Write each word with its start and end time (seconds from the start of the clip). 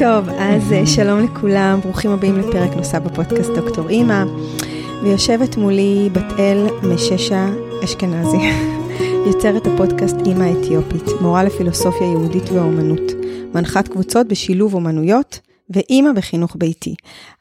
טוב, 0.00 0.28
אז 0.28 0.72
אה, 0.72 0.86
שלום 0.86 1.20
לכולם, 1.20 1.80
ברוכים 1.80 2.10
הבאים 2.10 2.38
לפרק 2.38 2.76
נוסף 2.76 2.98
בפודקאסט 2.98 3.50
דוקטור 3.50 3.88
אימא. 3.88 4.24
ויושבת 5.02 5.56
מולי 5.56 6.08
בת 6.12 6.38
אל 6.38 6.66
מששה 6.82 7.46
אשכנזי, 7.84 8.36
יוצרת 9.26 9.66
הפודקאסט 9.66 10.16
אימא 10.26 10.44
האתיופית, 10.44 11.04
מורה 11.20 11.44
לפילוסופיה 11.44 12.06
יהודית 12.06 12.48
ואומנות, 12.48 13.12
מנחת 13.54 13.88
קבוצות 13.88 14.28
בשילוב 14.28 14.74
אומנויות, 14.74 15.40
ואימא 15.70 16.12
בחינוך 16.12 16.56
ביתי. 16.58 16.94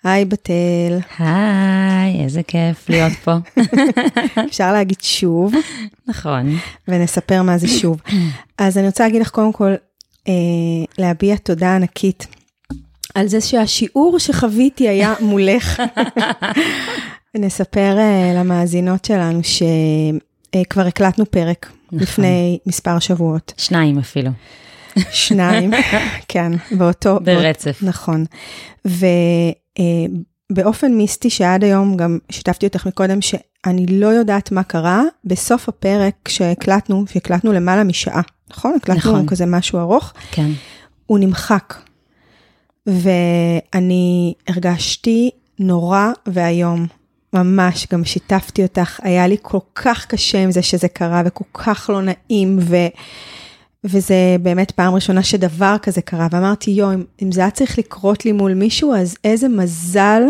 היי 0.03 0.25
בתל. 0.25 0.99
היי, 1.19 2.23
איזה 2.23 2.43
כיף 2.43 2.89
להיות 2.89 3.13
פה. 3.23 3.35
אפשר 4.49 4.73
להגיד 4.73 5.01
שוב. 5.01 5.53
נכון. 6.07 6.55
ונספר 6.87 7.41
מה 7.41 7.57
זה 7.57 7.67
שוב. 7.67 8.01
אז 8.57 8.77
אני 8.77 8.85
רוצה 8.85 9.03
להגיד 9.03 9.21
לך 9.21 9.29
קודם 9.29 9.53
כל, 9.53 9.73
אה, 10.27 10.33
להביע 10.97 11.35
תודה 11.35 11.75
ענקית 11.75 12.27
על 13.19 13.27
זה 13.27 13.41
שהשיעור 13.41 14.19
שחוויתי 14.19 14.89
היה 14.89 15.13
מולך. 15.19 15.81
נספר 17.35 17.97
uh, 17.97 18.37
למאזינות 18.37 19.05
שלנו 19.05 19.39
שכבר 19.43 20.85
uh, 20.85 20.87
הקלטנו 20.87 21.25
פרק 21.25 21.71
נכון. 21.85 21.99
לפני 21.99 22.59
מספר 22.65 22.99
שבועות. 22.99 23.53
שניים 23.57 23.99
אפילו. 23.99 24.31
שניים, 25.11 25.71
כן, 26.27 26.51
באותו... 26.71 27.19
ברצף. 27.23 27.81
באות, 27.81 27.95
נכון. 27.95 28.25
ובאופן 30.51 30.87
uh, 30.87 30.95
מיסטי 30.95 31.29
שעד 31.29 31.63
היום 31.63 31.97
גם 31.97 32.17
שיתפתי 32.31 32.65
אותך 32.65 32.85
מקודם, 32.85 33.21
שאני 33.21 33.85
לא 33.85 34.07
יודעת 34.07 34.51
מה 34.51 34.63
קרה, 34.63 35.03
בסוף 35.25 35.69
הפרק 35.69 36.15
שהקלטנו, 36.27 37.05
שהקלטנו 37.13 37.53
למעלה 37.53 37.83
משעה, 37.83 38.21
נכון? 38.49 38.73
הקלטנו 38.75 39.11
נכון. 39.11 39.27
כזה 39.27 39.45
משהו 39.45 39.79
ארוך. 39.79 40.13
כן. 40.31 40.49
הוא 41.05 41.19
נמחק. 41.19 41.88
ואני 42.89 44.33
הרגשתי 44.47 45.29
נורא 45.59 46.11
ואיום. 46.27 46.87
ממש, 47.33 47.87
גם 47.91 48.05
שיתפתי 48.05 48.63
אותך, 48.63 48.99
היה 49.03 49.27
לי 49.27 49.37
כל 49.41 49.59
כך 49.75 50.05
קשה 50.05 50.43
עם 50.43 50.51
זה 50.51 50.61
שזה 50.61 50.87
קרה 50.87 51.21
וכל 51.25 51.45
כך 51.53 51.89
לא 51.93 52.01
נעים, 52.01 52.59
ו... 52.61 52.75
וזה 53.83 54.35
באמת 54.41 54.71
פעם 54.71 54.93
ראשונה 54.95 55.23
שדבר 55.23 55.75
כזה 55.81 56.01
קרה, 56.01 56.27
ואמרתי, 56.31 56.71
יואו, 56.71 56.93
אם, 56.93 57.03
אם 57.21 57.31
זה 57.31 57.41
היה 57.41 57.51
צריך 57.51 57.79
לקרות 57.79 58.25
לי 58.25 58.31
מול 58.31 58.53
מישהו, 58.53 58.95
אז 58.95 59.15
איזה 59.23 59.47
מזל 59.47 60.21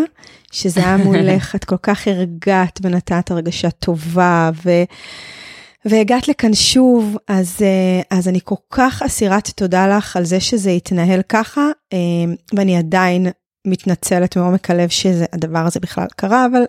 שזה 0.52 0.80
היה 0.80 0.98
מולך, 0.98 1.52
את 1.56 1.66
כל 1.66 1.78
כך 1.84 2.08
הרגעת 2.08 2.80
ונתת 2.84 3.32
הרגשה 3.32 3.70
טובה, 3.72 4.50
ו... 4.66 4.72
והגעת 5.86 6.28
לכאן 6.28 6.54
שוב, 6.54 7.18
אז, 7.28 7.58
אה, 7.62 8.18
אז 8.18 8.28
אני 8.28 8.40
כל 8.44 8.56
כך 8.70 9.02
אסירת 9.02 9.48
תודה 9.48 9.98
לך 9.98 10.18
על 10.18 10.26
זה 10.26 10.40
שזה 10.40 10.70
התנהל 10.70 11.22
ככה, 11.30 11.68
אה, 11.94 11.98
ואני 12.54 12.78
עדיין 12.78 13.28
מתנצלת 13.68 14.38
מעומק 14.38 14.70
הלב 14.70 14.90
שהדבר 14.90 15.60
הזה 15.60 15.80
בכלל 15.80 16.08
קרה, 16.16 16.46
אבל 16.46 16.62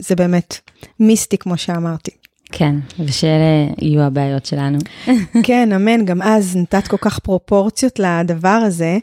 זה 0.00 0.16
באמת 0.16 0.58
מיסטי, 1.00 1.38
כמו 1.38 1.56
שאמרתי. 1.56 2.10
כן, 2.52 2.74
ושאלה 2.98 3.66
יהיו 3.78 4.02
הבעיות 4.02 4.46
שלנו. 4.46 4.78
כן, 5.46 5.72
אמן, 5.72 6.04
גם 6.04 6.22
אז 6.22 6.56
נתת 6.56 6.88
כל 6.88 6.96
כך 6.96 7.18
פרופורציות 7.18 7.98
לדבר 7.98 8.48
הזה, 8.48 8.98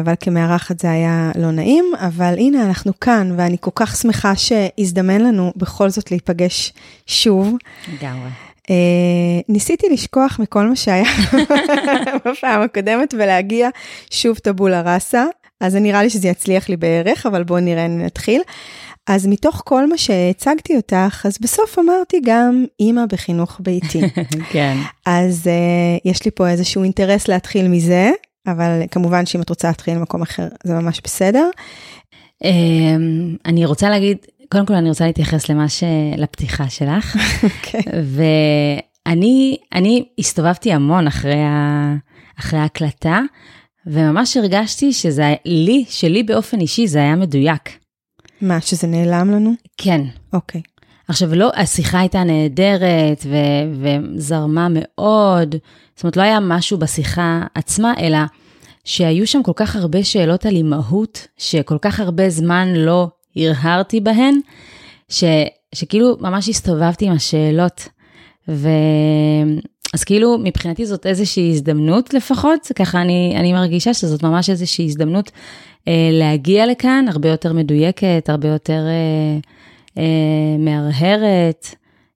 אבל 0.00 0.14
כמארחת 0.20 0.80
זה 0.80 0.90
היה 0.90 1.30
לא 1.34 1.50
נעים, 1.50 1.84
אבל 1.98 2.34
הנה, 2.38 2.66
אנחנו 2.66 3.00
כאן, 3.00 3.34
ואני 3.36 3.56
כל 3.60 3.70
כך 3.74 3.96
שמחה 3.96 4.32
שהזדמן 4.36 5.20
לנו 5.20 5.52
בכל 5.56 5.90
זאת 5.90 6.10
להיפגש 6.10 6.72
שוב. 7.06 7.56
לגמרי. 7.92 8.30
Uh, 8.62 9.44
ניסיתי 9.48 9.86
לשכוח 9.92 10.38
מכל 10.38 10.66
מה 10.66 10.76
שהיה 10.76 11.04
בפעם 12.24 12.62
הקודמת 12.62 13.14
ולהגיע 13.18 13.68
שוב 14.10 14.38
טבולה 14.38 14.82
ראסה, 14.94 15.24
אז 15.60 15.76
נראה 15.76 16.02
לי 16.02 16.10
שזה 16.10 16.28
יצליח 16.28 16.68
לי 16.68 16.76
בערך, 16.76 17.26
אבל 17.26 17.44
בואו 17.44 17.60
נראה, 17.60 17.88
נתחיל. 17.88 18.42
אז 19.06 19.26
מתוך 19.26 19.62
כל 19.64 19.88
מה 19.88 19.98
שהצגתי 19.98 20.76
אותך, 20.76 21.26
אז 21.26 21.38
בסוף 21.40 21.78
אמרתי 21.78 22.20
גם 22.24 22.64
אימא 22.80 23.06
בחינוך 23.06 23.60
ביתי. 23.62 24.00
כן. 24.52 24.76
אז 25.06 25.46
uh, 25.46 26.10
יש 26.10 26.24
לי 26.24 26.30
פה 26.30 26.48
איזשהו 26.48 26.82
אינטרס 26.82 27.28
להתחיל 27.28 27.68
מזה, 27.68 28.10
אבל 28.46 28.82
כמובן 28.90 29.26
שאם 29.26 29.42
את 29.42 29.50
רוצה 29.50 29.68
להתחיל 29.68 29.94
במקום 29.98 30.22
אחר, 30.22 30.48
זה 30.64 30.74
ממש 30.74 31.00
בסדר. 31.04 31.50
Um, 32.44 32.46
אני 33.46 33.64
רוצה 33.64 33.90
להגיד, 33.90 34.16
קודם 34.52 34.66
כל 34.66 34.74
אני 34.74 34.88
רוצה 34.88 35.06
להתייחס 35.06 35.48
למה 35.48 35.68
ש... 35.68 35.84
לפתיחה 36.16 36.68
שלך. 36.68 37.16
כן. 37.62 37.90
ואני 39.06 39.56
אני 39.74 40.04
הסתובבתי 40.18 40.72
המון 40.72 41.06
אחרי, 41.06 41.42
ה... 41.42 41.94
אחרי 42.40 42.58
ההקלטה, 42.58 43.20
וממש 43.86 44.36
הרגשתי 44.36 44.92
שזה 44.92 45.34
לי, 45.44 45.84
שלי 45.88 46.22
באופן 46.22 46.60
אישי, 46.60 46.86
זה 46.86 46.98
היה 46.98 47.16
מדויק. 47.16 47.78
מה, 48.40 48.60
שזה 48.60 48.86
נעלם 48.86 49.30
לנו? 49.30 49.52
כן. 49.76 50.00
אוקיי. 50.32 50.60
Okay. 50.60 50.71
עכשיו, 51.12 51.34
לא, 51.34 51.50
השיחה 51.56 52.00
הייתה 52.00 52.24
נהדרת 52.24 53.26
ו, 53.26 53.36
וזרמה 53.80 54.68
מאוד, 54.70 55.54
זאת 55.94 56.04
אומרת, 56.04 56.16
לא 56.16 56.22
היה 56.22 56.40
משהו 56.40 56.78
בשיחה 56.78 57.42
עצמה, 57.54 57.94
אלא 57.98 58.18
שהיו 58.84 59.26
שם 59.26 59.42
כל 59.42 59.52
כך 59.56 59.76
הרבה 59.76 60.04
שאלות 60.04 60.46
על 60.46 60.56
אימהות, 60.56 61.26
שכל 61.36 61.78
כך 61.82 62.00
הרבה 62.00 62.30
זמן 62.30 62.68
לא 62.76 63.08
הרהרתי 63.36 64.00
בהן, 64.00 64.34
ש, 65.08 65.24
שכאילו 65.74 66.16
ממש 66.20 66.48
הסתובבתי 66.48 67.06
עם 67.06 67.12
השאלות. 67.12 67.88
ו... 68.48 68.68
אז 69.94 70.04
כאילו, 70.04 70.38
מבחינתי 70.38 70.86
זאת 70.86 71.06
איזושהי 71.06 71.50
הזדמנות 71.50 72.14
לפחות, 72.14 72.68
ככה 72.76 73.00
אני, 73.00 73.34
אני 73.36 73.52
מרגישה 73.52 73.94
שזאת 73.94 74.22
ממש 74.22 74.50
איזושהי 74.50 74.84
הזדמנות 74.84 75.30
אה, 75.88 76.08
להגיע 76.12 76.66
לכאן, 76.66 77.04
הרבה 77.08 77.28
יותר 77.28 77.52
מדויקת, 77.52 78.24
הרבה 78.28 78.48
יותר 78.48 78.80
אה, 78.86 79.38
מהרהרת, 80.58 81.74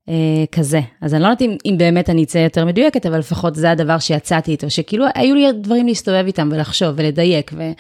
אה, 0.08 0.44
כזה. 0.52 0.80
אז 1.00 1.14
אני 1.14 1.22
לא 1.22 1.26
יודעת 1.26 1.42
אם, 1.42 1.56
אם 1.66 1.74
באמת 1.78 2.10
אני 2.10 2.24
אצא 2.24 2.38
יותר 2.38 2.64
מדויקת, 2.64 3.06
אבל 3.06 3.18
לפחות 3.18 3.54
זה 3.54 3.70
הדבר 3.70 3.98
שיצאתי 3.98 4.50
איתו, 4.50 4.70
שכאילו 4.70 5.04
היו 5.14 5.34
לי 5.34 5.46
דברים 5.52 5.86
להסתובב 5.86 6.24
איתם 6.26 6.48
ולחשוב 6.52 6.94
ולדייק, 6.96 7.50
ו, 7.56 7.70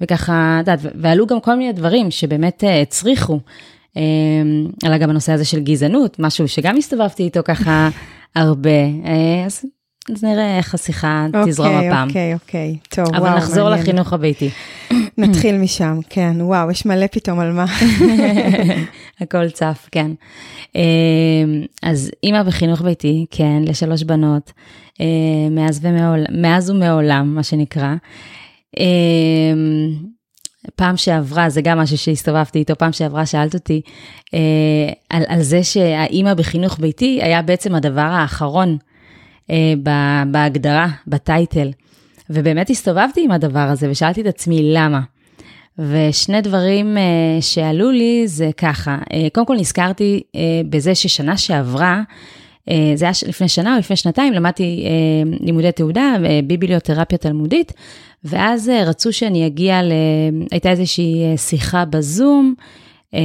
וככה, 0.00 0.58
את 0.60 0.68
יודעת, 0.68 0.92
ועלו 0.94 1.26
גם 1.26 1.40
כל 1.40 1.54
מיני 1.54 1.72
דברים 1.72 2.10
שבאמת 2.10 2.64
אה, 2.64 2.80
הצריכו. 2.80 3.40
אה, 3.96 4.02
עלה 4.84 4.98
גם 4.98 5.10
הנושא 5.10 5.32
הזה 5.32 5.44
של 5.44 5.60
גזענות, 5.60 6.18
משהו 6.18 6.48
שגם 6.48 6.76
הסתובבתי 6.76 7.22
איתו 7.22 7.40
ככה 7.44 7.88
הרבה. 8.34 8.70
אה, 9.04 9.44
אז 9.46 9.64
אז 10.12 10.24
נראה 10.24 10.58
איך 10.58 10.74
השיחה 10.74 11.26
okay, 11.32 11.48
תזרום 11.48 11.68
אוקיי, 11.68 11.88
הפעם. 11.88 12.08
אוקיי, 12.08 12.34
אוקיי, 12.34 12.76
טוב, 12.88 13.06
אבל 13.14 13.20
וואו, 13.20 13.36
נחזור 13.36 13.64
מעניין. 13.64 13.80
לחינוך 13.80 14.12
הביתי. 14.12 14.50
נתחיל 15.18 15.58
משם, 15.58 15.98
כן, 16.10 16.36
וואו, 16.40 16.70
יש 16.70 16.86
מלא 16.86 17.06
פתאום 17.06 17.40
על 17.40 17.52
מה. 17.52 17.64
הכל 19.20 19.50
צף, 19.50 19.88
כן. 19.92 20.10
אמ, 20.74 20.80
אז 21.82 22.10
אימא 22.22 22.42
בחינוך 22.42 22.82
ביתי, 22.82 23.26
כן, 23.30 23.62
לשלוש 23.66 24.02
בנות, 24.02 24.52
אה, 25.00 25.06
מאז, 25.50 25.80
ומעול, 25.82 26.24
מאז 26.30 26.70
ומעולם, 26.70 27.34
מה 27.34 27.42
שנקרא. 27.42 27.94
אמ, 28.78 29.94
פעם 30.76 30.96
שעברה, 30.96 31.48
זה 31.50 31.60
גם 31.62 31.78
משהו 31.78 31.98
שהסתובבתי 31.98 32.58
איתו, 32.58 32.76
פעם 32.78 32.92
שעברה 32.92 33.26
שאלת 33.26 33.54
אותי 33.54 33.80
אה, 34.34 34.92
על, 35.10 35.22
על 35.28 35.42
זה 35.42 35.64
שהאימא 35.64 36.34
בחינוך 36.34 36.80
ביתי 36.80 37.18
היה 37.22 37.42
בעצם 37.42 37.74
הדבר 37.74 38.00
האחרון 38.00 38.76
אה, 39.50 39.74
בהגדרה, 40.30 40.88
בטייטל. 41.06 41.70
ובאמת 42.30 42.70
הסתובבתי 42.70 43.24
עם 43.24 43.30
הדבר 43.30 43.58
הזה 43.58 43.90
ושאלתי 43.90 44.20
את 44.20 44.26
עצמי 44.26 44.60
למה. 44.62 45.00
ושני 45.78 46.40
דברים 46.40 46.96
uh, 46.96 47.42
שעלו 47.42 47.90
לי 47.90 48.22
זה 48.28 48.50
ככה, 48.56 48.98
uh, 49.02 49.14
קודם 49.32 49.46
כל 49.46 49.56
נזכרתי 49.56 50.22
uh, 50.26 50.38
בזה 50.70 50.94
ששנה 50.94 51.36
שעברה, 51.36 52.02
uh, 52.70 52.72
זה 52.94 53.04
היה 53.04 53.12
לפני 53.28 53.48
שנה 53.48 53.74
או 53.74 53.78
לפני 53.78 53.96
שנתיים, 53.96 54.32
למדתי 54.32 54.86
uh, 54.86 55.44
לימודי 55.44 55.72
תעודה 55.72 56.16
uh, 56.16 56.44
ביבליותרפיה 56.46 57.18
תלמודית, 57.18 57.72
ואז 58.24 58.68
uh, 58.68 58.88
רצו 58.88 59.12
שאני 59.12 59.46
אגיע, 59.46 59.82
ל... 59.82 59.92
הייתה 60.50 60.70
איזושהי 60.70 61.36
שיחה 61.36 61.84
בזום, 61.84 62.54
uh, 63.14 63.16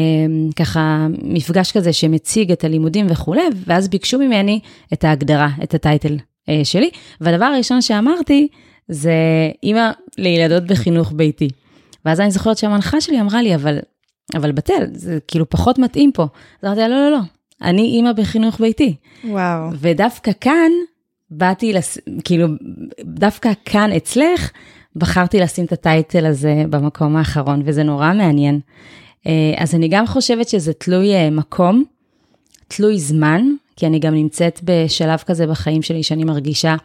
ככה 0.56 1.07
מפגש 1.24 1.71
כזה 1.71 1.94
שמציג 1.94 2.51
את 2.51 2.63
הלימודים 2.63 3.07
וכולי, 3.09 3.42
ואז 3.68 3.88
ביקשו 3.88 4.19
ממני 4.19 4.59
את 4.94 5.03
ההגדרה, 5.03 5.50
את 5.63 5.74
הטייטל 5.74 6.18
uh, 6.18 6.51
שלי, 6.63 6.89
והדבר 7.21 7.45
הראשון 7.45 7.81
שאמרתי, 7.81 8.48
זה 8.91 9.13
אימא 9.63 9.91
לילדות 10.17 10.63
בחינוך 10.67 11.11
ביתי. 11.15 11.49
ואז 12.05 12.19
אני 12.19 12.31
זוכרת 12.31 12.57
שהמנחה 12.57 13.01
שלי 13.01 13.21
אמרה 13.21 13.41
לי, 13.41 13.55
אבל, 13.55 13.79
אבל 14.35 14.51
בטל, 14.51 14.85
זה 14.93 15.19
כאילו 15.27 15.49
פחות 15.49 15.79
מתאים 15.79 16.11
פה. 16.11 16.23
אז 16.23 16.65
אמרתי 16.65 16.79
לה, 16.79 16.88
לא, 16.88 16.95
לא, 16.95 17.11
לא, 17.11 17.19
אני 17.61 17.81
אימא 17.81 18.11
בחינוך 18.11 18.61
ביתי. 18.61 18.95
וואו. 19.23 19.69
ודווקא 19.79 20.31
כאן, 20.41 20.71
באתי, 21.31 21.73
לס... 21.73 21.97
כאילו, 22.23 22.47
דווקא 23.05 23.51
כאן 23.65 23.91
אצלך, 23.91 24.51
בחרתי 24.95 25.39
לשים 25.39 25.65
את 25.65 25.71
הטייטל 25.71 26.25
הזה 26.25 26.63
במקום 26.69 27.15
האחרון, 27.15 27.61
וזה 27.65 27.83
נורא 27.83 28.13
מעניין. 28.13 28.59
אז 29.57 29.75
אני 29.75 29.88
גם 29.88 30.07
חושבת 30.07 30.49
שזה 30.49 30.73
תלוי 30.73 31.29
מקום, 31.29 31.83
תלוי 32.67 32.99
זמן, 32.99 33.45
כי 33.75 33.88
אני 33.88 33.99
גם 33.99 34.13
נמצאת 34.13 34.59
בשלב 34.63 35.19
כזה 35.19 35.47
בחיים 35.47 35.81
שלי, 35.81 36.03
שאני 36.03 36.23
מרגישה 36.23 36.75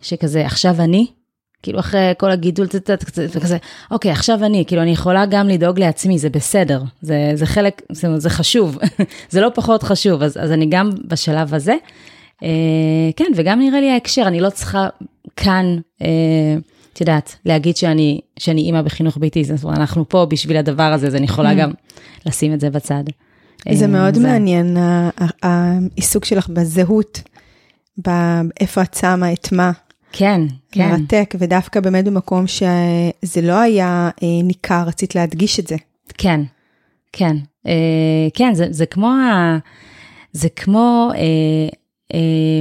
שכזה, 0.00 0.46
עכשיו 0.46 0.74
אני, 0.80 1.06
כאילו 1.62 1.80
אחרי 1.80 2.12
כל 2.18 2.30
הגידול, 2.30 2.66
וכזה, 3.18 3.56
אוקיי, 3.90 4.10
עכשיו 4.10 4.44
אני, 4.44 4.64
כאילו 4.66 4.82
אני 4.82 4.90
יכולה 4.90 5.26
גם 5.26 5.48
לדאוג 5.48 5.80
לעצמי, 5.80 6.18
זה 6.18 6.30
בסדר, 6.30 6.82
זה, 7.02 7.32
זה 7.34 7.46
חלק, 7.46 7.82
זה, 7.92 8.18
זה 8.18 8.30
חשוב, 8.30 8.78
זה 9.30 9.40
לא 9.40 9.48
פחות 9.54 9.82
חשוב, 9.82 10.22
אז, 10.22 10.36
אז 10.40 10.52
אני 10.52 10.66
גם 10.66 10.90
בשלב 11.04 11.54
הזה. 11.54 11.76
אה, 12.42 12.48
כן, 13.16 13.32
וגם 13.36 13.58
נראה 13.58 13.80
לי 13.80 13.90
ההקשר, 13.90 14.22
אני 14.26 14.40
לא 14.40 14.50
צריכה 14.50 14.88
כאן, 15.36 15.78
אה, 16.02 16.08
את 16.92 17.00
יודעת, 17.00 17.36
להגיד 17.44 17.76
שאני, 17.76 18.20
שאני 18.38 18.60
אימא 18.60 18.82
בחינוך 18.82 19.18
ביתי, 19.18 19.44
זאת 19.44 19.64
אומרת, 19.64 19.78
אנחנו 19.78 20.08
פה 20.08 20.26
בשביל 20.30 20.56
הדבר 20.56 20.82
הזה, 20.82 21.06
אז 21.06 21.14
אני 21.14 21.24
יכולה 21.24 21.52
mm. 21.52 21.56
גם 21.56 21.70
לשים 22.26 22.54
את 22.54 22.60
זה 22.60 22.70
בצד. 22.70 23.04
זה 23.72 23.84
אה, 23.84 23.90
מאוד 23.90 24.14
זה... 24.14 24.20
מעניין, 24.20 24.76
העיסוק 25.42 26.24
שלך 26.24 26.48
בזהות, 26.48 27.22
באיפה 27.98 28.82
את 28.82 28.94
שמה 28.94 29.32
את 29.32 29.52
מה. 29.52 29.72
כן, 30.12 30.40
כן. 30.72 30.88
מרתק, 30.88 31.34
ודווקא 31.38 31.80
באמת 31.80 32.04
במקום 32.04 32.46
שזה 32.46 33.40
לא 33.42 33.60
היה 33.60 34.10
אה, 34.22 34.42
ניכר, 34.42 34.82
רצית 34.86 35.14
להדגיש 35.14 35.60
את 35.60 35.66
זה. 35.66 35.76
כן, 36.18 36.40
כן. 37.12 37.36
אה, 37.66 38.28
כן, 38.34 38.54
זה, 38.54 38.66
זה 38.70 38.86
כמו, 38.86 39.08
ה, 39.08 39.58
זה 40.32 40.48
כמו 40.48 41.10
אה, 41.14 41.20
אה, 42.14 42.60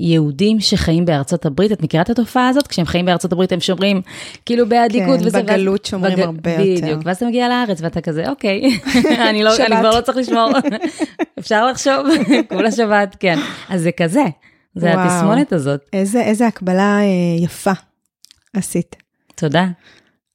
יהודים 0.00 0.60
שחיים 0.60 1.04
בארצות 1.04 1.46
הברית, 1.46 1.72
את 1.72 1.82
מכירה 1.82 2.02
את 2.02 2.10
התופעה 2.10 2.48
הזאת? 2.48 2.66
כשהם 2.66 2.86
חיים 2.86 3.06
בארצות 3.06 3.32
הברית 3.32 3.52
הם 3.52 3.60
שומרים 3.60 4.00
כאילו 4.46 4.68
באדיקות 4.68 5.20
כן, 5.20 5.26
וזה. 5.26 5.38
כן, 5.38 5.46
בגלות 5.46 5.84
שומרים 5.84 6.16
בג... 6.16 6.20
הרבה 6.20 6.40
בדיוק, 6.40 6.68
יותר. 6.68 6.86
בדיוק, 6.86 7.02
ואז 7.04 7.16
אתה 7.16 7.26
מגיע 7.26 7.48
לארץ 7.48 7.82
ואתה 7.82 8.00
כזה, 8.00 8.28
אוקיי, 8.28 8.78
אני, 9.30 9.42
לא, 9.42 9.56
אני 9.66 9.76
כבר 9.76 9.96
לא 9.96 10.00
צריך 10.00 10.18
לשמור, 10.18 10.50
אפשר 11.38 11.66
לחשוב, 11.66 12.06
כולה 12.52 12.72
שבת, 12.72 13.16
כן. 13.20 13.38
אז 13.68 13.82
זה 13.82 13.92
כזה, 13.92 14.24
זה 14.74 14.86
וואו, 14.86 15.00
התסמונת 15.00 15.52
הזאת. 15.52 15.80
איזה, 15.92 16.22
איזה 16.22 16.46
הקבלה 16.46 16.98
אה, 17.00 17.44
יפה 17.44 17.72
עשית. 18.54 18.96
תודה. 19.34 19.66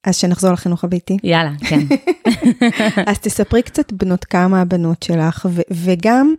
אז 0.04 0.16
שנחזור 0.16 0.51
לחינוך 0.51 0.84
הביתי. 0.84 1.18
יאללה, 1.24 1.51
כן. 1.60 1.80
אז 3.10 3.19
תספרי 3.19 3.62
קצת 3.63 3.92
בנות 3.92 4.25
כמה 4.25 4.62
הבנות 4.62 5.04
שלך, 5.04 5.48
ו- 5.51 5.62
וגם, 5.72 6.34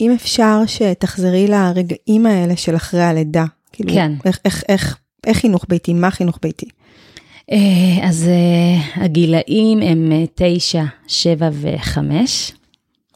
אם 0.00 0.10
אפשר 0.14 0.58
שתחזרי 0.66 1.46
לרגעים 1.46 2.26
האלה 2.26 2.56
של 2.56 2.76
אחרי 2.76 3.02
הלידה. 3.02 3.44
כאילו, 3.72 3.92
כן. 3.92 4.12
איך, 4.24 4.38
איך, 4.44 4.62
איך, 4.68 4.98
איך 5.26 5.38
חינוך 5.38 5.64
ביתי, 5.68 5.92
מה 5.92 6.10
חינוך 6.10 6.38
ביתי? 6.42 6.66
אה, 7.52 8.08
אז 8.08 8.28
אה, 8.28 9.04
הגילאים 9.04 9.82
הם 9.82 10.12
תשע, 10.34 10.84
שבע 11.06 11.48
וחמש. 11.52 12.52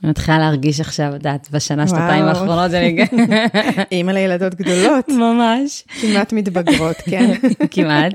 אני 0.03 0.11
מתחילה 0.11 0.39
להרגיש 0.39 0.81
עכשיו, 0.81 1.09
את 1.09 1.15
יודעת, 1.15 1.49
בשנה, 1.53 1.89
שנתיים 1.89 2.25
האחרונות, 2.25 2.75
אני... 2.75 3.05
אימא 3.93 4.11
לילדות 4.11 4.55
גדולות. 4.55 5.09
ממש. 5.09 5.85
כמעט 6.01 6.33
מתבגרות, 6.33 6.97
כן. 6.97 7.35
כמעט. 7.71 8.13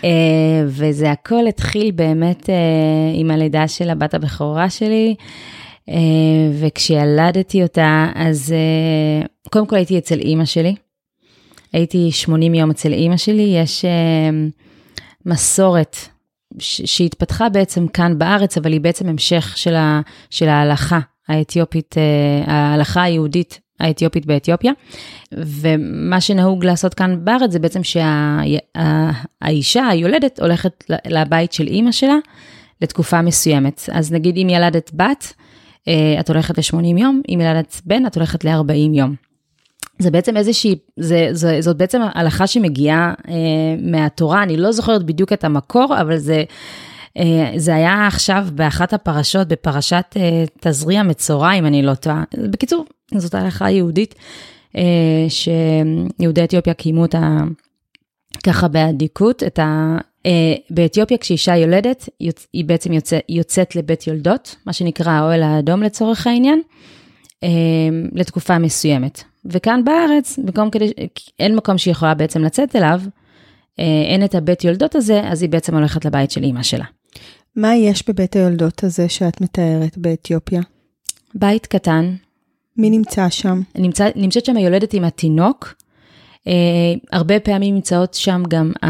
Uh, 0.00 0.06
וזה 0.66 1.10
הכל 1.10 1.46
התחיל 1.46 1.90
באמת 1.90 2.42
uh, 2.42 2.50
עם 3.14 3.30
הלידה 3.30 3.68
של 3.68 3.90
הבת 3.90 4.14
הבכורה 4.14 4.70
שלי, 4.70 5.14
uh, 5.90 5.92
וכשילדתי 6.60 7.62
אותה, 7.62 8.06
אז 8.14 8.54
קודם 9.50 9.66
כל 9.66 9.76
הייתי 9.76 9.98
אצל 9.98 10.18
אימא 10.18 10.44
שלי. 10.44 10.74
הייתי 11.72 12.12
80 12.12 12.54
יום 12.54 12.70
אצל 12.70 12.92
אימא 12.92 13.16
שלי, 13.16 13.56
יש 13.62 13.84
מסורת 15.26 15.96
שהתפתחה 16.58 17.48
בעצם 17.48 17.88
כאן 17.88 18.18
בארץ, 18.18 18.58
אבל 18.58 18.72
היא 18.72 18.80
בעצם 18.80 19.08
המשך 19.08 19.52
של, 19.56 19.74
ה, 19.74 20.00
של 20.30 20.48
ההלכה 20.48 21.00
האתיופית, 21.28 21.94
אה, 21.98 22.54
ההלכה 22.54 23.02
היהודית 23.02 23.60
האתיופית 23.80 24.26
באתיופיה. 24.26 24.72
ומה 25.32 26.20
שנהוג 26.20 26.64
לעשות 26.64 26.94
כאן 26.94 27.24
בארץ 27.24 27.52
זה 27.52 27.58
בעצם 27.58 27.80
שהאישה 27.84 29.62
שה, 29.80 29.88
היולדת 29.88 30.40
הולכת 30.40 30.84
לבית 31.06 31.52
של 31.52 31.66
אימא 31.66 31.92
שלה 31.92 32.16
לתקופה 32.82 33.22
מסוימת. 33.22 33.88
אז 33.92 34.12
נגיד 34.12 34.36
אם 34.36 34.48
ילדת 34.50 34.90
בת, 34.94 35.34
אה, 35.88 36.16
את 36.20 36.28
הולכת 36.28 36.58
ל-80 36.58 36.98
יום, 37.00 37.20
אם 37.28 37.40
ילדת 37.40 37.80
בן, 37.84 38.06
את 38.06 38.14
הולכת 38.14 38.44
ל-40 38.44 38.96
יום. 38.96 39.14
זה 39.98 40.10
בעצם 40.10 40.36
איזושהי, 40.36 40.78
זה, 40.96 41.28
זה, 41.32 41.60
זאת 41.60 41.76
בעצם 41.76 42.00
הלכה 42.14 42.46
שמגיעה 42.46 43.14
אה, 43.28 43.34
מהתורה, 43.82 44.42
אני 44.42 44.56
לא 44.56 44.72
זוכרת 44.72 45.02
בדיוק 45.02 45.32
את 45.32 45.44
המקור, 45.44 46.00
אבל 46.00 46.16
זה, 46.16 46.44
אה, 47.18 47.52
זה 47.56 47.74
היה 47.74 48.06
עכשיו 48.06 48.46
באחת 48.54 48.92
הפרשות, 48.92 49.48
בפרשת 49.48 50.04
אה, 50.16 50.44
תזריע 50.60 51.02
מצורע, 51.02 51.52
אם 51.52 51.66
אני 51.66 51.82
לא 51.82 51.94
טועה. 51.94 52.24
בקיצור, 52.50 52.84
זאת 53.16 53.34
הלכה 53.34 53.70
יהודית, 53.70 54.14
אה, 54.76 55.26
שיהודי 55.28 56.44
אתיופיה 56.44 56.74
קיימו 56.74 57.02
אותה 57.02 57.38
ככה 58.44 58.68
באדיקות, 58.68 59.42
את 59.42 59.58
ה... 59.58 59.98
Uh, 60.26 60.26
באתיופיה 60.70 61.18
כשאישה 61.18 61.56
יולדת, 61.56 62.08
יוצ... 62.20 62.46
היא 62.52 62.64
בעצם 62.64 62.92
יוצא, 62.92 63.18
יוצאת 63.28 63.76
לבית 63.76 64.06
יולדות, 64.06 64.56
מה 64.66 64.72
שנקרא 64.72 65.12
האוהל 65.12 65.42
האדום 65.42 65.82
לצורך 65.82 66.26
העניין, 66.26 66.62
uh, 67.44 67.48
לתקופה 68.12 68.58
מסוימת. 68.58 69.24
וכאן 69.46 69.84
בארץ, 69.84 70.38
במקום 70.38 70.70
כדי, 70.70 70.92
אין 71.38 71.56
מקום 71.56 71.78
שהיא 71.78 71.92
יכולה 71.92 72.14
בעצם 72.14 72.42
לצאת 72.42 72.76
אליו, 72.76 73.00
אה, 73.78 73.84
אין 74.08 74.24
את 74.24 74.34
הבית 74.34 74.64
יולדות 74.64 74.94
הזה, 74.94 75.20
אז 75.24 75.42
היא 75.42 75.50
בעצם 75.50 75.74
הולכת 75.74 76.04
לבית 76.04 76.30
של 76.30 76.42
אימא 76.42 76.62
שלה. 76.62 76.84
מה 77.56 77.76
יש 77.76 78.08
בבית 78.08 78.36
היולדות 78.36 78.84
הזה 78.84 79.08
שאת 79.08 79.40
מתארת 79.40 79.98
באתיופיה? 79.98 80.60
בית 81.34 81.66
קטן. 81.66 82.14
מי 82.76 82.90
נמצא 82.90 83.30
שם? 83.30 83.60
נמצא, 83.74 84.08
נמצאת 84.16 84.44
שם 84.44 84.56
היולדת 84.56 84.94
עם 84.94 85.04
התינוק. 85.04 85.74
Uh, 86.44 86.46
הרבה 87.12 87.40
פעמים 87.40 87.74
נמצאות 87.74 88.14
שם 88.14 88.42
גם 88.48 88.72
uh, 88.76 88.88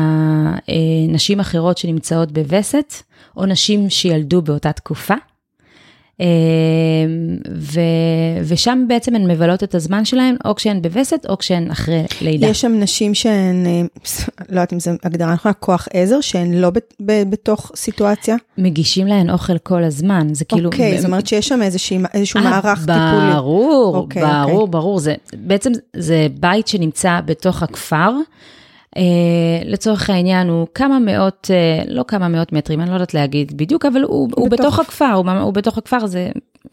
uh, 0.58 0.72
נשים 1.08 1.40
אחרות 1.40 1.78
שנמצאות 1.78 2.32
בווסת, 2.32 2.94
או 3.36 3.46
נשים 3.46 3.90
שילדו 3.90 4.42
באותה 4.42 4.72
תקופה. 4.72 5.14
אמ, 6.20 6.26
ו, 7.54 7.80
ושם 8.44 8.84
בעצם 8.88 9.14
הן 9.14 9.30
מבלות 9.30 9.62
את 9.62 9.74
הזמן 9.74 10.04
שלהן, 10.04 10.36
או 10.44 10.54
כשהן 10.54 10.82
בווסת, 10.82 11.26
או 11.28 11.38
כשהן 11.38 11.70
אחרי 11.70 12.04
לידה. 12.20 12.46
יש 12.46 12.60
שם 12.60 12.72
נשים 12.80 13.14
שהן, 13.14 13.66
אה, 13.66 13.82
לא 14.48 14.54
יודעת 14.54 14.72
אם 14.72 14.80
זו 14.80 14.90
הגדרה 15.02 15.32
נכונה, 15.32 15.52
כוח 15.52 15.88
עזר, 15.92 16.20
שהן 16.20 16.54
לא 16.54 16.70
ב, 16.70 16.78
ב, 17.00 17.22
בתוך 17.30 17.72
סיטואציה? 17.76 18.36
מגישים 18.58 19.06
להן 19.06 19.30
אוכל 19.30 19.58
כל 19.58 19.84
הזמן, 19.84 20.34
זה 20.34 20.44
כאילו... 20.44 20.70
אוקיי, 20.70 20.98
זאת 20.98 21.06
אומרת 21.06 21.26
שיש 21.26 21.48
שם 21.48 21.62
איזושהי, 21.62 21.98
איזשהו 22.14 22.40
아, 22.40 22.44
אה, 22.44 22.50
מערך 22.50 22.78
טיפולי. 22.78 23.32
ברור, 23.34 23.96
אוקיי, 23.96 24.22
ברור, 24.22 24.60
אוקיי. 24.60 24.70
ברור. 24.70 24.98
זה, 24.98 25.14
בעצם 25.36 25.72
זה 25.96 26.26
בית 26.40 26.68
שנמצא 26.68 27.20
בתוך 27.24 27.62
הכפר. 27.62 28.10
Uh, 28.94 28.96
לצורך 29.64 30.10
העניין 30.10 30.48
הוא 30.48 30.66
כמה 30.74 30.98
מאות, 30.98 31.50
uh, 31.50 31.90
לא 31.90 32.04
כמה 32.08 32.28
מאות 32.28 32.52
מטרים, 32.52 32.80
אני 32.80 32.88
לא 32.88 32.94
יודעת 32.94 33.14
להגיד 33.14 33.56
בדיוק, 33.56 33.84
אבל 33.84 34.02
הוא, 34.02 34.28
הוא 34.36 34.48
בתוך, 34.48 34.60
בתוך 34.60 34.78
הכפר, 34.78 35.12
הוא, 35.12 35.30
הוא 35.30 35.52
בתוך 35.52 35.78
הכפר, 35.78 36.06
זה 36.06 36.30
uh, 36.66 36.68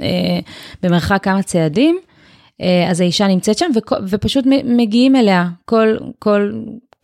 במרחק 0.84 1.24
כמה 1.24 1.44
צעדים, 1.44 2.00
uh, 2.62 2.66
אז 2.90 3.02
האישה 3.02 3.28
נמצאת 3.28 3.58
שם 3.58 3.66
ו, 3.76 3.80
ופשוט 4.10 4.46
מגיעים 4.66 5.16
אליה 5.16 5.48
כל, 5.66 5.98
כל, 6.20 6.52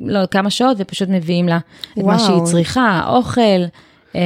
לא, 0.02 0.26
כמה 0.32 0.50
שעות 0.50 0.78
ופשוט 0.80 1.10
מביאים 1.10 1.48
לה 1.48 1.60
וואו. 1.98 2.08
את 2.08 2.14
מה 2.14 2.20
שהיא 2.20 2.42
צריכה, 2.44 3.02
אוכל, 3.08 3.64
את 4.12 4.16
uh, 4.16 4.20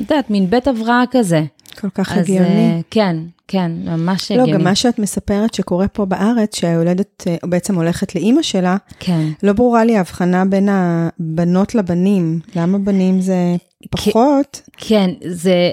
יודעת, 0.00 0.30
מין 0.30 0.50
בית 0.50 0.68
הבראה 0.68 1.04
כזה. 1.10 1.42
כל 1.80 1.90
כך 1.90 2.12
אז, 2.12 2.18
הגיוני. 2.18 2.82
כן, 2.90 3.16
כן, 3.48 3.72
ממש 3.84 4.32
לא, 4.32 4.36
הגיוני. 4.36 4.52
לא, 4.52 4.58
גם 4.58 4.64
מה 4.64 4.74
שאת 4.74 4.98
מספרת 4.98 5.54
שקורה 5.54 5.88
פה 5.88 6.04
בארץ, 6.04 6.56
שהיולדת 6.56 7.24
אה, 7.26 7.36
בעצם 7.44 7.74
הולכת 7.74 8.14
לאימא 8.14 8.42
שלה, 8.42 8.76
כן. 9.00 9.28
לא 9.42 9.52
ברורה 9.52 9.84
לי 9.84 9.96
ההבחנה 9.96 10.44
בין 10.44 10.68
הבנות 10.68 11.74
לבנים. 11.74 12.40
למה 12.56 12.78
בנים 12.78 13.20
זה 13.20 13.56
פחות? 13.90 14.62
כן, 14.76 15.10
זה... 15.28 15.70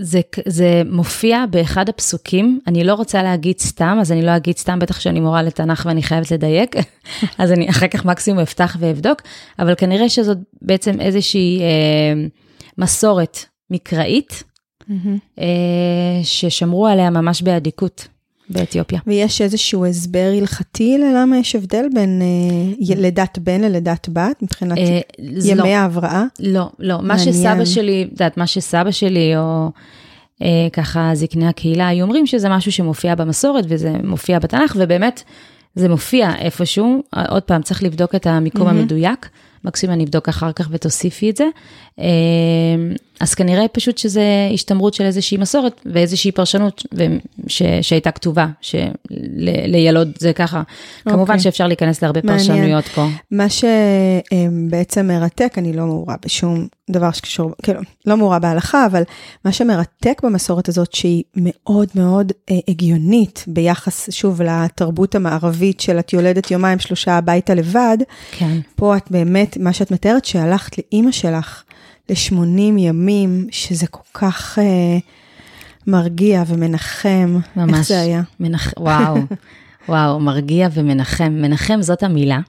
זה, 0.00 0.20
זה 0.46 0.82
מופיע 0.90 1.44
באחד 1.50 1.88
הפסוקים, 1.88 2.60
אני 2.66 2.84
לא 2.84 2.94
רוצה 2.94 3.22
להגיד 3.22 3.58
סתם, 3.58 3.98
אז 4.00 4.12
אני 4.12 4.22
לא 4.22 4.36
אגיד 4.36 4.56
סתם, 4.56 4.78
בטח 4.78 5.00
שאני 5.00 5.20
מורה 5.20 5.42
לתנ"ך 5.42 5.86
ואני 5.86 6.02
חייבת 6.02 6.30
לדייק, 6.30 6.76
אז 7.38 7.52
אני 7.52 7.70
אחר 7.70 7.88
כך 7.88 8.04
מקסימום 8.04 8.40
אפתח 8.40 8.76
ואבדוק, 8.80 9.22
אבל 9.58 9.74
כנראה 9.74 10.08
שזאת 10.08 10.38
בעצם 10.62 11.00
איזושהי 11.00 11.60
אה, 11.60 12.26
מסורת 12.78 13.38
מקראית, 13.70 14.44
mm-hmm. 14.90 15.42
ששמרו 16.22 16.86
עליה 16.86 17.10
ממש 17.10 17.42
באדיקות 17.42 18.08
באתיופיה. 18.50 19.00
ויש 19.06 19.40
איזשהו 19.40 19.86
הסבר 19.86 20.32
הלכתי 20.38 20.98
ללמה 20.98 21.38
יש 21.38 21.56
הבדל 21.56 21.86
בין 21.94 22.22
אה, 22.22 22.96
לידת 22.96 23.38
בן 23.38 23.60
ללידת 23.60 24.08
בת, 24.12 24.42
מבחינת 24.42 24.78
אה, 24.78 25.00
ימי 25.18 25.54
לא, 25.54 25.66
ההבראה? 25.66 26.24
לא, 26.40 26.70
לא. 26.78 26.98
מה 27.02 27.18
שסבא 27.18 27.64
שלי, 27.64 28.02
את 28.02 28.12
יודעת, 28.12 28.36
מה 28.36 28.46
שסבא 28.46 28.90
שלי, 28.90 29.36
או... 29.36 29.70
אה, 30.42 30.68
ככה 30.72 31.10
זקני 31.14 31.46
הקהילה 31.46 31.88
היו 31.88 32.04
אומרים 32.04 32.26
שזה 32.26 32.48
משהו 32.48 32.72
שמופיע 32.72 33.14
במסורת 33.14 33.64
וזה 33.68 33.92
מופיע 34.04 34.38
בתנ"ך, 34.38 34.76
ובאמת 34.78 35.22
זה 35.74 35.88
מופיע 35.88 36.30
איפשהו, 36.38 37.02
עוד 37.28 37.42
פעם, 37.42 37.62
צריך 37.62 37.82
לבדוק 37.82 38.14
את 38.14 38.26
המיקום 38.26 38.66
mm-hmm. 38.66 38.70
המדויק, 38.70 39.28
מקסימום 39.64 39.94
אני 39.94 40.04
אבדוק 40.04 40.28
אחר 40.28 40.52
כך 40.52 40.68
ותוסיפי 40.70 41.30
את 41.30 41.36
זה. 41.36 41.44
אז 43.20 43.34
כנראה 43.34 43.68
פשוט 43.68 43.98
שזה 43.98 44.24
השתמרות 44.54 44.94
של 44.94 45.04
איזושהי 45.04 45.38
מסורת 45.38 45.80
ואיזושהי 45.86 46.32
פרשנות 46.32 46.82
ש, 47.46 47.62
שהייתה 47.82 48.10
כתובה, 48.10 48.46
שלילוד 48.60 50.12
זה 50.18 50.32
ככה. 50.32 50.62
Okay. 50.62 51.10
כמובן 51.10 51.20
אוקיי. 51.20 51.40
שאפשר 51.40 51.66
להיכנס 51.66 52.02
להרבה 52.02 52.20
מעניין. 52.24 52.46
פרשנויות 52.46 52.84
פה. 52.84 53.06
מה 53.30 53.46
שבעצם 53.48 55.06
מרתק, 55.06 55.54
אני 55.58 55.72
לא 55.72 55.86
מעורה 55.86 56.14
בשום 56.24 56.66
דבר 56.90 57.12
שקשור, 57.12 57.52
כאילו, 57.62 57.80
לא 58.06 58.16
מעורה 58.16 58.38
בהלכה, 58.38 58.86
אבל 58.86 59.02
מה 59.44 59.52
שמרתק 59.52 60.20
במסורת 60.24 60.68
הזאת, 60.68 60.92
שהיא 60.92 61.22
מאוד 61.36 61.88
מאוד 61.94 62.32
אה, 62.50 62.56
הגיונית 62.68 63.44
ביחס, 63.46 64.10
שוב, 64.10 64.42
לתרבות 64.42 65.14
המערבית 65.14 65.80
של 65.80 65.98
את 65.98 66.12
יולדת 66.12 66.50
יומיים, 66.50 66.78
שלושה 66.78 67.16
הביתה 67.16 67.54
לבד, 67.54 67.98
כן. 68.30 68.58
פה 68.76 68.96
את 68.96 69.10
באמת, 69.10 69.56
מה 69.56 69.72
שאת 69.72 69.90
מתארת, 69.90 70.24
שהלכת 70.24 70.78
לאימא 70.78 71.12
שלך 71.12 71.62
ל-80 72.10 72.78
ימים, 72.78 73.46
שזה 73.50 73.86
כל 73.86 74.02
כך 74.14 74.58
אה, 74.58 74.98
מרגיע 75.86 76.42
ומנחם. 76.46 77.38
ממש. 77.56 77.74
איך 77.74 77.88
זה 77.88 78.00
היה? 78.00 78.22
מנח... 78.40 78.72
וואו, 78.78 79.16
וואו, 79.88 80.20
מרגיע 80.20 80.68
ומנחם. 80.72 81.32
מנחם 81.32 81.82
זאת 81.82 82.02
המילה. 82.02 82.40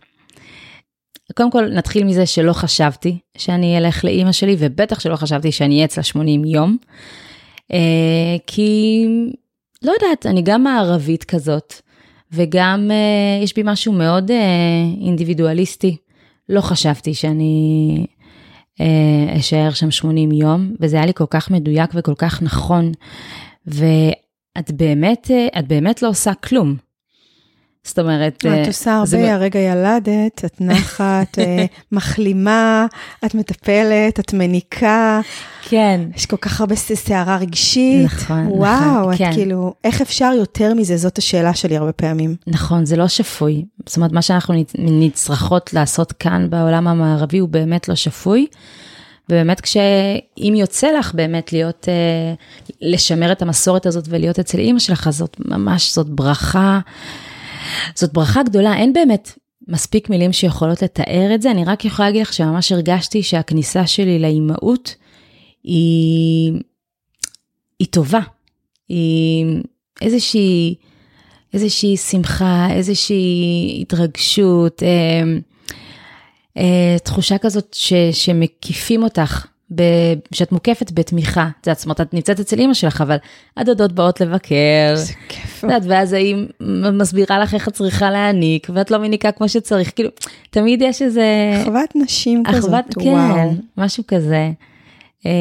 קודם 1.36 1.52
כל, 1.52 1.70
נתחיל 1.70 2.04
מזה 2.04 2.26
שלא 2.26 2.54
חשבתי 2.54 3.18
שאני 3.38 3.78
אלך 3.78 4.06
לאימא 4.06 4.32
שלי, 4.32 4.56
ובטח 4.60 5.00
שלא 5.00 5.16
חשבתי 5.16 5.52
שאני 5.52 5.76
אהיה 5.76 5.86
אצלה 5.86 6.04
80 6.04 6.46
יום. 6.46 6.78
אה, 7.74 8.38
כי, 8.48 9.06
לא 9.84 9.92
יודעת, 9.92 10.26
אני 10.26 10.42
גם 10.42 10.64
מערבית 10.64 11.24
כזאת, 11.24 11.74
וגם 12.32 12.92
אה, 12.92 13.44
יש 13.44 13.56
בי 13.56 13.62
משהו 13.66 13.94
מאוד 13.94 14.32
אה, 14.32 14.38
אינדיבידואליסטי. 15.06 15.98
לא 16.50 16.62
חשבתי 16.62 17.14
שאני 17.14 18.06
אשאר 19.38 19.70
שם 19.72 19.92
80 19.92 20.32
יום, 20.32 20.74
וזה 20.80 20.98
היה 20.98 21.06
לי 21.06 21.14
כל 21.14 21.26
כך 21.30 21.52
מדויק 21.52 21.92
וכל 21.94 22.14
כך 22.18 22.42
נכון, 22.42 22.92
ואת 23.68 24.72
באמת, 24.72 25.32
אה, 25.32 25.48
את 25.60 25.68
באמת 25.68 26.02
לא 26.02 26.08
עושה 26.08 26.34
כלום. 26.34 26.89
זאת 27.84 28.00
אומרת... 28.00 28.38
את 28.38 28.46
אה, 28.46 28.68
עושה 28.68 28.94
הרבה, 28.94 29.06
זה... 29.06 29.34
הרגע 29.34 29.60
ילדת, 29.60 30.46
את 30.46 30.56
נחה, 30.70 31.22
את 31.22 31.40
מחלימה, 31.92 32.86
את 33.26 33.36
מטפלת, 33.36 34.20
את 34.20 34.34
מניקה. 34.34 35.22
כן. 35.62 36.02
יש 36.16 36.26
כל 36.26 36.38
כך 36.38 36.60
הרבה 36.60 36.76
סערה 36.76 37.38
רגשית. 37.38 38.06
נכון, 38.06 38.48
וואו, 38.48 38.76
נכון, 38.76 38.88
וואו, 38.88 39.12
את 39.12 39.18
כן. 39.18 39.34
כאילו, 39.34 39.74
איך 39.84 40.02
אפשר 40.02 40.32
יותר 40.38 40.74
מזה? 40.74 40.98
זאת 40.98 41.18
השאלה 41.18 41.54
שלי 41.54 41.78
הרבה 41.78 41.92
פעמים. 41.92 42.36
נכון, 42.48 42.86
זה 42.86 42.96
לא 42.96 43.08
שפוי. 43.08 43.66
זאת 43.86 43.98
אומרת, 43.98 44.12
מה 44.12 44.22
שאנחנו 44.22 44.64
נצרכות 44.78 45.74
לעשות 45.74 46.12
כאן 46.12 46.50
בעולם 46.50 46.88
המערבי 46.88 47.38
הוא 47.38 47.50
באמת 47.50 47.90
לא 47.90 47.96
שפוי. 47.96 48.48
ובאמת 49.30 49.62
כשאם 49.62 50.54
יוצא 50.56 50.92
לך 50.92 51.14
באמת 51.14 51.54
להיות, 51.54 51.88
אה, 51.90 52.34
לשמר 52.82 53.32
את 53.32 53.42
המסורת 53.42 53.86
הזאת 53.86 54.06
ולהיות 54.10 54.40
אצל 54.40 54.60
אימא 54.60 54.80
שלך, 54.80 55.08
אז 55.08 55.18
זאת 55.18 55.38
ממש, 55.46 55.94
זאת 55.94 56.10
ברכה, 56.10 56.80
זאת 57.96 58.14
ברכה 58.14 58.44
גדולה, 58.44 58.78
אין 58.78 58.94
באמת 58.94 59.32
מספיק 59.68 60.10
מילים 60.10 60.34
שיכולות 60.34 60.82
לתאר 60.82 61.32
את 61.36 61.42
זה, 61.42 61.52
אני 61.52 61.66
רק 61.66 61.86
יכולה 61.86 62.08
להגיד 62.08 62.22
לך 62.22 62.34
שממש 62.34 62.72
הרגשתי 62.72 63.24
שהכניסה 63.24 63.88
שלי 63.88 64.20
לאימהות 64.20 64.96
היא, 65.64 66.54
היא 67.80 67.88
טובה, 67.92 68.20
היא 68.90 69.46
איזושהי, 70.02 70.76
איזושהי 71.54 71.98
שמחה, 71.98 72.68
איזושהי 72.72 73.78
התרגשות, 73.82 74.84
אה, 74.84 75.24
אה, 76.58 76.98
תחושה 77.04 77.38
כזאת 77.38 77.74
ש, 77.74 77.94
שמקיפים 78.12 79.04
אותך, 79.04 79.46
שאת 80.32 80.52
מוקפת 80.52 80.92
בתמיכה. 80.92 81.50
את 81.62 81.68
יודעת, 81.68 81.78
זאת 81.78 81.86
אומרת, 81.86 82.02
את 82.02 82.14
נמצאת 82.14 82.40
אצל 82.40 82.60
אימא 82.60 82.74
שלך, 82.74 83.02
אבל 83.02 83.18
הדודות 83.58 83.92
באות 83.92 84.22
לבקר. 84.22 84.56
איזה 84.92 85.14
כיף. 85.30 85.58
את 85.58 85.64
יודעת, 85.64 85.84
ואז 85.88 86.14
היא 86.14 86.36
מסבירה 86.94 87.40
לך 87.40 87.54
איך 87.54 87.68
את 87.68 87.74
צריכה 87.74 88.10
להעניק, 88.12 88.68
ואת 88.74 88.92
לא 88.92 88.98
מניקה 88.98 89.32
כמו 89.32 89.50
שצריך. 89.50 89.92
כאילו, 89.96 90.10
תמיד 90.50 90.82
יש 90.82 91.02
איזה... 91.02 91.52
אחוות 91.62 91.96
נשים 91.96 92.44
כזאת, 92.48 92.74
אחוות, 92.74 92.86
כן, 93.04 93.10
וואו. 93.10 93.52
משהו 93.78 94.04
כזה. 94.08 94.52
אה, 95.26 95.32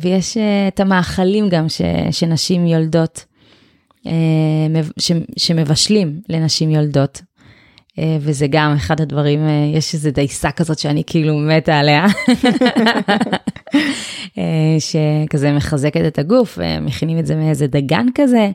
ויש 0.00 0.36
אה, 0.36 0.68
את 0.68 0.80
המאכלים 0.80 1.48
גם 1.48 1.68
ש, 1.68 1.82
שנשים 2.10 2.66
יולדות, 2.66 3.24
ש, 4.98 5.12
שמבשלים 5.36 6.20
לנשים 6.28 6.70
יולדות. 6.70 7.22
אה, 7.98 8.16
וזה 8.20 8.46
גם 8.50 8.72
אחד 8.72 9.00
הדברים, 9.00 9.48
אה, 9.48 9.70
יש 9.74 9.94
איזה 9.94 10.10
דייסה 10.10 10.50
כזאת 10.50 10.78
שאני 10.78 11.02
כאילו 11.06 11.38
מתה 11.38 11.78
עליה, 11.78 12.06
אה, 14.38 14.76
שכזה 14.78 15.52
מחזקת 15.52 16.06
את 16.06 16.18
הגוף, 16.18 16.58
מכינים 16.80 17.18
את 17.18 17.26
זה 17.26 17.36
מאיזה 17.36 17.66
דגן 17.66 18.06
כזה 18.14 18.50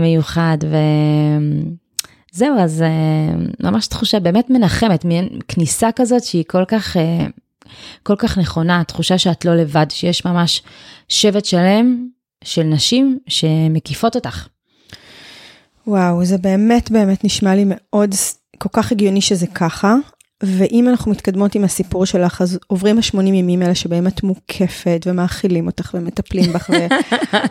מיוחד, 0.00 0.58
וזהו, 2.32 2.58
אז 2.58 2.84
ממש 3.60 3.86
תחושה 3.86 4.20
באמת 4.20 4.50
מנחמת, 4.50 5.04
מין 5.04 5.28
כניסה 5.48 5.88
כזאת 5.96 6.24
שהיא 6.24 6.44
כל 6.48 6.64
כך, 6.64 6.96
כל 8.02 8.16
כך 8.16 8.38
נכונה, 8.38 8.84
תחושה 8.84 9.18
שאת 9.18 9.44
לא 9.44 9.56
לבד, 9.56 9.86
שיש 9.90 10.24
ממש 10.24 10.62
שבט 11.08 11.44
שלם 11.44 12.06
של 12.44 12.62
נשים 12.62 13.18
שמקיפות 13.28 14.16
אותך. 14.16 14.48
וואו, 15.86 16.24
זה 16.24 16.38
באמת 16.38 16.90
באמת 16.90 17.24
נשמע 17.24 17.54
לי 17.54 17.64
מאוד 17.66 18.14
כל 18.62 18.68
כך 18.72 18.92
הגיוני 18.92 19.20
שזה 19.20 19.46
ככה, 19.46 19.94
ואם 20.42 20.88
אנחנו 20.88 21.10
מתקדמות 21.10 21.54
עם 21.54 21.64
הסיפור 21.64 22.06
שלך, 22.06 22.40
אז 22.42 22.58
עוברים 22.66 22.98
ה-80 22.98 23.20
ימים 23.20 23.62
האלה 23.62 23.74
שבהם 23.74 24.06
את 24.06 24.22
מוקפת 24.22 25.04
ומאכילים 25.06 25.66
אותך 25.66 25.90
ומטפלים 25.94 26.52
בך, 26.52 26.70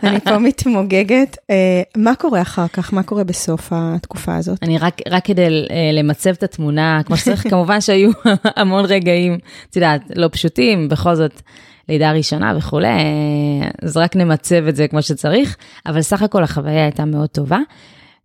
ואני 0.02 0.20
פה 0.30 0.38
מתמוגגת. 0.38 1.36
אה, 1.50 1.82
מה 1.96 2.14
קורה 2.14 2.42
אחר 2.42 2.68
כך? 2.68 2.92
מה 2.92 3.02
קורה 3.02 3.24
בסוף 3.24 3.68
התקופה 3.70 4.36
הזאת? 4.36 4.58
אני 4.62 4.78
רק, 4.78 5.00
רק 5.08 5.24
כדי 5.24 5.46
אה, 5.46 5.90
למצב 5.92 6.30
את 6.30 6.42
התמונה, 6.42 7.00
כמו 7.06 7.16
שצריך, 7.16 7.42
כמובן 7.50 7.80
שהיו 7.80 8.10
המון 8.56 8.84
רגעים, 8.84 9.38
את 9.70 9.76
יודעת, 9.76 10.02
לא 10.16 10.28
פשוטים, 10.32 10.88
בכל 10.88 11.14
זאת. 11.14 11.42
לידה 11.88 12.12
ראשונה 12.12 12.54
וכולי, 12.56 12.86
אה, 12.86 13.68
אז 13.82 13.96
רק 13.96 14.16
נמצב 14.16 14.66
את 14.68 14.76
זה 14.76 14.88
כמו 14.88 15.02
שצריך, 15.02 15.56
אבל 15.86 16.02
סך 16.02 16.22
הכל 16.22 16.42
החוויה 16.42 16.84
הייתה 16.84 17.04
מאוד 17.04 17.28
טובה. 17.28 17.58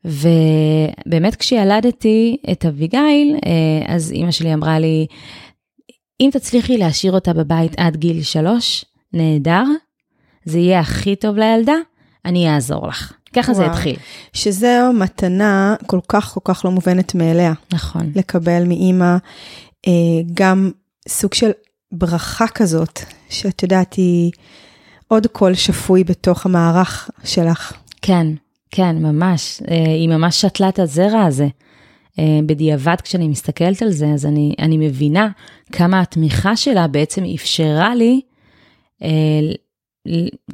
ובאמת 0.05 1.35
כשילדתי 1.35 2.37
את 2.51 2.65
אביגיל, 2.65 3.37
אה, 3.45 3.95
אז 3.95 4.11
אימא 4.11 4.31
שלי 4.31 4.53
אמרה 4.53 4.79
לי, 4.79 5.07
אם 6.19 6.29
תצליחי 6.33 6.77
להשאיר 6.77 7.13
אותה 7.13 7.33
בבית 7.33 7.71
עד 7.77 7.95
גיל 7.95 8.23
שלוש, 8.23 8.85
נהדר, 9.13 9.63
זה 10.45 10.59
יהיה 10.59 10.79
הכי 10.79 11.15
טוב 11.15 11.35
לילדה, 11.35 11.75
אני 12.25 12.53
אעזור 12.53 12.87
לך. 12.87 13.13
ככה 13.33 13.51
וואו. 13.51 13.65
זה 13.65 13.71
התחיל. 13.71 13.95
שזו 14.33 14.93
מתנה 14.93 15.75
כל 15.85 15.99
כך 16.07 16.33
כל 16.33 16.39
כך 16.43 16.65
לא 16.65 16.71
מובנת 16.71 17.15
מאליה. 17.15 17.53
נכון. 17.73 18.11
לקבל 18.15 18.63
מאימא 18.67 19.17
אה, 19.87 19.91
גם 20.33 20.71
סוג 21.07 21.33
של 21.33 21.51
ברכה 21.91 22.47
כזאת, 22.47 22.99
שאת 23.29 23.63
יודעת, 23.63 23.93
היא 23.93 24.31
עוד 25.07 25.27
קול 25.27 25.53
שפוי 25.53 26.03
בתוך 26.03 26.45
המערך 26.45 27.09
שלך. 27.23 27.73
כן, 28.01 28.27
כן, 28.75 28.95
ממש. 28.95 29.61
אה, 29.71 29.75
היא 29.85 30.09
ממש 30.09 30.41
שתלה 30.41 30.69
את 30.69 30.79
הזרע 30.79 31.23
הזה. 31.23 31.47
אה, 32.19 32.39
בדיעבד, 32.45 32.95
כשאני 33.03 33.27
מסתכלת 33.27 33.81
על 33.81 33.91
זה, 33.91 34.07
אז 34.07 34.25
אני, 34.25 34.55
אני 34.59 34.77
מבינה 34.77 35.29
כמה 35.71 36.01
התמיכה 36.01 36.55
שלה 36.55 36.87
בעצם 36.87 37.23
אפשרה 37.35 37.95
לי 37.95 38.21
אה, 39.03 39.09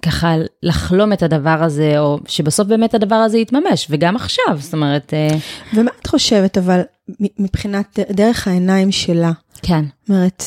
ככה 0.01 0.35
לחלום 0.63 1.13
את 1.13 1.23
הדבר 1.23 1.63
הזה, 1.63 1.99
או 1.99 2.19
שבסוף 2.27 2.67
באמת 2.67 2.93
הדבר 2.93 3.15
הזה 3.15 3.37
יתממש, 3.37 3.87
וגם 3.89 4.15
עכשיו, 4.15 4.57
זאת 4.59 4.73
אומרת... 4.73 5.13
ומה 5.73 5.91
את 6.01 6.07
חושבת, 6.07 6.57
אבל 6.57 6.81
מבחינת 7.39 7.99
דרך 8.11 8.47
העיניים 8.47 8.91
שלה? 8.91 9.31
כן. 9.61 9.85
זאת 10.01 10.09
אומרת, 10.09 10.43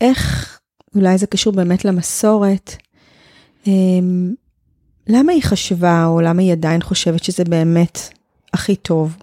איך, 0.00 0.58
אולי 0.94 1.18
זה 1.18 1.26
קשור 1.26 1.52
באמת 1.52 1.84
למסורת, 1.84 2.76
למה 5.08 5.32
היא 5.32 5.42
חשבה, 5.42 6.06
או 6.06 6.20
למה 6.20 6.42
היא 6.42 6.52
עדיין 6.52 6.82
חושבת 6.82 7.24
שזה 7.24 7.44
באמת 7.44 7.98
הכי 8.52 8.76
טוב? 8.76 9.16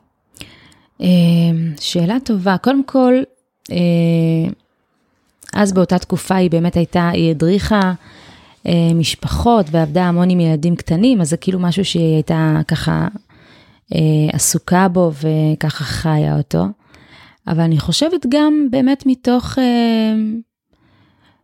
אמ, 1.00 1.74
שאלה 1.80 2.18
טובה. 2.24 2.58
קודם 2.58 2.84
כל, 2.84 3.14
אה, 3.72 3.78
אז 5.54 5.74
באותה 5.74 6.00
תקופה 6.00 6.36
היא 6.36 6.52
באמת 6.52 6.76
הייתה, 6.76 7.10
היא 7.10 7.32
הדריכה 7.32 7.94
אה, 8.68 8.92
משפחות 8.96 9.66
ועבדה 9.72 10.04
המון 10.04 10.30
עם 10.30 10.40
ילדים 10.40 10.76
קטנים, 10.76 11.22
אז 11.22 11.30
זה 11.30 11.38
כאילו 11.38 11.60
משהו 11.60 11.86
שהיא 11.86 12.14
הייתה 12.14 12.62
ככה 12.68 13.08
אה, 13.96 14.00
עסוקה 14.34 14.88
בו 14.88 15.12
וככה 15.14 15.84
חיה 15.84 16.38
אותו. 16.38 16.66
אבל 17.48 17.62
אני 17.62 17.80
חושבת 17.80 18.26
גם 18.30 18.68
באמת 18.72 19.04
מתוך, 19.06 19.58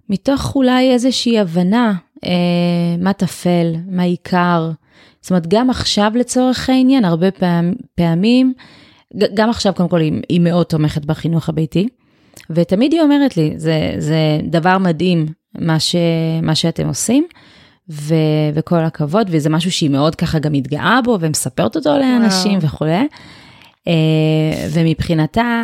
מתוך 0.10 0.56
אולי 0.56 0.92
איזושהי 0.94 1.40
הבנה 1.40 1.90
אה, 1.90 2.11
מה 3.00 3.14
טפל, 3.14 3.76
מה 3.88 4.04
עיקר. 4.04 4.72
זאת 5.22 5.30
אומרת, 5.32 5.48
גם 5.48 5.70
עכשיו 5.70 6.12
לצורך 6.16 6.70
העניין, 6.70 7.06
הרבה 7.06 7.32
פעמים, 7.32 7.76
פעמים 7.96 8.54
גם 9.34 9.50
עכשיו 9.50 9.74
קודם 9.74 9.90
כל 9.90 10.00
היא, 10.02 10.14
היא 10.30 10.40
מאוד 10.40 10.66
תומכת 10.66 11.06
בחינוך 11.06 11.50
הביתי. 11.50 11.88
ותמיד 12.50 12.94
היא 12.94 13.02
אומרת 13.02 13.38
לי, 13.38 13.54
זה, 13.58 13.94
זה 13.98 14.40
דבר 14.44 14.78
מדהים 14.78 15.26
מה, 15.58 15.80
ש, 15.80 15.96
מה 16.42 16.56
שאתם 16.56 16.88
עושים, 16.88 17.26
ו, 17.90 18.16
וכל 18.54 18.80
הכבוד, 18.80 19.28
וזה 19.32 19.50
משהו 19.50 19.72
שהיא 19.72 19.90
מאוד 19.90 20.16
ככה 20.16 20.40
גם 20.40 20.52
מתגאה 20.52 21.00
בו 21.04 21.18
ומספרת 21.22 21.76
אותו 21.76 21.98
לאנשים 21.98 22.60
וכולי. 22.62 23.08
אה, 23.88 24.68
ומבחינתה, 24.74 25.64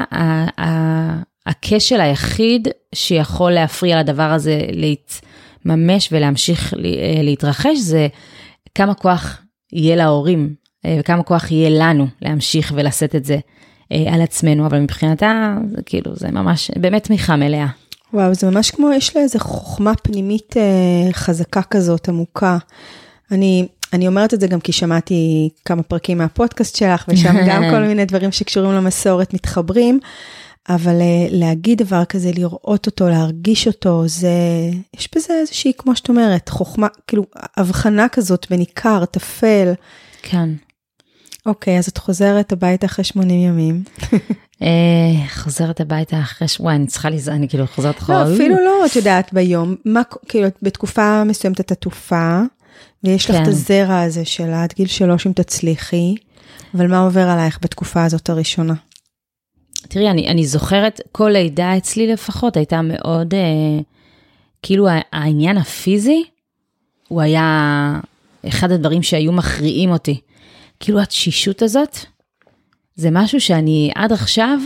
הכשל 1.46 2.02
היחיד 2.02 2.68
שיכול 2.96 3.52
להפריע 3.52 4.00
לדבר 4.00 4.32
הזה 4.32 4.60
להתממש 5.68 6.10
ולהמשיך 6.12 6.74
ל- 6.78 7.24
להתרחש, 7.24 7.78
זה 7.78 8.08
כמה 8.76 8.94
כוח 8.94 9.42
יהיה 9.74 9.96
להורים, 9.96 10.54
אה, 10.86 10.98
וכמה 11.00 11.24
כוח 11.24 11.52
יהיה 11.52 11.70
לנו 11.70 12.08
להמשיך 12.22 12.74
ולשאת 12.76 13.16
את 13.16 13.26
זה 13.26 13.38
אה, 13.92 14.14
על 14.14 14.22
עצמנו, 14.22 14.66
אבל 14.66 14.80
מבחינתה, 14.80 15.58
זה 15.76 15.82
כאילו, 15.86 16.16
זה 16.16 16.32
ממש, 16.32 16.72
באמת 16.76 17.04
תמיכה 17.04 17.36
מלאה. 17.36 17.68
וואו, 18.14 18.34
זה 18.34 18.50
ממש 18.50 18.72
כמו, 18.72 18.92
יש 18.92 19.16
לה 19.16 19.22
איזה 19.22 19.40
חוכמה 19.40 19.94
פנימית 20.04 20.58
אה, 20.58 21.14
חזקה 21.14 21.62
כזאת, 21.62 22.10
עמוקה. 22.10 22.58
אני, 23.32 23.68
אני 23.94 24.08
אומרת 24.08 24.34
את 24.34 24.40
זה 24.40 24.48
גם 24.48 24.60
כי 24.60 24.72
שמעתי 24.72 25.50
כמה 25.66 25.84
פרקים 25.84 26.18
מהפודקאסט 26.18 26.76
שלך, 26.76 27.06
ושם 27.08 27.36
גם 27.48 27.64
כל 27.72 27.80
מיני 27.80 28.06
דברים 28.06 28.32
שקשורים 28.32 28.72
למסורת 28.72 29.34
מתחברים, 29.34 30.00
אבל 30.70 31.02
אה, 31.02 31.28
להגיד 31.30 31.78
דבר 31.78 32.06
כזה, 32.06 32.32
לראות 32.36 32.86
אותו, 32.86 33.10
להרגיש 33.10 33.68
אותו, 33.68 34.08
זה, 34.08 34.30
יש 34.98 35.10
בזה 35.16 35.34
איזושהי, 35.34 35.72
כמו 35.78 35.96
שאת 35.96 36.10
אומרת, 36.10 36.50
חוכמה, 36.50 36.88
כאילו, 37.08 37.26
הבחנה 37.58 38.10
כזאת 38.10 38.48
בין 38.50 38.60
עיקר, 38.60 39.06
טפל. 39.06 39.74
כן. 40.22 40.50
אוקיי, 41.46 41.78
אז 41.78 41.88
את 41.88 41.98
חוזרת 41.98 42.52
הביתה 42.52 42.86
אחרי 42.86 43.06
80 43.06 43.40
ימים. 43.40 43.84
אה, 44.62 45.28
חוזרת 45.30 45.82
הביתה 45.82 46.20
אחרי 46.20 46.48
ש... 46.48 46.60
וואי, 46.60 46.76
אני 46.76 46.88
צריכה 46.88 47.10
לזה, 47.10 47.32
אני 47.32 47.50
כאילו 47.50 47.68
חוזרת 47.68 47.98
אחורה. 47.98 48.24
לא, 48.24 48.34
אפילו 48.36 48.56
לא, 48.56 48.86
את 48.86 48.96
יודעת, 48.96 49.34
ביום, 49.34 49.76
מה, 49.86 50.02
כאילו, 50.28 50.48
בתקופה 50.62 51.24
מסוימת 51.24 51.60
את 51.60 51.72
עטופה, 51.72 52.42
ויש 53.04 53.30
לך 53.30 53.36
כן. 53.36 53.44
את 53.44 53.48
הזרע 53.48 54.02
הזה 54.02 54.26
של 54.26 54.54
עד 54.54 54.74
גיל 54.76 54.88
שלוש 54.88 55.28
אם 55.28 55.32
תצליחי, 55.32 56.16
אבל 56.76 56.88
מה 56.88 57.00
עובר 57.00 57.28
עלייך 57.30 57.60
בתקופה 57.62 58.04
הזאת 58.04 58.30
הראשונה? 58.30 58.74
תראי, 59.82 60.10
אני, 60.10 60.28
אני 60.28 60.46
זוכרת, 60.46 61.02
כל 61.12 61.30
לידה 61.30 61.78
אצלי 61.78 62.08
לפחות 62.08 62.58
הייתה 62.58 62.82
מאוד, 62.82 63.34
אה, 63.34 63.80
כאילו 64.62 64.88
העניין 65.14 65.58
הפיזי, 65.58 66.24
הוא 67.08 67.22
היה 67.22 68.00
אחד 68.48 68.72
הדברים 68.72 69.04
שהיו 69.04 69.32
מכריעים 69.32 69.90
אותי. 69.92 70.22
כאילו 70.80 71.00
התשישות 71.00 71.62
הזאת, 71.62 71.98
זה 72.96 73.10
משהו 73.12 73.42
שאני 73.42 73.92
עד 73.96 74.12
עכשיו 74.12 74.60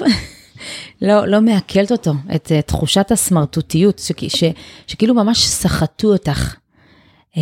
לא, 1.01 1.25
לא 1.25 1.41
מעכלת 1.41 1.91
אותו, 1.91 2.12
את 2.36 2.48
uh, 2.48 2.62
תחושת 2.62 3.12
הסמרטוטיות, 3.12 4.00
ש, 4.00 4.12
ש, 4.27 4.44
שכאילו 4.88 5.13
ממש 5.13 5.46
סחטו 5.46 6.13
אותך. 6.13 6.56
Uh, 7.36 7.38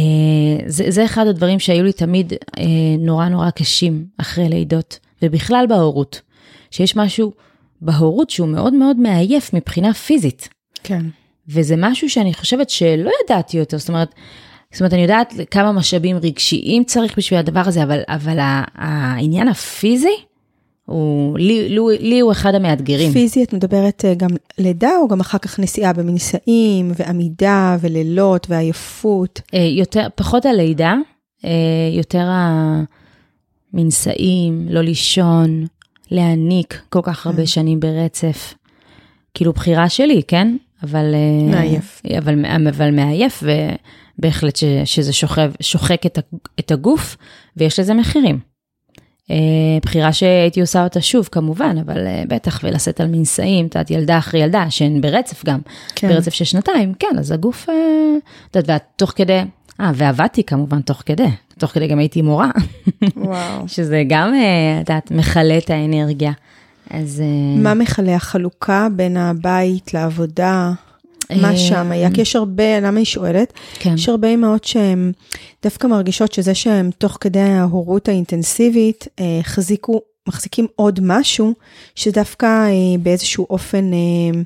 זה, 0.66 0.86
זה 0.88 1.06
אחד 1.06 1.28
הדברים 1.28 1.60
שהיו 1.60 1.84
לי 1.84 1.94
תמיד 1.94 2.34
uh, 2.34 2.60
נורא 3.00 3.28
נורא 3.28 3.50
קשים 3.50 4.06
אחרי 4.18 4.50
לידות, 4.50 5.00
ובכלל 5.22 5.66
בהורות, 5.70 6.22
שיש 6.72 6.96
משהו 6.96 7.32
בהורות 7.82 8.30
שהוא 8.30 8.48
מאוד 8.48 8.74
מאוד 8.74 8.98
מעייף 8.98 9.54
מבחינה 9.54 9.94
פיזית. 9.94 10.50
כן. 10.84 11.06
וזה 11.48 11.76
משהו 11.78 12.10
שאני 12.10 12.34
חושבת 12.34 12.70
שלא 12.70 13.12
ידעתי 13.24 13.60
אותו, 13.60 13.78
זאת 13.78 13.90
אומרת, 13.90 14.16
זאת 14.72 14.82
אומרת, 14.82 14.94
אני 14.94 15.02
יודעת 15.02 15.34
כמה 15.52 15.72
משאבים 15.72 16.18
רגשיים 16.18 16.84
צריך 16.84 17.18
בשביל 17.18 17.40
הדבר 17.40 17.62
הזה, 17.66 17.84
אבל, 17.84 18.00
אבל 18.08 18.38
העניין 18.76 19.48
הפיזי, 19.48 20.16
הוא, 20.86 21.40
לי, 21.40 21.70
לי, 21.70 21.80
לי 22.00 22.20
הוא 22.20 22.32
אחד 22.32 22.56
המאתגרים. 22.56 23.12
פיזי, 23.12 23.44
את 23.44 23.54
מדברת 23.54 24.06
אה, 24.06 24.14
גם 24.14 24.30
לידה, 24.58 24.92
או 25.02 25.08
גם 25.08 25.20
אחר 25.20 25.38
כך 25.38 25.60
נסיעה 25.60 25.94
במנישאים, 25.94 26.92
ועמידה, 26.96 27.78
ולילות, 27.82 28.48
ועייפות? 28.50 29.42
אה, 29.54 29.60
יותר, 29.60 30.08
פחות 30.16 30.46
הלידה, 30.46 30.96
אה, 31.46 31.50
יותר 31.92 32.28
המנשאים, 33.74 34.68
לא 34.70 34.82
לישון, 34.82 35.66
להעניק 36.12 36.82
כל 36.90 37.00
כך 37.04 37.28
הרבה 37.28 37.48
שנים 37.48 37.80
ברצף. 37.80 38.54
כאילו 39.34 39.54
בחירה 39.54 39.90
שלי, 39.90 40.22
כן? 40.28 40.56
אבל... 40.84 41.14
אה, 41.14 41.52
מעייף. 41.52 42.02
אבל, 42.18 42.46
אבל 42.70 42.92
מעייף, 42.92 43.44
ובהחלט 44.18 44.56
ש, 44.56 44.64
שזה 44.86 45.14
שוכב, 45.14 45.52
שוחק 45.62 46.06
את, 46.06 46.20
את 46.60 46.72
הגוף, 46.72 47.18
ויש 47.58 47.80
לזה 47.80 47.94
מחירים. 47.94 48.40
אה, 49.32 49.36
בחירה 49.82 50.14
שהייתי 50.14 50.62
עושה 50.62 50.84
אותה 50.84 51.02
שוב, 51.02 51.30
כמובן, 51.32 51.78
אבל 51.78 52.08
אה, 52.08 52.24
בטח, 52.28 52.60
ולשאת 52.64 53.02
על 53.02 53.08
מנשאים, 53.08 53.66
את 53.66 53.76
יודעת, 53.76 53.92
ילדה 53.92 54.18
אחרי 54.18 54.40
ילדה, 54.40 54.66
שהן 54.70 55.02
ברצף 55.02 55.46
גם, 55.46 55.60
כן. 55.96 56.08
ברצף 56.08 56.34
של 56.34 56.46
שנתיים, 56.46 56.94
כן, 57.00 57.16
אז 57.20 57.32
הגוף, 57.32 57.70
את 58.52 58.56
יודעת, 58.56 58.70
ואת 58.70 58.84
תוך 58.96 59.14
כדי, 59.16 59.42
אה, 59.82 59.92
ועבדתי 59.96 60.44
כמובן 60.44 60.82
תוך 60.82 61.04
כדי, 61.06 61.30
תוך 61.58 61.72
כדי 61.72 61.88
גם 61.88 62.00
הייתי 62.00 62.22
מורה, 62.22 62.52
וואו. 63.30 63.68
שזה 63.68 64.04
גם, 64.08 64.34
אה, 64.34 64.82
את 64.82 64.90
יודעת, 64.90 65.12
מכלה 65.12 65.58
את 65.58 65.70
האנרגיה. 65.70 66.32
אז... 66.90 67.22
אה, 67.22 67.62
מה 67.62 67.74
מכלה 67.74 68.16
החלוקה 68.16 68.88
בין 68.96 69.18
הבית 69.18 69.94
לעבודה? 69.94 70.72
אה, 71.32 71.38
מה 71.42 71.58
שם 71.58 71.92
היה? 71.92 72.12
כי 72.12 72.22
יש 72.22 72.36
הרבה, 72.36 72.80
למה 72.80 72.98
היא 72.98 73.06
שואלת? 73.06 73.54
כן. 73.80 73.94
יש 73.94 74.10
הרבה 74.10 74.34
אמהות 74.34 74.64
שהן 74.64 75.12
דווקא 75.64 75.88
מרגישות 75.88 76.32
שזה 76.32 76.56
שהן 76.56 76.90
תוך 76.98 77.18
כדי 77.22 77.40
ההורות 77.40 78.08
האינטנסיבית, 78.08 79.08
אה, 79.20 79.40
חזיקו, 79.44 80.02
מחזיקים 80.28 80.68
עוד 80.76 81.00
משהו, 81.04 81.54
שדווקא 81.96 82.46
אה, 82.46 82.98
באיזשהו 83.00 83.48
אופן 83.50 83.92
אה, 83.94 84.40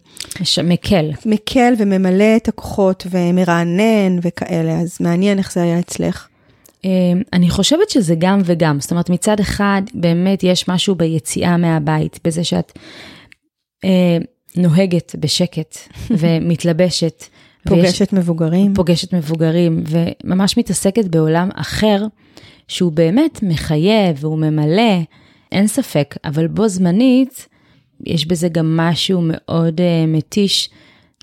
מקל. 0.64 1.12
מקל 1.26 1.74
וממלא 1.78 2.36
את 2.38 2.48
הכוחות 2.48 3.08
ומרענן 3.10 4.20
וכאלה, 4.22 4.80
אז 4.80 4.98
מעניין 5.00 5.38
איך 5.38 5.54
זה 5.54 5.64
היה 5.64 5.80
אצלך. 5.80 6.28
אה, 6.86 6.90
אני 7.34 7.50
חושבת 7.50 7.90
שזה 7.90 8.16
גם 8.20 8.42
וגם, 8.46 8.80
זאת 8.80 8.92
אומרת 8.92 9.10
מצד 9.10 9.40
אחד 9.40 9.82
באמת 9.94 10.44
יש 10.44 10.68
משהו 10.68 10.96
ביציאה 10.96 11.58
מהבית, 11.58 12.20
בזה 12.24 12.44
שאת 12.44 12.72
אה, 13.86 14.18
נוהגת 14.56 15.16
בשקט 15.20 15.78
ומתלבשת. 16.20 17.24
ויש- 17.66 17.76
פוגשת 17.86 18.14
מבוגרים. 18.14 18.74
פוגשת 18.74 19.14
מבוגרים 19.14 19.84
וממש 19.88 20.58
מתעסקת 20.58 21.06
בעולם 21.06 21.50
אחר 21.56 22.04
שהוא 22.68 22.92
באמת 22.92 23.40
מחייב 23.44 24.18
והוא 24.20 24.38
ממלא, 24.38 25.00
אין 25.52 25.68
ספק, 25.68 26.16
אבל 26.26 26.48
בו 26.48 26.68
זמנית 26.68 27.48
יש 28.06 28.26
בזה 28.28 28.50
גם 28.50 28.78
משהו 28.78 29.22
מאוד 29.24 29.80
uh, 29.80 29.84
מתיש. 30.08 30.70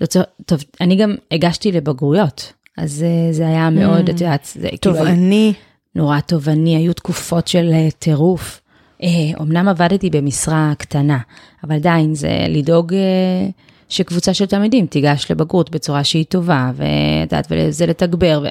לצור- 0.00 0.22
טוב, 0.46 0.60
אני 0.80 0.96
גם 0.96 1.14
הגשתי 1.30 1.72
לבגרויות, 1.72 2.52
אז 2.78 3.04
uh, 3.04 3.34
זה 3.34 3.48
היה 3.48 3.70
מאוד, 3.70 4.08
את 4.08 4.20
יודעת, 4.20 4.48
זה 4.54 4.68
כאילו 4.68 4.96
תובעני. 4.96 5.52
נורא 5.94 6.20
תובעני, 6.20 6.76
היו 6.76 6.94
תקופות 6.94 7.48
של 7.48 7.70
אה, 7.72 7.88
טירוף. 7.98 8.60
אה, 9.02 9.08
אמנם 9.40 9.68
עבדתי 9.68 10.10
במשרה 10.10 10.72
קטנה, 10.78 11.18
אבל 11.64 11.74
עדיין 11.74 12.14
זה 12.14 12.46
לדאוג 12.48 12.94
אה, 12.94 13.48
שקבוצה 13.88 14.34
של 14.34 14.46
תלמידים 14.46 14.86
תיגש 14.86 15.30
לבגרות 15.30 15.70
בצורה 15.70 16.04
שהיא 16.04 16.24
טובה, 16.28 16.70
ואת 16.74 17.32
יודעת, 17.32 17.46
וזה 17.50 17.86
לתגבר, 17.86 18.44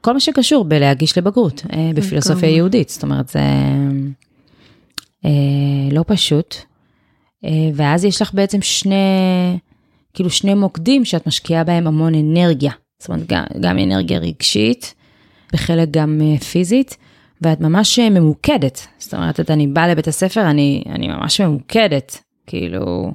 וכל 0.00 0.12
מה 0.12 0.20
שקשור 0.20 0.64
בלהגיש 0.64 1.18
לבגרות 1.18 1.62
אה, 1.72 1.90
בפילוסופיה. 1.94 2.48
יהודית, 2.50 2.88
זאת 2.88 3.02
אומרת, 3.02 3.28
זה 3.28 3.40
אה, 5.24 5.30
לא 5.92 6.04
פשוט. 6.06 6.56
אה, 7.44 7.70
ואז 7.74 8.04
יש 8.04 8.22
לך 8.22 8.34
בעצם 8.34 8.62
שני, 8.62 8.96
כאילו 10.14 10.30
שני 10.30 10.54
מוקדים 10.54 11.04
שאת 11.04 11.26
משקיעה 11.26 11.64
בהם 11.64 11.86
המון 11.86 12.14
אנרגיה. 12.14 12.72
זאת 13.02 13.08
אומרת, 13.08 13.26
גם, 13.26 13.44
גם 13.60 13.78
אנרגיה 13.78 14.18
רגשית, 14.18 14.94
וחלק 15.54 15.88
גם 15.90 16.20
אה, 16.22 16.38
פיזית, 16.38 16.96
ואת 17.40 17.60
ממש 17.60 17.98
אה, 17.98 18.10
ממוקדת. 18.10 18.86
זאת 18.98 19.14
אומרת, 19.14 19.40
את 19.40 19.50
אני 19.50 19.66
באה 19.66 19.88
לבית 19.88 20.08
הספר, 20.08 20.50
אני, 20.50 20.84
אני 20.86 21.08
ממש 21.08 21.40
ממוקדת. 21.40 22.18
כאילו, 22.46 23.12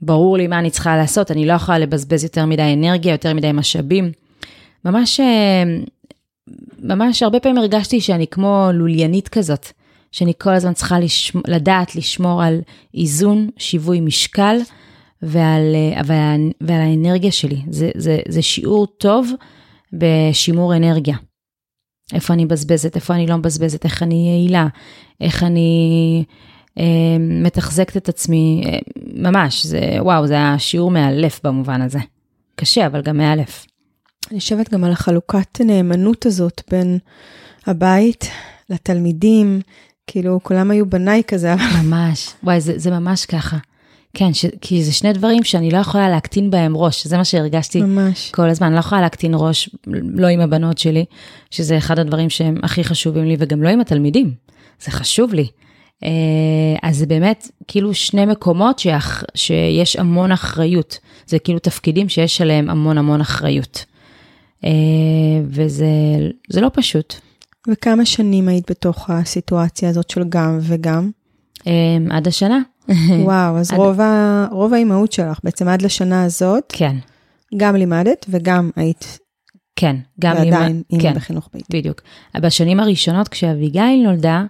ברור 0.00 0.36
לי 0.36 0.46
מה 0.46 0.58
אני 0.58 0.70
צריכה 0.70 0.96
לעשות, 0.96 1.30
אני 1.30 1.46
לא 1.46 1.52
יכולה 1.52 1.78
לבזבז 1.78 2.24
יותר 2.24 2.46
מדי 2.46 2.72
אנרגיה, 2.72 3.12
יותר 3.12 3.34
מדי 3.34 3.52
משאבים. 3.52 4.12
ממש, 4.84 5.20
אה, 5.20 5.62
ממש 6.78 7.22
הרבה 7.22 7.40
פעמים 7.40 7.58
הרגשתי 7.58 8.00
שאני 8.00 8.26
כמו 8.26 8.68
לוליינית 8.74 9.28
כזאת, 9.28 9.66
שאני 10.12 10.32
כל 10.38 10.54
הזמן 10.54 10.72
צריכה 10.72 11.00
לשמ... 11.00 11.40
לדעת 11.46 11.96
לשמור 11.96 12.42
על 12.42 12.60
איזון, 12.94 13.48
שיווי 13.56 14.00
משקל 14.00 14.56
ועל, 15.22 15.74
אה, 15.74 16.00
ועל, 16.06 16.50
ועל 16.60 16.80
האנרגיה 16.80 17.32
שלי. 17.32 17.62
זה, 17.70 17.90
זה, 17.96 18.18
זה 18.28 18.42
שיעור 18.42 18.86
טוב 18.86 19.30
בשימור 19.92 20.76
אנרגיה. 20.76 21.16
איפה 22.14 22.34
אני 22.34 22.44
מבזבזת, 22.44 22.96
איפה 22.96 23.14
אני 23.14 23.26
לא 23.26 23.36
מבזבזת, 23.36 23.84
איך 23.84 24.02
אני 24.02 24.28
יעילה, 24.28 24.66
איך 25.20 25.42
אני 25.42 26.24
אה, 26.78 27.16
מתחזקת 27.18 27.96
את 27.96 28.08
עצמי, 28.08 28.62
אה, 28.66 28.78
ממש, 29.14 29.66
זה, 29.66 29.80
וואו, 29.98 30.26
זה 30.26 30.34
היה 30.34 30.58
שיעור 30.58 30.90
מאלף 30.90 31.40
במובן 31.44 31.82
הזה. 31.82 31.98
קשה, 32.56 32.86
אבל 32.86 33.02
גם 33.02 33.16
מאלף. 33.16 33.66
אני 34.30 34.40
חושבת 34.40 34.70
גם 34.70 34.84
על 34.84 34.92
החלוקת 34.92 35.60
נאמנות 35.60 36.26
הזאת 36.26 36.62
בין 36.70 36.98
הבית 37.66 38.24
לתלמידים, 38.70 39.60
כאילו 40.06 40.40
כולם 40.42 40.70
היו 40.70 40.86
בניי 40.86 41.22
כזה, 41.26 41.54
ממש, 41.82 42.34
וואי, 42.42 42.60
זה, 42.60 42.78
זה 42.78 42.90
ממש 42.90 43.26
ככה. 43.26 43.56
כן, 44.14 44.34
ש, 44.34 44.46
כי 44.60 44.84
זה 44.84 44.92
שני 44.92 45.12
דברים 45.12 45.44
שאני 45.44 45.70
לא 45.70 45.78
יכולה 45.78 46.08
להקטין 46.08 46.50
בהם 46.50 46.76
ראש, 46.76 47.06
זה 47.06 47.16
מה 47.16 47.24
שהרגשתי 47.24 47.82
ממש. 47.82 48.30
כל 48.30 48.48
הזמן, 48.48 48.66
אני 48.66 48.74
לא 48.74 48.80
יכולה 48.80 49.00
להקטין 49.00 49.32
ראש, 49.36 49.70
לא 49.86 50.26
עם 50.26 50.40
הבנות 50.40 50.78
שלי, 50.78 51.04
שזה 51.50 51.78
אחד 51.78 51.98
הדברים 51.98 52.30
שהם 52.30 52.56
הכי 52.62 52.84
חשובים 52.84 53.24
לי, 53.24 53.36
וגם 53.38 53.62
לא 53.62 53.68
עם 53.68 53.80
התלמידים, 53.80 54.34
זה 54.80 54.90
חשוב 54.90 55.34
לי. 55.34 55.46
אה, 56.04 56.08
אז 56.82 56.96
זה 56.96 57.06
באמת 57.06 57.48
כאילו 57.68 57.94
שני 57.94 58.26
מקומות 58.26 58.78
שאח, 58.78 59.24
שיש 59.34 59.96
המון 59.96 60.32
אחריות, 60.32 60.98
זה 61.26 61.38
כאילו 61.38 61.58
תפקידים 61.58 62.08
שיש 62.08 62.40
עליהם 62.40 62.70
המון 62.70 62.98
המון 62.98 63.20
אחריות. 63.20 63.84
אה, 64.64 64.70
וזה 65.44 65.86
זה 66.48 66.60
לא 66.60 66.70
פשוט. 66.72 67.14
וכמה 67.68 68.06
שנים 68.06 68.48
היית 68.48 68.70
בתוך 68.70 69.10
הסיטואציה 69.10 69.88
הזאת 69.88 70.10
של 70.10 70.24
גם 70.28 70.58
וגם? 70.60 71.10
אה, 71.66 71.96
עד 72.10 72.28
השנה. 72.28 72.58
וואו, 73.24 73.58
אז 73.58 73.72
עד- 73.72 73.78
רוב, 73.78 74.00
ה... 74.00 74.46
רוב 74.50 74.74
האימהות 74.74 75.12
שלך, 75.12 75.38
בעצם 75.44 75.68
עד 75.68 75.82
לשנה 75.82 76.24
הזאת, 76.24 76.72
כן, 76.76 76.96
גם 77.56 77.76
לימדת 77.76 78.26
וגם 78.28 78.70
היית 78.76 79.18
כן, 79.76 79.96
גם 80.20 80.36
ועדיין 80.36 80.76
עם, 80.76 80.82
אימא 80.90 81.02
כן, 81.02 81.14
בחינוך 81.14 81.48
ביתי. 81.54 81.78
בדיוק. 81.78 82.00
בשנים 82.40 82.80
הראשונות 82.80 83.28
כשאביגיל 83.28 84.02
נולדה, 84.04 84.44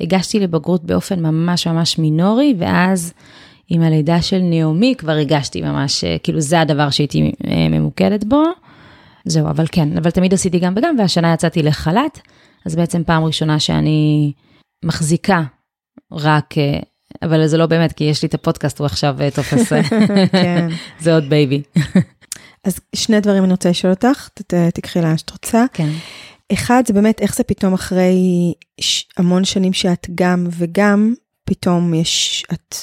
הגשתי 0.00 0.40
לבגרות 0.40 0.84
באופן 0.84 1.20
ממש 1.20 1.66
ממש 1.66 1.98
מינורי, 1.98 2.54
ואז 2.58 3.12
עם 3.68 3.82
הלידה 3.82 4.22
של 4.22 4.38
נעמי 4.38 4.94
כבר 4.98 5.12
הגשתי 5.12 5.62
ממש, 5.62 6.04
אה, 6.04 6.16
כאילו 6.22 6.40
זה 6.40 6.60
הדבר 6.60 6.90
שהייתי 6.90 7.32
אה, 7.46 7.68
ממוקדת 7.68 8.24
בו. 8.24 8.42
זהו, 9.24 9.48
אבל 9.48 9.64
כן, 9.72 9.96
אבל 9.98 10.10
תמיד 10.10 10.34
עשיתי 10.34 10.58
גם 10.58 10.74
וגם, 10.76 10.94
והשנה 10.98 11.32
יצאתי 11.34 11.62
לחל"ת, 11.62 12.20
אז 12.66 12.76
בעצם 12.76 13.04
פעם 13.04 13.24
ראשונה 13.24 13.60
שאני 13.60 14.32
מחזיקה 14.84 15.42
רק, 16.12 16.58
אה, 16.58 16.78
אבל 17.22 17.46
זה 17.46 17.56
לא 17.56 17.66
באמת, 17.66 17.92
כי 17.92 18.04
יש 18.04 18.22
לי 18.22 18.28
את 18.28 18.34
הפודקאסט, 18.34 18.78
הוא 18.78 18.86
עכשיו 18.86 19.16
אה, 19.20 19.30
תופס, 19.30 19.72
אה, 19.72 19.82
כן. 20.42 20.68
זה 21.00 21.14
עוד 21.14 21.28
baby. 21.28 21.62
אז 22.64 22.76
שני 22.94 23.20
דברים 23.20 23.44
אני 23.44 23.52
רוצה 23.52 23.70
לשאול 23.70 23.92
אותך, 23.92 24.28
תקחי 24.74 25.00
לאן 25.00 25.18
שאת 25.18 25.30
רוצה. 25.30 25.64
כן. 25.72 25.88
אחד, 26.52 26.82
זה 26.86 26.94
באמת 26.94 27.20
איך 27.20 27.36
זה 27.36 27.44
פתאום 27.44 27.74
אחרי. 27.74 28.14
המון 29.16 29.44
שנים 29.44 29.72
שאת 29.72 30.06
גם 30.14 30.46
וגם, 30.50 31.14
פתאום 31.44 31.94
יש, 31.94 32.44
את... 32.52 32.76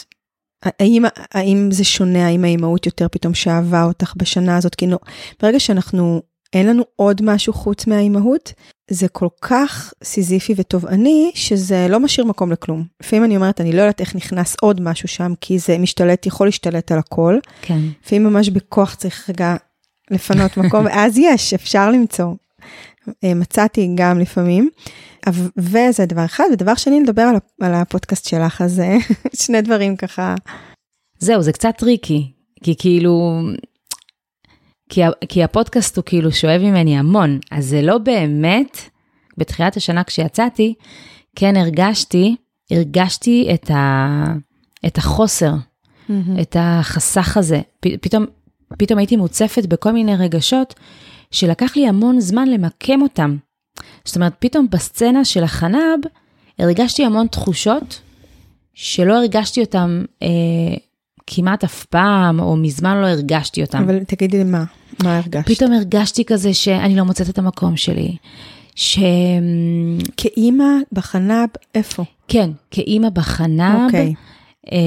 האם, 0.63 1.03
האם 1.33 1.69
זה 1.71 1.83
שונה, 1.83 2.27
האם 2.27 2.43
האימהות 2.43 2.85
יותר 2.85 3.07
פתאום 3.11 3.33
שאבה 3.33 3.83
אותך 3.83 4.13
בשנה 4.17 4.57
הזאת? 4.57 4.75
כי 4.75 4.87
נו, 4.87 4.97
ברגע 5.41 5.59
שאנחנו, 5.59 6.21
אין 6.53 6.67
לנו 6.67 6.83
עוד 6.95 7.21
משהו 7.23 7.53
חוץ 7.53 7.87
מהאימהות, 7.87 8.53
זה 8.91 9.07
כל 9.07 9.27
כך 9.41 9.93
סיזיפי 10.03 10.53
ותובעני, 10.57 11.31
שזה 11.35 11.87
לא 11.89 11.99
משאיר 11.99 12.27
מקום 12.27 12.51
לכלום. 12.51 12.83
לפעמים 13.01 13.25
אני 13.25 13.35
אומרת, 13.35 13.61
אני 13.61 13.71
לא 13.71 13.81
יודעת 13.81 14.01
איך 14.01 14.15
נכנס 14.15 14.55
עוד 14.61 14.81
משהו 14.81 15.07
שם, 15.07 15.33
כי 15.41 15.59
זה 15.59 15.77
משתלט, 15.77 16.25
יכול 16.25 16.47
להשתלט 16.47 16.91
על 16.91 16.99
הכל. 16.99 17.37
כן, 17.61 17.79
לפעמים 18.05 18.23
ממש 18.23 18.49
בכוח 18.49 18.95
צריך 18.95 19.29
רגע 19.29 19.55
לפנות 20.11 20.57
מקום, 20.57 20.85
ואז 20.85 21.17
יש, 21.17 21.53
אפשר 21.53 21.91
למצוא. 21.91 22.33
אה, 23.23 23.33
מצאתי 23.33 23.89
גם 23.95 24.19
לפעמים, 24.19 24.69
וזה 25.57 26.05
דבר 26.05 26.25
אחד, 26.25 26.45
ודבר 26.53 26.75
שני, 26.75 26.99
לדבר 27.03 27.31
על 27.61 27.73
הפודקאסט 27.73 28.29
שלך, 28.29 28.61
אז 28.61 28.79
אה, 28.79 28.97
שני 29.43 29.61
דברים 29.61 29.95
ככה, 29.95 30.35
זהו, 31.19 31.41
זה 31.41 31.51
קצת 31.51 31.73
tricky, 31.77 32.31
כי 32.63 32.75
כאילו, 32.79 33.41
כי, 34.89 35.01
כי 35.29 35.43
הפודקאסט 35.43 35.97
הוא 35.97 36.03
כאילו 36.05 36.31
שואב 36.31 36.61
ממני 36.61 36.97
המון, 36.97 37.39
אז 37.51 37.65
זה 37.65 37.81
לא 37.81 37.97
באמת, 37.97 38.77
בתחילת 39.37 39.77
השנה 39.77 40.03
כשיצאתי, 40.03 40.73
כן 41.35 41.57
הרגשתי, 41.57 42.35
הרגשתי 42.71 43.49
את, 43.53 43.71
ה, 43.71 44.25
את 44.85 44.97
החוסר, 44.97 45.53
את 46.41 46.55
החסך 46.59 47.37
הזה. 47.37 47.61
פ, 47.79 47.87
פתאום, 48.01 48.25
פתאום 48.77 48.99
הייתי 48.99 49.15
מוצפת 49.15 49.65
בכל 49.65 49.91
מיני 49.91 50.15
רגשות 50.15 50.73
שלקח 51.31 51.75
לי 51.75 51.87
המון 51.87 52.19
זמן 52.19 52.47
למקם 52.47 53.01
אותם. 53.01 53.37
זאת 54.05 54.15
אומרת, 54.15 54.33
פתאום 54.39 54.67
בסצנה 54.69 55.25
של 55.25 55.43
החנב, 55.43 55.99
הרגשתי 56.59 57.05
המון 57.05 57.27
תחושות 57.27 58.01
שלא 58.73 59.13
הרגשתי 59.13 59.61
אותם 59.61 60.05
אה, 60.23 60.27
כמעט 61.31 61.63
אף 61.63 61.85
פעם, 61.85 62.39
או 62.39 62.55
מזמן 62.55 63.01
לא 63.01 63.07
הרגשתי 63.07 63.61
אותם. 63.61 63.83
אבל 63.83 64.03
תגידי 64.03 64.43
מה, 64.43 64.63
מה 65.03 65.17
הרגשת? 65.17 65.45
פתאום 65.49 65.71
הרגשתי 65.71 66.25
כזה 66.25 66.53
שאני 66.53 66.95
לא 66.95 67.03
מוצאת 67.03 67.29
את 67.29 67.37
המקום 67.37 67.77
שלי. 67.77 68.15
ש... 68.75 68.99
כאימא 70.17 70.73
בחנב, 70.91 71.49
איפה? 71.75 72.03
כן, 72.27 72.49
כאימא 72.71 73.09
בחנב, 73.09 73.85
אוקיי. 73.85 74.13
אה, 74.71 74.77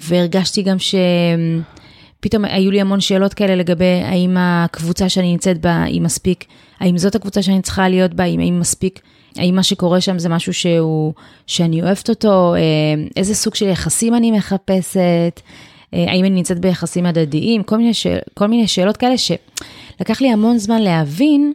והרגשתי 0.00 0.62
גם 0.62 0.76
שפתאום 0.78 2.44
היו 2.44 2.70
לי 2.70 2.80
המון 2.80 3.00
שאלות 3.00 3.34
כאלה 3.34 3.56
לגבי 3.56 4.02
האם 4.04 4.36
הקבוצה 4.38 5.08
שאני 5.08 5.32
נמצאת 5.32 5.60
בה 5.60 5.82
היא 5.82 6.00
מספיק, 6.00 6.44
האם 6.80 6.98
זאת 6.98 7.14
הקבוצה 7.14 7.42
שאני 7.42 7.62
צריכה 7.62 7.88
להיות 7.88 8.14
בה, 8.14 8.24
האם, 8.24 8.40
האם 8.40 8.60
מספיק, 8.60 9.00
האם 9.36 9.54
מה 9.54 9.62
שקורה 9.62 10.00
שם 10.00 10.18
זה 10.18 10.28
משהו 10.28 10.54
שהוא, 10.54 11.12
שאני 11.46 11.82
אוהבת 11.82 12.08
אותו, 12.08 12.54
אה, 12.54 12.60
איזה 13.16 13.34
סוג 13.34 13.54
של 13.54 13.68
יחסים 13.68 14.14
אני 14.14 14.30
מחפשת, 14.30 15.40
אה, 15.94 16.04
האם 16.08 16.24
אני 16.24 16.30
נמצאת 16.30 16.58
ביחסים 16.58 17.06
הדדיים, 17.06 17.62
כל 17.62 17.76
מיני, 17.76 17.94
שאל, 17.94 18.18
כל 18.34 18.46
מיני 18.46 18.68
שאלות 18.68 18.96
כאלה 18.96 19.18
שלקח 19.18 20.20
לי 20.20 20.32
המון 20.32 20.58
זמן 20.58 20.82
להבין 20.82 21.52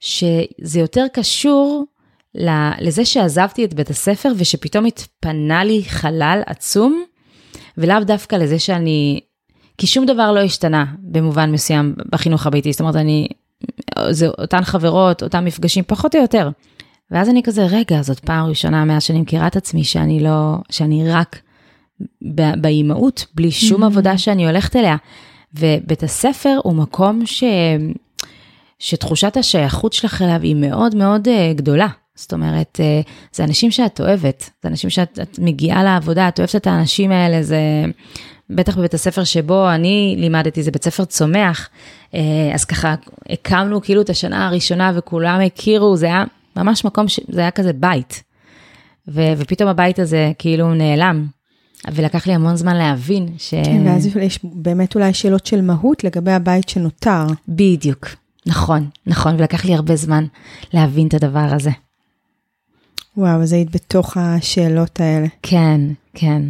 שזה 0.00 0.80
יותר 0.80 1.06
קשור 1.12 1.84
לזה 2.80 3.04
שעזבתי 3.04 3.64
את 3.64 3.74
בית 3.74 3.90
הספר 3.90 4.32
ושפתאום 4.36 4.84
התפנה 4.84 5.64
לי 5.64 5.82
חלל 5.86 6.42
עצום, 6.46 7.04
ולאו 7.78 8.04
דווקא 8.04 8.36
לזה 8.36 8.58
שאני, 8.58 9.20
כי 9.78 9.86
שום 9.86 10.06
דבר 10.06 10.32
לא 10.32 10.40
השתנה 10.40 10.84
במובן 10.98 11.52
מסוים 11.52 11.94
בחינוך 12.12 12.46
הביתי, 12.46 12.72
זאת 12.72 12.80
אומרת, 12.80 12.96
אני, 12.96 13.28
זה 14.10 14.28
אותן 14.28 14.64
חברות, 14.64 15.22
אותם 15.22 15.44
מפגשים, 15.44 15.84
פחות 15.86 16.14
או 16.14 16.20
יותר. 16.20 16.48
ואז 17.10 17.28
אני 17.28 17.42
כזה, 17.42 17.66
רגע, 17.66 18.02
זאת 18.02 18.20
פעם 18.20 18.46
ראשונה 18.46 18.84
מאז 18.84 19.02
שאני 19.02 19.20
מכירה 19.20 19.46
את 19.46 19.56
עצמי, 19.56 19.84
שאני 19.84 20.20
לא, 20.20 20.54
שאני 20.70 21.10
רק 21.10 21.40
באימהות, 22.60 23.26
בלי 23.34 23.50
שום 23.50 23.82
עבודה 23.82 24.18
שאני 24.18 24.46
הולכת 24.46 24.76
אליה. 24.76 24.96
ובית 25.54 26.02
הספר 26.02 26.58
הוא 26.62 26.74
מקום 26.74 27.26
ש... 27.26 27.44
שתחושת 28.78 29.36
השייכות 29.36 29.92
שלך 29.92 30.22
אליו 30.22 30.40
היא 30.42 30.56
מאוד 30.56 30.94
מאוד 30.94 31.28
uh, 31.28 31.56
גדולה. 31.56 31.88
זאת 32.14 32.32
אומרת, 32.32 32.80
uh, 32.80 33.08
זה 33.32 33.44
אנשים 33.44 33.70
שאת 33.70 34.00
אוהבת, 34.00 34.50
זה 34.62 34.68
אנשים 34.68 34.90
שאת 34.90 35.18
את 35.22 35.38
מגיעה 35.38 35.84
לעבודה, 35.84 36.28
את 36.28 36.38
אוהבת 36.38 36.56
את 36.56 36.66
האנשים 36.66 37.12
האלה, 37.12 37.42
זה 37.42 37.60
בטח 38.50 38.78
בבית 38.78 38.94
הספר 38.94 39.24
שבו 39.24 39.70
אני 39.70 40.14
לימדתי, 40.18 40.62
זה 40.62 40.70
בית 40.70 40.84
ספר 40.84 41.04
צומח, 41.04 41.68
uh, 42.12 42.16
אז 42.54 42.64
ככה 42.64 42.94
הקמנו 43.30 43.82
כאילו 43.82 44.02
את 44.02 44.10
השנה 44.10 44.46
הראשונה 44.46 44.92
וכולם 44.94 45.40
הכירו, 45.40 45.96
זה 45.96 46.06
היה 46.06 46.24
ממש 46.56 46.84
מקום, 46.84 47.08
ש... 47.08 47.20
זה 47.28 47.40
היה 47.40 47.50
כזה 47.50 47.72
בית. 47.72 48.22
ו... 49.08 49.20
ופתאום 49.38 49.68
הבית 49.68 49.98
הזה 49.98 50.32
כאילו 50.38 50.74
נעלם, 50.74 51.26
ולקח 51.92 52.26
לי 52.26 52.32
המון 52.34 52.56
זמן 52.56 52.76
להבין 52.76 53.28
ש... 53.38 53.54
כן, 53.64 53.86
ואז 53.86 54.16
יש 54.16 54.38
באמת 54.44 54.94
אולי 54.94 55.14
שאלות 55.14 55.46
של 55.46 55.60
מהות 55.60 56.04
לגבי 56.04 56.32
הבית 56.32 56.68
שנותר. 56.68 57.26
בדיוק, 57.48 58.06
נכון, 58.46 58.88
נכון, 59.06 59.34
ולקח 59.38 59.64
לי 59.64 59.74
הרבה 59.74 59.96
זמן 59.96 60.24
להבין 60.72 61.06
את 61.06 61.14
הדבר 61.14 61.48
הזה. 61.52 61.70
וואו, 63.16 63.42
אז 63.42 63.52
היית 63.52 63.70
בתוך 63.70 64.16
השאלות 64.16 65.00
האלה. 65.00 65.26
כן, 65.42 65.80
כן. 66.14 66.42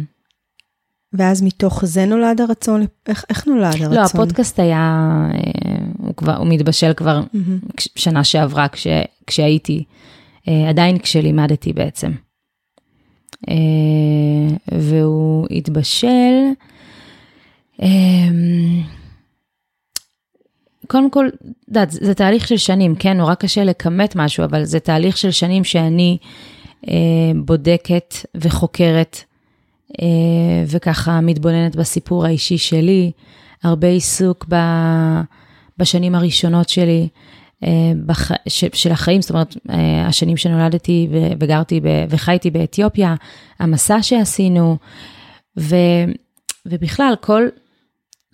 ואז 1.13 1.41
מתוך 1.41 1.85
זה 1.85 2.05
נולד 2.05 2.41
הרצון, 2.41 2.85
איך, 3.07 3.25
איך 3.29 3.47
נולד 3.47 3.63
הרצון? 3.65 3.93
לא, 3.93 4.01
הפודקאסט 4.01 4.59
היה, 4.59 4.77
אה, 5.33 5.75
הוא 5.97 6.15
כבר, 6.15 6.35
הוא 6.37 6.47
מתבשל 6.47 6.93
כבר. 6.93 7.21
כש- 7.77 7.89
שנה 7.95 8.23
שעברה 8.23 8.67
כש, 8.67 8.87
כשהייתי, 9.27 9.83
עדיין 10.69 10.99
כשלימדתי 10.99 11.73
בעצם. 11.73 12.11
אה, 13.49 13.55
והוא 14.71 15.47
התבשל, 15.51 16.43
אה, 17.81 17.87
קודם 20.87 21.11
כל, 21.11 21.27
את 21.27 21.33
יודעת, 21.67 21.91
זה 21.91 22.13
תהליך 22.13 22.47
של 22.47 22.57
שנים, 22.57 22.95
כן, 22.95 23.17
נורא 23.17 23.33
קשה 23.33 23.63
לכמת 23.63 24.15
משהו, 24.15 24.43
אבל 24.43 24.63
זה 24.63 24.79
תהליך 24.79 25.17
של 25.17 25.31
שנים 25.31 25.63
שאני 25.63 26.17
אה, 26.87 26.93
בודקת 27.45 28.15
וחוקרת, 28.35 29.23
אה, 30.01 30.63
וככה 30.67 31.21
מתבוננת 31.21 31.75
בסיפור 31.75 32.25
האישי 32.25 32.57
שלי, 32.57 33.11
הרבה 33.63 33.87
עיסוק 33.87 34.45
ב, 34.49 34.55
בשנים 35.77 36.15
הראשונות 36.15 36.69
שלי, 36.69 37.01
אה, 37.01 37.07
בח, 38.05 38.31
ש, 38.47 38.63
של 38.73 38.91
החיים, 38.91 39.21
זאת 39.21 39.29
אומרת, 39.29 39.57
אה, 39.69 40.07
השנים 40.07 40.37
שנולדתי 40.37 41.07
ו, 41.11 41.17
וגרתי 41.39 41.79
ב, 41.79 41.87
וחייתי 42.09 42.51
באתיופיה, 42.51 43.15
המסע 43.59 44.03
שעשינו, 44.03 44.77
ו, 45.59 45.75
ובכלל, 46.65 47.13
כל, 47.21 47.47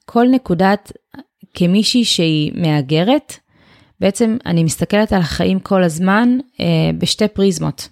כל 0.06 0.28
נקודת, 0.32 0.92
כמישהי 1.54 2.06
שהיא 2.06 2.52
מהגרת, 2.56 3.34
בעצם 4.00 4.38
אני 4.46 4.64
מסתכלת 4.64 5.14
על 5.14 5.22
החיים 5.22 5.60
כל 5.60 5.84
הזמן 5.84 6.38
אה, 6.60 6.66
בשתי 6.98 7.28
פריזמות. 7.28 7.90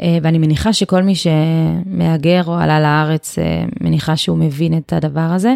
אה, 0.00 0.18
ואני 0.22 0.38
מניחה 0.38 0.72
שכל 0.72 1.02
מי 1.02 1.14
שמהגר 1.14 2.42
או 2.46 2.54
עלה 2.54 2.80
לארץ, 2.80 3.38
אה, 3.38 3.64
מניחה 3.80 4.16
שהוא 4.16 4.38
מבין 4.38 4.78
את 4.78 4.92
הדבר 4.92 5.20
הזה. 5.20 5.54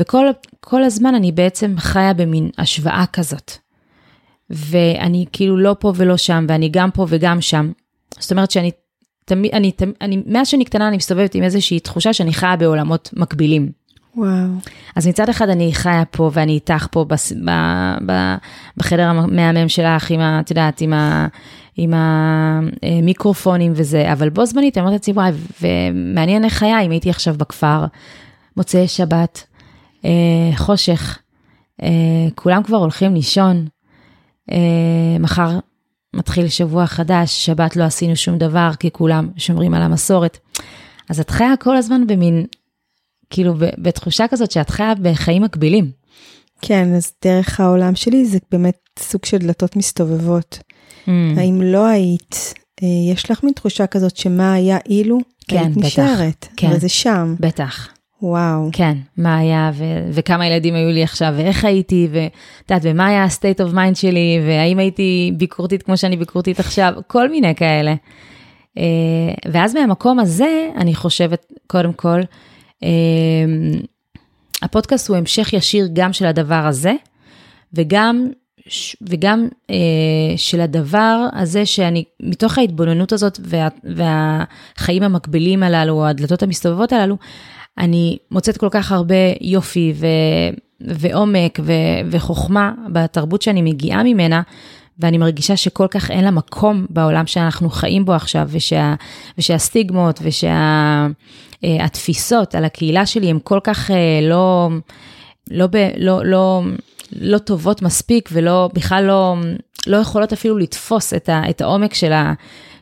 וכל 0.00 0.82
הזמן 0.84 1.14
אני 1.14 1.32
בעצם 1.32 1.74
חיה 1.78 2.14
במין 2.14 2.50
השוואה 2.58 3.04
כזאת. 3.12 3.52
ואני 4.50 5.24
כאילו 5.32 5.56
לא 5.56 5.76
פה 5.78 5.92
ולא 5.96 6.16
שם, 6.16 6.46
ואני 6.48 6.68
גם 6.68 6.90
פה 6.90 7.06
וגם 7.08 7.40
שם. 7.40 7.72
זאת 8.18 8.30
אומרת 8.30 8.50
שאני 8.50 8.70
תמיד, 9.24 9.50
אני, 9.54 9.72
אני, 10.00 10.22
מאז 10.26 10.48
שאני 10.48 10.64
קטנה 10.64 10.88
אני 10.88 10.96
מסתובבת 10.96 11.34
עם 11.34 11.42
איזושהי 11.42 11.80
תחושה 11.80 12.12
שאני 12.12 12.32
חיה 12.32 12.56
בעולמות 12.56 13.10
מקבילים. 13.16 13.72
וואו. 14.16 14.48
אז 14.96 15.06
מצד 15.06 15.28
אחד 15.28 15.48
אני 15.48 15.74
חיה 15.74 16.04
פה 16.10 16.30
ואני 16.32 16.52
איתך 16.52 16.86
פה 16.90 17.04
בס, 17.04 17.32
ב, 17.32 17.50
ב, 18.06 18.12
בחדר 18.76 19.08
המהמם 19.08 19.68
שלך 19.68 20.10
עם 20.10 20.20
ה... 20.20 20.40
את 20.40 20.50
יודעת, 20.50 20.80
עם, 20.80 20.92
ה, 20.92 21.26
עם 21.76 21.94
המיקרופונים 21.94 23.72
וזה, 23.74 24.12
אבל 24.12 24.28
בו 24.28 24.46
זמנית 24.46 24.78
אני 24.78 24.82
אומרת 24.82 24.92
לעצמי, 24.92 25.14
וואי, 25.14 25.32
ומעניין 25.60 26.44
איך 26.44 26.62
היה 26.62 26.80
אם 26.80 26.90
הייתי 26.90 27.10
עכשיו 27.10 27.34
בכפר, 27.34 27.84
מוצאי 28.56 28.88
שבת, 28.88 29.46
אה, 30.04 30.10
חושך, 30.56 31.18
אה, 31.82 31.88
כולם 32.34 32.62
כבר 32.62 32.76
הולכים 32.76 33.14
לישון, 33.14 33.66
מחר 35.20 35.58
מתחיל 36.16 36.48
שבוע 36.48 36.86
חדש, 36.86 37.46
שבת 37.46 37.76
לא 37.76 37.84
עשינו 37.84 38.16
שום 38.16 38.38
דבר, 38.38 38.70
כי 38.78 38.90
כולם 38.90 39.28
שומרים 39.36 39.74
על 39.74 39.82
המסורת. 39.82 40.38
אז 41.08 41.20
את 41.20 41.30
חיה 41.30 41.56
כל 41.56 41.76
הזמן 41.76 42.06
במין, 42.06 42.46
כאילו, 43.30 43.54
בתחושה 43.58 44.28
כזאת 44.28 44.50
שאת 44.50 44.70
חיה 44.70 44.92
בחיים 45.02 45.42
מקבילים. 45.42 45.90
כן, 46.62 46.94
אז 46.94 47.12
דרך 47.24 47.60
העולם 47.60 47.94
שלי 47.94 48.24
זה 48.24 48.38
באמת 48.50 48.78
סוג 48.98 49.24
של 49.24 49.38
דלתות 49.38 49.76
מסתובבות. 49.76 50.58
Mm. 51.06 51.10
האם 51.36 51.62
לא 51.62 51.86
היית, 51.86 52.54
אה, 52.82 53.12
יש 53.12 53.30
לך 53.30 53.44
מין 53.44 53.52
תחושה 53.52 53.86
כזאת 53.86 54.16
שמה 54.16 54.52
היה 54.52 54.78
אילו? 54.88 55.18
כן, 55.48 55.56
היית 55.56 55.76
בטח. 55.76 55.86
נשארת, 55.86 56.48
כן. 56.56 56.70
וזה 56.72 56.88
שם. 56.88 57.34
בטח. 57.40 57.88
וואו. 58.22 58.68
כן, 58.72 58.96
מה 59.16 59.38
היה 59.38 59.70
ו- 59.74 60.08
וכמה 60.12 60.46
ילדים 60.46 60.74
היו 60.74 60.90
לי 60.90 61.02
עכשיו 61.02 61.34
ואיך 61.36 61.64
הייתי 61.64 62.08
ואת 62.10 62.30
יודעת, 62.70 62.82
ומה 62.84 63.06
היה 63.06 63.24
ה-state 63.24 63.60
of 63.60 63.74
mind 63.74 63.94
שלי 63.94 64.40
והאם 64.46 64.78
הייתי 64.78 65.32
ביקורתית 65.36 65.82
כמו 65.82 65.96
שאני 65.96 66.16
ביקורתית 66.16 66.60
עכשיו, 66.60 66.94
כל 67.06 67.28
מיני 67.28 67.54
כאלה. 67.54 67.94
אה, 68.78 69.52
ואז 69.52 69.74
מהמקום 69.74 70.18
הזה, 70.18 70.68
אני 70.76 70.94
חושבת, 70.94 71.46
קודם 71.66 71.92
כל, 71.92 72.20
אה, 72.82 72.88
הפודקאסט 74.62 75.08
הוא 75.08 75.16
המשך 75.16 75.52
ישיר 75.52 75.88
גם 75.92 76.12
של 76.12 76.26
הדבר 76.26 76.66
הזה, 76.66 76.92
וגם, 77.74 78.28
וגם 79.02 79.48
אה, 79.70 79.76
של 80.36 80.60
הדבר 80.60 81.26
הזה 81.32 81.66
שאני, 81.66 82.04
מתוך 82.22 82.58
ההתבוננות 82.58 83.12
הזאת 83.12 83.40
וה, 83.42 83.68
והחיים 83.84 85.02
המקבילים 85.02 85.62
הללו, 85.62 86.06
הדלתות 86.06 86.42
המסתובבות 86.42 86.92
הללו, 86.92 87.16
אני 87.80 88.18
מוצאת 88.30 88.56
כל 88.56 88.68
כך 88.70 88.92
הרבה 88.92 89.14
יופי 89.40 89.92
ו, 89.96 90.06
ועומק 90.80 91.58
ו, 91.62 91.72
וחוכמה 92.10 92.72
בתרבות 92.92 93.42
שאני 93.42 93.62
מגיעה 93.62 94.02
ממנה, 94.02 94.42
ואני 94.98 95.18
מרגישה 95.18 95.56
שכל 95.56 95.86
כך 95.90 96.10
אין 96.10 96.24
לה 96.24 96.30
מקום 96.30 96.86
בעולם 96.90 97.26
שאנחנו 97.26 97.70
חיים 97.70 98.04
בו 98.04 98.12
עכשיו, 98.12 98.48
ושה, 98.50 98.94
ושהסטיגמות 99.38 100.20
ושהתפיסות 101.62 102.54
על 102.54 102.64
הקהילה 102.64 103.06
שלי 103.06 103.30
הן 103.30 103.38
כל 103.44 103.58
כך 103.64 103.90
אה, 103.90 104.20
לא, 104.22 104.68
לא, 105.50 105.66
ב, 105.66 105.76
לא, 105.96 106.24
לא, 106.24 106.62
לא 107.20 107.38
טובות 107.38 107.82
מספיק, 107.82 108.28
ולא, 108.32 108.70
בכלל 108.74 109.04
לא, 109.04 109.36
לא 109.86 109.96
יכולות 109.96 110.32
אפילו 110.32 110.58
לתפוס 110.58 111.14
את, 111.14 111.28
ה, 111.28 111.42
את 111.50 111.60
העומק 111.60 111.94
של, 111.94 112.12
ה, 112.12 112.32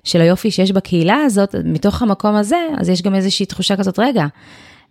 של 0.05 0.21
היופי 0.21 0.51
שיש 0.51 0.73
בקהילה 0.73 1.17
הזאת, 1.17 1.55
מתוך 1.65 2.03
המקום 2.03 2.35
הזה, 2.35 2.67
אז 2.79 2.89
יש 2.89 3.03
גם 3.03 3.15
איזושהי 3.15 3.47
תחושה 3.47 3.77
כזאת, 3.77 3.99
רגע, 3.99 4.27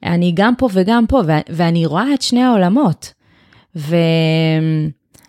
אני 0.03 0.31
גם 0.35 0.55
פה 0.55 0.69
וגם 0.73 1.05
פה, 1.07 1.21
ואני 1.49 1.85
רואה 1.85 2.13
את 2.13 2.21
שני 2.21 2.43
העולמות. 2.43 3.13
ו... 3.75 3.95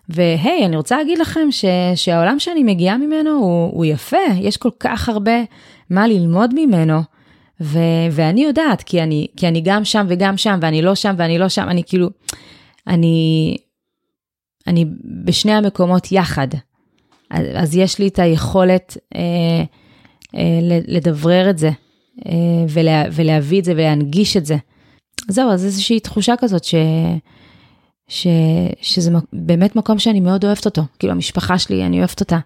והי, 0.09 0.67
אני 0.67 0.77
רוצה 0.77 0.99
להגיד 0.99 1.19
לכם 1.19 1.49
ש... 1.51 1.65
שהעולם 1.95 2.39
שאני 2.39 2.63
מגיעה 2.63 2.97
ממנו 2.97 3.31
הוא, 3.31 3.71
הוא 3.73 3.85
יפה, 3.85 4.17
יש 4.41 4.57
כל 4.57 4.71
כך 4.81 5.09
הרבה 5.09 5.41
מה 5.91 6.07
ללמוד 6.07 6.55
ממנו. 6.55 7.01
ו... 7.61 7.79
ואני 8.11 8.45
יודעת, 8.45 8.83
כי 8.83 9.03
אני, 9.03 9.27
כי 9.37 9.49
אני 9.49 9.61
גם 9.61 9.85
שם 9.85 10.07
וגם 10.09 10.37
שם, 10.37 10.59
ואני 10.63 10.83
לא 10.83 10.95
שם 10.95 11.15
ואני 11.19 11.39
לא 11.39 11.49
שם, 11.49 11.69
אני 11.69 11.83
כאילו, 11.87 12.09
אני, 12.87 13.57
אני 14.67 14.85
בשני 15.25 15.53
המקומות 15.53 16.13
יחד. 16.13 16.49
אז, 17.31 17.77
יש 17.77 17.99
לי 17.99 18.09
את 18.09 18.19
היכולת 18.19 18.97
אה, 19.15 19.21
אה, 20.35 20.59
לדברר 20.89 21.51
את 21.51 21.59
זה, 21.59 21.71
ולה, 22.69 23.05
ולהביא 23.13 23.61
את 23.61 23.65
זה 23.65 23.73
ולהנגיש 23.73 24.37
את 24.37 24.47
זה. 24.47 24.57
זהו, 25.29 25.51
אז 25.51 25.65
איזושהי 25.65 26.01
תחושה 26.01 26.35
כזאת 26.39 26.65
ש, 26.65 26.75
ש, 28.09 28.27
שזה 28.81 29.11
באמת 29.33 29.77
מקום 29.77 29.99
שאני 29.99 30.21
מאוד 30.21 30.45
אוהבת 30.45 30.67
אותו. 30.67 30.83
כאילו, 30.99 31.13
המשפחה 31.13 31.59
שלי, 31.59 31.87
אני 31.87 31.99
אוהבת 31.99 32.21
אותה. 32.21 32.39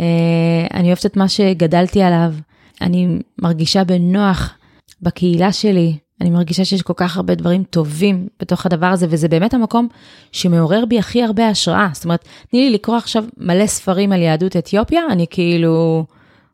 אה, 0.00 0.66
אני 0.74 0.86
אוהבת 0.86 1.06
את 1.06 1.16
מה 1.16 1.28
שגדלתי 1.28 2.02
עליו. 2.02 2.34
אני 2.80 3.18
מרגישה 3.38 3.84
בנוח 3.84 4.54
בקהילה 5.02 5.52
שלי. 5.52 5.96
אני 6.20 6.30
מרגישה 6.30 6.64
שיש 6.64 6.82
כל 6.82 6.92
כך 6.96 7.16
הרבה 7.16 7.34
דברים 7.34 7.64
טובים 7.64 8.28
בתוך 8.40 8.66
הדבר 8.66 8.86
הזה, 8.86 9.06
וזה 9.10 9.28
באמת 9.28 9.54
המקום 9.54 9.88
שמעורר 10.32 10.84
בי 10.84 10.98
הכי 10.98 11.22
הרבה 11.22 11.48
השראה. 11.48 11.88
זאת 11.92 12.04
אומרת, 12.04 12.28
תני 12.50 12.60
לי 12.60 12.70
לקרוא 12.70 12.96
עכשיו 12.96 13.24
מלא 13.38 13.66
ספרים 13.66 14.12
על 14.12 14.22
יהדות 14.22 14.56
אתיופיה, 14.56 15.00
אני 15.10 15.26
כאילו... 15.30 16.04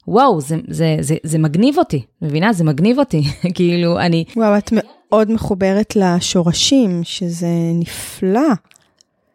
וואו, 0.09 0.41
זה, 0.41 0.57
זה, 0.69 0.97
זה, 1.01 1.17
זה 1.23 1.39
מגניב 1.39 1.79
אותי, 1.79 2.03
מבינה? 2.23 2.53
זה 2.53 2.65
מגניב 2.65 2.99
אותי, 2.99 3.23
כאילו, 3.55 4.01
אני... 4.01 4.25
וואו, 4.37 4.59
את 4.59 4.71
מאוד 4.73 5.31
מחוברת 5.31 5.97
לשורשים, 5.97 7.01
שזה 7.05 7.47
נפלא. 7.75 8.49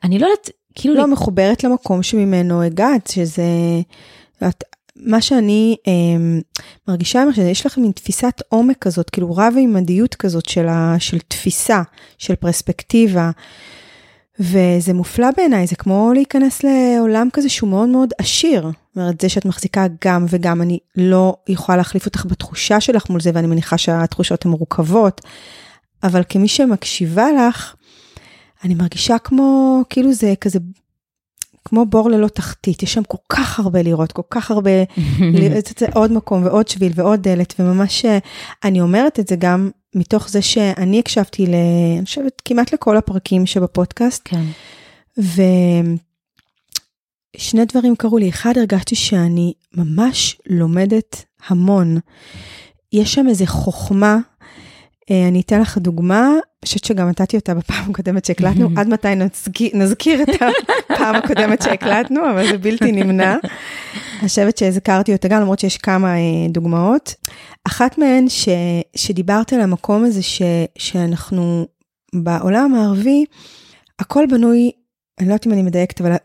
אני 0.04 0.20
לא 0.20 0.26
יודעת, 0.26 0.50
כאילו... 0.76 0.96
לא, 0.96 1.06
לי... 1.06 1.12
מחוברת 1.12 1.64
למקום 1.64 2.04
שממנו 2.04 2.62
הגעת, 2.62 3.08
שזה... 3.08 3.44
את, 4.48 4.64
מה 4.96 5.22
שאני 5.22 5.76
אה, 5.88 5.94
מרגישה, 6.88 7.24
שיש 7.36 7.66
לך 7.66 7.78
מין 7.78 7.92
תפיסת 7.92 8.42
עומק 8.50 8.78
כזאת, 8.78 9.10
כאילו 9.10 9.36
רב-מימדיות 9.36 10.16
כזאת 10.16 10.50
של, 10.50 10.68
ה, 10.68 10.96
של 11.00 11.20
תפיסה, 11.20 11.82
של 12.18 12.36
פרספקטיבה. 12.36 13.32
וזה 14.40 14.94
מופלא 14.94 15.28
בעיניי, 15.38 15.68
זה 15.68 15.76
כמו 15.76 16.12
להיכנס 16.14 16.64
לעולם 16.64 17.28
כזה 17.34 17.50
שהוא 17.50 17.70
מאוד 17.70 17.90
מאוד 17.90 18.10
עשיר. 18.18 18.70
אומרת, 18.98 19.22
זה 19.22 19.30
שאת 19.30 19.46
מחזיקה 19.46 19.86
גם 20.06 20.26
וגם, 20.30 20.62
אני 20.62 20.80
לא 20.96 21.36
יכולה 21.48 21.78
להחליף 21.78 22.06
אותך 22.06 22.26
בתחושה 22.26 22.82
שלך 22.82 23.10
מול 23.10 23.22
זה, 23.22 23.32
ואני 23.34 23.48
מניחה 23.48 23.78
שהתחושות 23.78 24.46
הן 24.46 24.52
מורכבות, 24.52 25.22
אבל 26.04 26.22
כמי 26.30 26.48
שמקשיבה 26.48 27.26
לך, 27.32 27.76
אני 28.64 28.76
מרגישה 28.76 29.18
כמו, 29.18 29.82
כאילו 29.90 30.14
זה 30.14 30.34
כזה, 30.42 30.60
כמו 31.66 31.86
בור 31.86 32.10
ללא 32.10 32.28
תחתית, 32.28 32.84
יש 32.84 32.94
שם 32.94 33.04
כל 33.04 33.18
כך 33.30 33.60
הרבה 33.60 33.82
לראות, 33.82 34.12
כל 34.12 34.22
כך 34.30 34.52
הרבה, 34.52 34.72
לראות 35.40 35.84
עוד 35.94 36.12
מקום 36.12 36.44
ועוד 36.44 36.68
שביל 36.68 36.92
ועוד 36.96 37.22
דלת, 37.22 37.54
וממש, 37.60 38.06
אני 38.64 38.82
אומרת 38.82 39.20
את 39.20 39.28
זה 39.28 39.36
גם 39.36 39.70
מתוך 39.96 40.30
זה 40.30 40.42
שאני 40.42 41.00
הקשבתי, 41.00 41.46
ל, 41.46 41.54
אני 41.98 42.06
חושבת, 42.06 42.42
כמעט 42.46 42.74
לכל 42.74 42.98
הפרקים 42.98 43.46
שבפודקאסט. 43.46 44.22
כן. 44.26 44.44
ושני 47.38 47.66
דברים 47.66 47.96
קרו 47.96 48.18
לי. 48.18 48.30
אחד, 48.30 48.58
הרגשתי 48.58 48.96
שאני 48.96 49.54
ממש 49.74 50.38
לומדת 50.50 51.26
המון. 51.48 51.98
יש 52.94 53.14
שם 53.14 53.28
איזה 53.30 53.46
חוכמה, 53.46 54.18
אה, 55.12 55.28
אני 55.28 55.42
אתן 55.42 55.62
לך 55.62 55.78
דוגמה, 55.78 56.30
אני 56.30 56.66
חושבת 56.66 56.84
שגם 56.84 57.10
נתתי 57.10 57.38
אותה 57.38 57.54
בפעם 57.54 57.92
הקודמת 57.92 58.26
שהקלטנו, 58.26 58.70
עד 58.78 58.88
מתי 58.88 59.16
נזכיר, 59.16 59.70
נזכיר 59.74 60.24
את 60.24 60.30
הפעם 60.90 61.16
הקודמת 61.16 61.62
שהקלטנו, 61.62 62.32
אבל 62.32 62.48
זה 62.48 62.58
בלתי 62.58 62.92
נמנע. 62.92 63.36
אני 64.20 64.30
חושבת 64.30 64.58
שהזכרתי 64.58 65.14
אותה 65.14 65.28
גם, 65.28 65.42
למרות 65.42 65.60
שיש 65.60 65.78
כמה 65.78 66.16
אה, 66.16 66.48
דוגמאות. 66.50 67.16
אחת 67.64 67.98
מהן, 67.98 68.30
ש, 68.30 68.50
שדיברת 68.96 69.54
על 69.54 69.62
המקום 69.62 70.04
הזה 70.04 70.24
ש, 70.24 70.42
שאנחנו 70.78 71.68
בעולם 72.16 72.76
הערבי, 72.76 73.26
הכל 74.00 74.26
בנוי, 74.30 74.72
אני 75.20 75.28
לא 75.28 75.34
יודעת 75.34 75.48
אם 75.48 75.54
אני 75.54 75.62
מדייקת, 75.62 76.02
אבל 76.02 76.16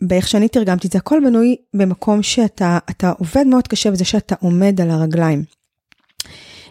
באיך 0.00 0.28
שאני 0.28 0.48
תרגמתי 0.48 0.86
את 0.86 0.92
זה, 0.92 0.98
הכל 0.98 1.20
בנוי 1.24 1.56
במקום 1.74 2.22
שאתה 2.22 2.78
עובד 3.18 3.46
מאוד 3.46 3.68
קשה 3.68 3.90
בזה 3.90 4.04
שאתה 4.04 4.34
עומד 4.40 4.80
על 4.80 4.90
הרגליים. 4.90 5.44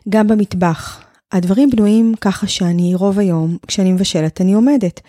גם 0.10 0.28
במטבח. 0.28 1.04
הדברים 1.32 1.70
בנויים 1.70 2.14
ככה 2.22 2.48
שאני 2.48 2.96
רוב 2.96 3.20
היום, 3.20 3.58
כשאני 3.68 3.92
מבשלת, 3.92 4.42
אני 4.42 4.54
עומדת. 4.54 5.02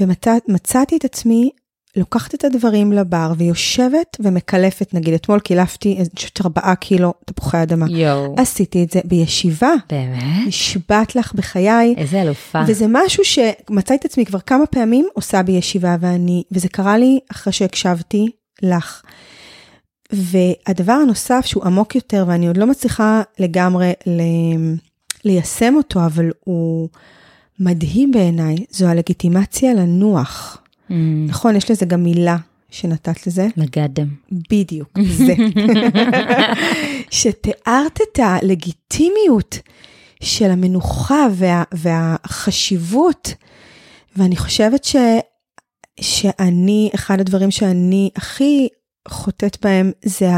ומצאתי 0.00 0.96
את 0.96 1.04
עצמי 1.04 1.50
לוקחת 1.96 2.34
את 2.34 2.44
הדברים 2.44 2.92
לבר 2.92 3.32
ויושבת 3.36 4.16
ומקלפת, 4.20 4.94
נגיד 4.94 5.14
אתמול 5.14 5.40
קילפתי, 5.40 5.96
אני 5.98 6.08
חושבת 6.16 6.40
ארבעה 6.40 6.74
קילו 6.74 7.14
תפוחי 7.24 7.62
אדמה. 7.62 7.86
יואו. 7.88 8.34
עשיתי 8.38 8.84
את 8.84 8.90
זה 8.90 9.00
בישיבה. 9.04 9.72
באמת? 9.90 10.46
נשבעת 10.46 11.16
לך 11.16 11.34
בחיי. 11.34 11.94
איזה 11.96 12.22
אלופה. 12.22 12.62
וזה 12.66 12.86
משהו 12.88 13.24
שמצאתי 13.24 13.94
את 13.94 14.04
עצמי 14.04 14.26
כבר 14.26 14.40
כמה 14.40 14.66
פעמים 14.66 15.08
עושה 15.14 15.42
בישיבה, 15.42 15.96
ואני, 16.00 16.42
וזה 16.52 16.68
קרה 16.68 16.98
לי 16.98 17.18
אחרי 17.30 17.52
שהקשבתי 17.52 18.26
לך. 18.62 19.02
והדבר 20.12 20.92
הנוסף 20.92 21.42
שהוא 21.46 21.64
עמוק 21.64 21.94
יותר, 21.94 22.24
ואני 22.28 22.46
עוד 22.46 22.56
לא 22.56 22.66
מצליחה 22.66 23.22
לגמרי 23.38 23.92
ל... 24.06 24.22
ליישם 25.24 25.74
אותו, 25.76 26.04
אבל 26.06 26.30
הוא 26.44 26.88
מדהים 27.60 28.12
בעיניי, 28.12 28.56
זו 28.70 28.86
הלגיטימציה 28.86 29.74
לנוח. 29.74 30.61
Mm. 30.92 30.94
נכון, 31.28 31.56
יש 31.56 31.70
לזה 31.70 31.86
גם 31.86 32.02
מילה 32.02 32.36
שנתת 32.70 33.26
לזה. 33.26 33.48
מגדם. 33.56 34.08
בדיוק, 34.50 34.98
זה. 35.26 35.34
שתיארת 37.10 37.98
את 38.02 38.18
הלגיטימיות 38.18 39.58
של 40.22 40.50
המנוחה 40.50 41.26
וה, 41.32 41.62
והחשיבות, 41.72 43.34
ואני 44.16 44.36
חושבת 44.36 44.84
ש, 44.84 44.96
שאני, 46.00 46.90
אחד 46.94 47.20
הדברים 47.20 47.50
שאני 47.50 48.10
הכי 48.16 48.68
חוטאת 49.08 49.56
בהם 49.62 49.92
זה 50.04 50.30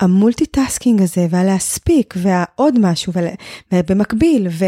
ה 0.00 0.08
multitasking 0.08 1.02
הזה 1.02 1.26
והלהספיק 1.30 2.14
והעוד 2.16 2.78
משהו 2.80 3.12
ובמקביל 3.72 4.48
ו, 4.50 4.64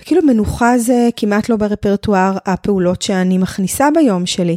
וכאילו 0.00 0.22
מנוחה 0.22 0.78
זה 0.78 1.08
כמעט 1.16 1.48
לא 1.48 1.56
ברפרטואר 1.56 2.36
הפעולות 2.46 3.02
שאני 3.02 3.38
מכניסה 3.38 3.88
ביום 3.94 4.26
שלי. 4.26 4.56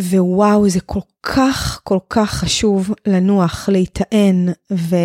ווואו 0.00 0.68
זה 0.68 0.80
כל 0.80 1.00
כך 1.22 1.80
כל 1.84 1.98
כך 2.10 2.30
חשוב 2.30 2.94
לנוח, 3.06 3.68
להיטען 3.68 4.48
ו, 4.72 4.96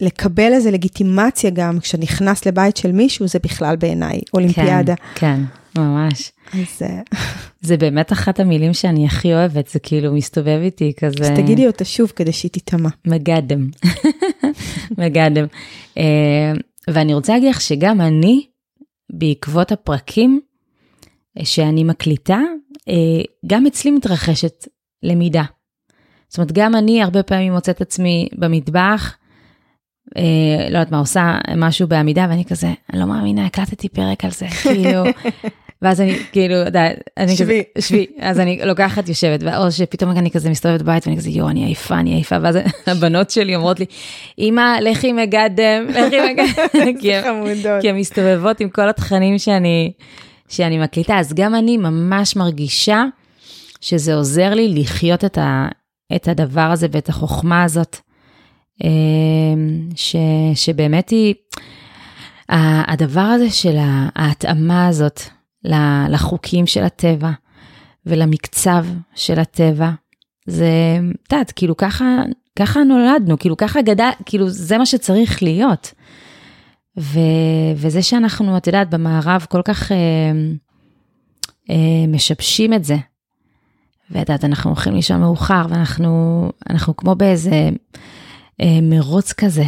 ולקבל 0.00 0.52
איזה 0.52 0.70
לגיטימציה 0.70 1.50
גם 1.50 1.80
כשנכנס 1.80 2.46
לבית 2.46 2.76
של 2.76 2.92
מישהו 2.92 3.28
זה 3.28 3.38
בכלל 3.42 3.76
בעיניי 3.76 4.20
אולימפיאדה. 4.34 4.94
כן, 4.96 5.04
כן, 5.14 5.40
ממש. 5.78 6.32
אז... 6.52 6.82
אה, 6.82 7.00
זה 7.60 7.76
באמת 7.76 8.12
אחת 8.12 8.40
המילים 8.40 8.74
שאני 8.74 9.06
הכי 9.06 9.34
אוהבת, 9.34 9.68
זה 9.68 9.78
כאילו 9.78 10.12
מסתובב 10.12 10.60
איתי 10.62 10.92
כזה... 10.98 11.24
אז 11.24 11.30
תגידי 11.36 11.66
אותה 11.66 11.84
שוב 11.84 12.12
כדי 12.16 12.32
שהיא 12.32 12.50
תיטמע. 12.50 12.88
מגדם. 13.06 13.70
מגדם. 14.98 15.44
אה, 15.98 16.52
ואני 16.88 17.14
רוצה 17.14 17.32
להגיד 17.32 17.50
לך 17.50 17.60
שגם 17.60 18.00
אני, 18.00 18.46
בעקבות 19.12 19.72
הפרקים 19.72 20.40
אה, 21.38 21.44
שאני 21.44 21.84
מקליטה, 21.84 22.38
גם 23.46 23.66
אצלי 23.66 23.90
מתרחשת 23.90 24.68
למידה. 25.02 25.44
זאת 26.28 26.38
אומרת, 26.38 26.52
גם 26.52 26.74
אני 26.74 27.02
הרבה 27.02 27.22
פעמים 27.22 27.52
מוצאת 27.52 27.80
עצמי 27.80 28.28
במטבח, 28.38 29.16
אה, 30.16 30.68
לא 30.70 30.78
יודעת 30.78 30.90
מה, 30.90 30.98
עושה 30.98 31.38
משהו 31.56 31.88
בעמידה, 31.88 32.26
ואני 32.30 32.44
כזה, 32.44 32.72
אני 32.92 33.00
לא 33.00 33.06
מאמינה, 33.06 33.46
הקלטתי 33.46 33.88
פרק 33.88 34.24
על 34.24 34.30
זה, 34.30 34.46
כאילו, 34.62 35.04
ואז 35.84 36.00
אני 36.00 36.18
כאילו, 36.32 36.54
אני 37.16 37.36
שבי. 37.36 37.62
כזה, 37.76 37.86
שבי, 37.86 38.06
אז 38.20 38.40
אני 38.40 38.60
לוקחת, 38.64 39.08
יושבת, 39.08 39.42
או 39.56 39.72
שפתאום 39.72 40.10
אני 40.10 40.30
כזה 40.30 40.50
מסתובבת 40.50 40.82
בבית 40.82 41.06
ואני 41.06 41.18
כזה, 41.18 41.30
יואו, 41.30 41.48
אני 41.48 41.64
עייפה, 41.64 41.98
אני 41.98 42.14
עייפה, 42.14 42.36
ואז 42.42 42.58
הבנות 42.86 43.30
שלי 43.30 43.56
אומרות 43.56 43.80
לי, 43.80 43.86
אמא, 44.38 44.76
לכי 44.80 45.12
מגדם, 45.12 45.86
לכי 45.88 46.16
מגדם, 46.32 46.98
כי, 47.80 47.88
הן 47.88 47.96
מסתובבות 47.96 48.60
עם 48.60 48.68
כל 48.68 48.88
התכנים 48.88 49.38
שאני, 49.38 49.92
שאני 50.48 50.78
מקליטה, 50.78 51.18
אז 51.18 51.32
גם 51.34 51.54
אני 51.54 51.76
ממש 51.76 52.36
מרגישה 52.36 53.04
שזה 53.80 54.14
עוזר 54.14 54.54
לי 54.54 54.74
לחיות 54.74 55.24
את, 55.24 55.38
ה, 55.38 55.68
את 56.16 56.28
הדבר 56.28 56.60
הזה 56.60 56.86
ואת 56.92 57.08
החוכמה 57.08 57.62
הזאת, 57.62 57.96
אה, 58.84 58.90
ש, 59.94 60.16
שבאמת 60.54 61.10
היא, 61.10 61.34
הדבר 62.88 63.20
הזה 63.20 63.50
של 63.50 63.76
ההתאמה 64.14 64.88
הזאת 64.88 65.20
לחוקים 66.08 66.66
של 66.66 66.84
הטבע 66.84 67.30
ולמקצב 68.06 68.86
של 69.14 69.40
הטבע. 69.40 69.90
זה, 70.46 70.98
את 71.26 71.32
יודעת, 71.32 71.52
כאילו 71.52 71.76
ככה, 71.76 72.22
ככה 72.58 72.82
נולדנו, 72.82 73.38
כאילו 73.38 73.56
ככה 73.56 73.82
גדל, 73.82 74.10
כאילו 74.26 74.48
זה 74.48 74.78
מה 74.78 74.86
שצריך 74.86 75.42
להיות. 75.42 75.94
ו, 76.98 77.18
וזה 77.76 78.02
שאנחנו, 78.02 78.56
את 78.56 78.66
יודעת, 78.66 78.90
במערב 78.90 79.46
כל 79.48 79.62
כך 79.64 79.92
אה, 79.92 79.96
אה, 81.70 82.06
משבשים 82.08 82.72
את 82.72 82.84
זה. 82.84 82.96
ואת 84.10 84.28
יודעת, 84.28 84.44
אנחנו 84.44 84.70
הולכים 84.70 84.94
לישון 84.94 85.20
מאוחר, 85.20 85.66
ואנחנו 85.68 86.50
אנחנו 86.70 86.96
כמו 86.96 87.14
באיזה 87.14 87.68
אה, 88.60 88.78
מרוץ 88.82 89.32
כזה. 89.32 89.64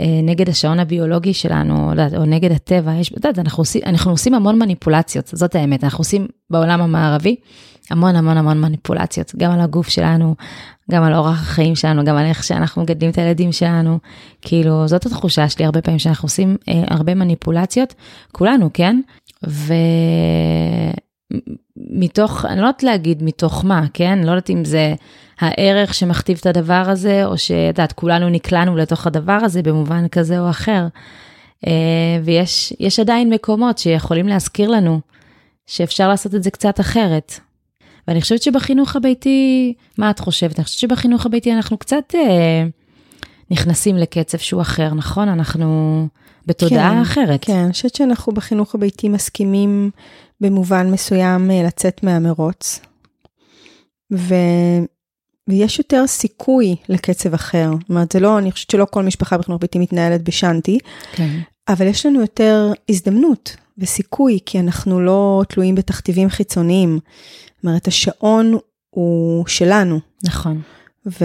אה, 0.00 0.20
נגד 0.22 0.48
השעון 0.48 0.80
הביולוגי 0.80 1.34
שלנו, 1.34 1.92
או, 1.92 2.16
או 2.16 2.24
נגד 2.24 2.52
הטבע, 2.52 2.94
יש, 2.94 3.12
יודעת, 3.12 3.38
אנחנו 3.38 3.62
אנחנו 3.86 4.10
עושים 4.10 4.34
המון 4.34 4.58
מניפולציות, 4.58 5.26
זאת 5.26 5.54
האמת, 5.54 5.84
אנחנו 5.84 5.98
עושים 5.98 6.26
בעולם 6.50 6.80
המערבי 6.80 7.36
המון 7.90 8.16
המון 8.16 8.36
המון 8.36 8.60
מניפולציות, 8.60 9.34
גם 9.36 9.50
על 9.52 9.60
הגוף 9.60 9.88
שלנו, 9.88 10.34
גם 10.90 11.02
על 11.02 11.14
אורח 11.14 11.42
החיים 11.42 11.76
שלנו, 11.76 12.04
גם 12.04 12.16
על 12.16 12.26
איך 12.26 12.44
שאנחנו 12.44 12.82
מגדלים 12.82 13.10
את 13.10 13.18
הילדים 13.18 13.52
שלנו, 13.52 13.98
כאילו, 14.42 14.88
זאת 14.88 15.06
התחושה 15.06 15.48
שלי 15.48 15.64
הרבה 15.64 15.82
פעמים, 15.82 15.98
שאנחנו 15.98 16.26
עושים 16.26 16.56
אה, 16.68 16.84
הרבה 16.88 17.14
מניפולציות, 17.14 17.94
כולנו, 18.32 18.70
כן? 18.74 19.00
ומתוך, 21.76 22.44
אני 22.44 22.60
לא 22.60 22.66
יודעת 22.66 22.82
להגיד 22.82 23.22
מתוך 23.22 23.64
מה, 23.64 23.84
כן? 23.94 24.18
לא 24.18 24.30
יודעת 24.30 24.50
אם 24.50 24.64
זה... 24.64 24.94
הערך 25.40 25.94
שמכתיב 25.94 26.38
את 26.40 26.46
הדבר 26.46 26.84
הזה, 26.86 27.26
או 27.26 27.38
שאת 27.38 27.56
יודעת, 27.68 27.92
כולנו 27.92 28.28
נקלענו 28.28 28.76
לתוך 28.76 29.06
הדבר 29.06 29.38
הזה 29.42 29.62
במובן 29.62 30.08
כזה 30.08 30.40
או 30.40 30.50
אחר. 30.50 30.86
אה, 31.66 31.72
ויש 32.24 33.00
עדיין 33.00 33.30
מקומות 33.30 33.78
שיכולים 33.78 34.28
להזכיר 34.28 34.70
לנו 34.70 35.00
שאפשר 35.66 36.08
לעשות 36.08 36.34
את 36.34 36.42
זה 36.42 36.50
קצת 36.50 36.80
אחרת. 36.80 37.40
ואני 38.08 38.20
חושבת 38.20 38.42
שבחינוך 38.42 38.96
הביתי, 38.96 39.74
מה 39.98 40.10
את 40.10 40.18
חושבת? 40.18 40.56
אני 40.58 40.64
חושבת 40.64 40.78
שבחינוך 40.78 41.26
הביתי 41.26 41.52
אנחנו 41.52 41.78
קצת 41.78 42.14
אה, 42.14 42.64
נכנסים 43.50 43.96
לקצב 43.96 44.38
שהוא 44.38 44.62
אחר, 44.62 44.94
נכון? 44.94 45.28
אנחנו 45.28 46.08
בתודעה 46.46 46.90
כן, 46.90 47.00
אחרת. 47.00 47.44
כן, 47.44 47.56
אני 47.56 47.72
חושבת 47.72 47.94
שאנחנו 47.94 48.34
בחינוך 48.34 48.74
הביתי 48.74 49.08
מסכימים 49.08 49.90
במובן 50.40 50.90
מסוים 50.90 51.50
אה, 51.50 51.62
לצאת 51.62 52.02
מהמרוץ. 52.02 52.80
ו... 54.12 54.34
ויש 55.48 55.78
יותר 55.78 56.06
סיכוי 56.06 56.76
לקצב 56.88 57.34
אחר. 57.34 57.70
זאת 57.80 57.90
אומרת, 57.90 58.12
זה 58.12 58.20
לא, 58.20 58.38
אני 58.38 58.52
חושבת 58.52 58.70
שלא 58.70 58.86
כל 58.90 59.02
משפחה 59.02 59.38
בחינוך 59.38 59.60
ביתי 59.60 59.78
מתנהלת 59.78 60.22
בשאנטי, 60.22 60.78
כן. 61.12 61.38
אבל 61.68 61.86
יש 61.86 62.06
לנו 62.06 62.20
יותר 62.20 62.72
הזדמנות 62.88 63.56
וסיכוי, 63.78 64.38
כי 64.46 64.60
אנחנו 64.60 65.00
לא 65.00 65.42
תלויים 65.48 65.74
בתכתיבים 65.74 66.28
חיצוניים. 66.28 66.98
זאת 67.56 67.64
אומרת, 67.64 67.88
השעון 67.88 68.58
הוא 68.90 69.46
שלנו. 69.46 70.00
נכון. 70.24 70.60
ו... 71.06 71.24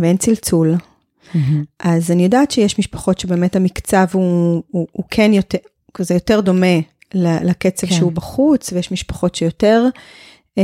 ואין 0.00 0.16
צלצול. 0.16 0.74
Mm-hmm. 0.74 1.38
אז 1.78 2.10
אני 2.10 2.24
יודעת 2.24 2.50
שיש 2.50 2.78
משפחות 2.78 3.18
שבאמת 3.18 3.56
המקצב 3.56 4.06
הוא, 4.12 4.62
הוא, 4.70 4.86
הוא 4.92 5.04
כן 5.10 5.32
יותר, 5.32 5.58
כזה 5.94 6.14
יותר 6.14 6.40
דומה 6.40 6.76
לקצב 7.14 7.86
כן. 7.86 7.94
שהוא 7.94 8.12
בחוץ, 8.12 8.72
ויש 8.72 8.92
משפחות 8.92 9.34
שיותר 9.34 9.86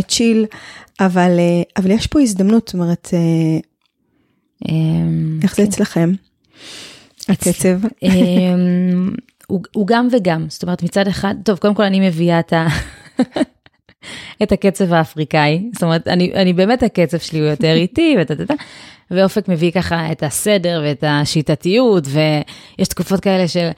צ'יל, 0.08 0.46
אבל, 1.00 1.36
אה, 1.38 1.62
אבל 1.76 1.90
יש 1.90 2.06
פה 2.06 2.20
הזדמנות, 2.20 2.68
זאת 2.68 2.74
אומרת, 2.74 3.08
אה, 3.12 3.60
אמ, 4.68 5.40
איך 5.42 5.56
זה 5.56 5.62
כן. 5.62 5.68
אצלכם? 5.68 6.12
הקצב? 7.28 7.78
אמ, 8.02 9.10
הוא 9.74 9.86
גם 9.86 10.08
וגם, 10.12 10.46
זאת 10.48 10.62
אומרת 10.62 10.82
מצד 10.82 11.06
אחד, 11.06 11.34
טוב, 11.44 11.58
קודם 11.58 11.74
כל 11.74 11.82
אני 11.82 12.08
מביאה 12.08 12.40
את 12.40 12.52
ה... 12.52 12.66
את 14.42 14.52
הקצב 14.52 14.92
האפריקאי, 14.92 15.68
זאת 15.72 15.82
אומרת, 15.82 16.08
אני, 16.08 16.32
אני 16.34 16.52
באמת 16.52 16.82
הקצב 16.82 17.18
שלי 17.18 17.38
הוא 17.38 17.48
יותר 17.48 17.72
איטי, 17.82 18.16
וטטטה, 18.20 18.54
ואופק 19.10 19.48
מביא 19.48 19.70
ככה 19.70 20.12
את 20.12 20.22
הסדר 20.22 20.82
ואת 20.84 21.04
השיטתיות, 21.06 22.04
ויש 22.06 22.88
תקופות 22.88 23.20
כאלה 23.20 23.48
של, 23.48 23.70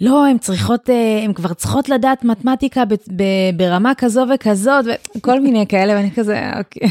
לא, 0.00 0.26
הן 0.26 0.38
צריכות, 0.38 0.90
אה, 0.90 1.20
הן 1.24 1.32
כבר 1.32 1.52
צריכות 1.52 1.88
לדעת 1.88 2.24
מתמטיקה 2.24 2.84
ב, 2.84 2.94
ב, 2.94 3.22
ברמה 3.56 3.92
כזו 3.94 4.24
וכזאת, 4.34 4.84
וכל 5.16 5.40
מיני 5.40 5.66
כאלה, 5.66 5.92
ואני 5.92 6.10
כזה, 6.10 6.50
אוקיי. 6.58 6.88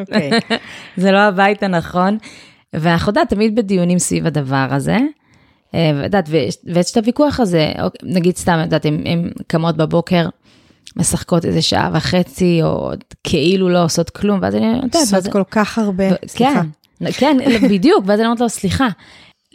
אוקיי. 0.00 0.30
זה 1.02 1.12
לא 1.12 1.18
הבית 1.18 1.62
הנכון. 1.62 2.18
ואנחנו 2.72 3.10
יודעת, 3.10 3.28
תמיד 3.28 3.54
בדיונים 3.54 3.98
סביב 3.98 4.26
הדבר 4.26 4.66
הזה. 4.70 4.96
אה, 5.74 5.90
ואת 6.12 6.28
ויש 6.64 6.92
את 6.92 6.96
הוויכוח 6.96 7.40
הזה, 7.40 7.72
אוקיי, 7.82 8.10
נגיד 8.12 8.36
סתם, 8.36 8.58
את 8.58 8.64
יודעת, 8.64 8.84
הן 8.84 9.30
קמות 9.46 9.76
בבוקר, 9.76 10.28
משחקות 10.96 11.44
איזה 11.44 11.62
שעה 11.62 11.90
וחצי, 11.92 12.60
או 12.62 12.90
כאילו 13.24 13.68
לא 13.68 13.84
עושות 13.84 14.10
כלום, 14.10 14.38
ואז 14.42 14.54
אני 14.54 14.66
יודעת... 14.66 14.94
עושות 14.94 15.26
כל 15.32 15.42
כך 15.50 15.78
הרבה, 15.78 16.04
סליחה. 16.26 16.62
כן, 16.98 17.12
כן, 17.12 17.36
בדיוק, 17.68 18.04
ואז 18.06 18.20
אני 18.20 18.26
אומרת 18.26 18.40
לו, 18.40 18.48
סליחה, 18.48 18.88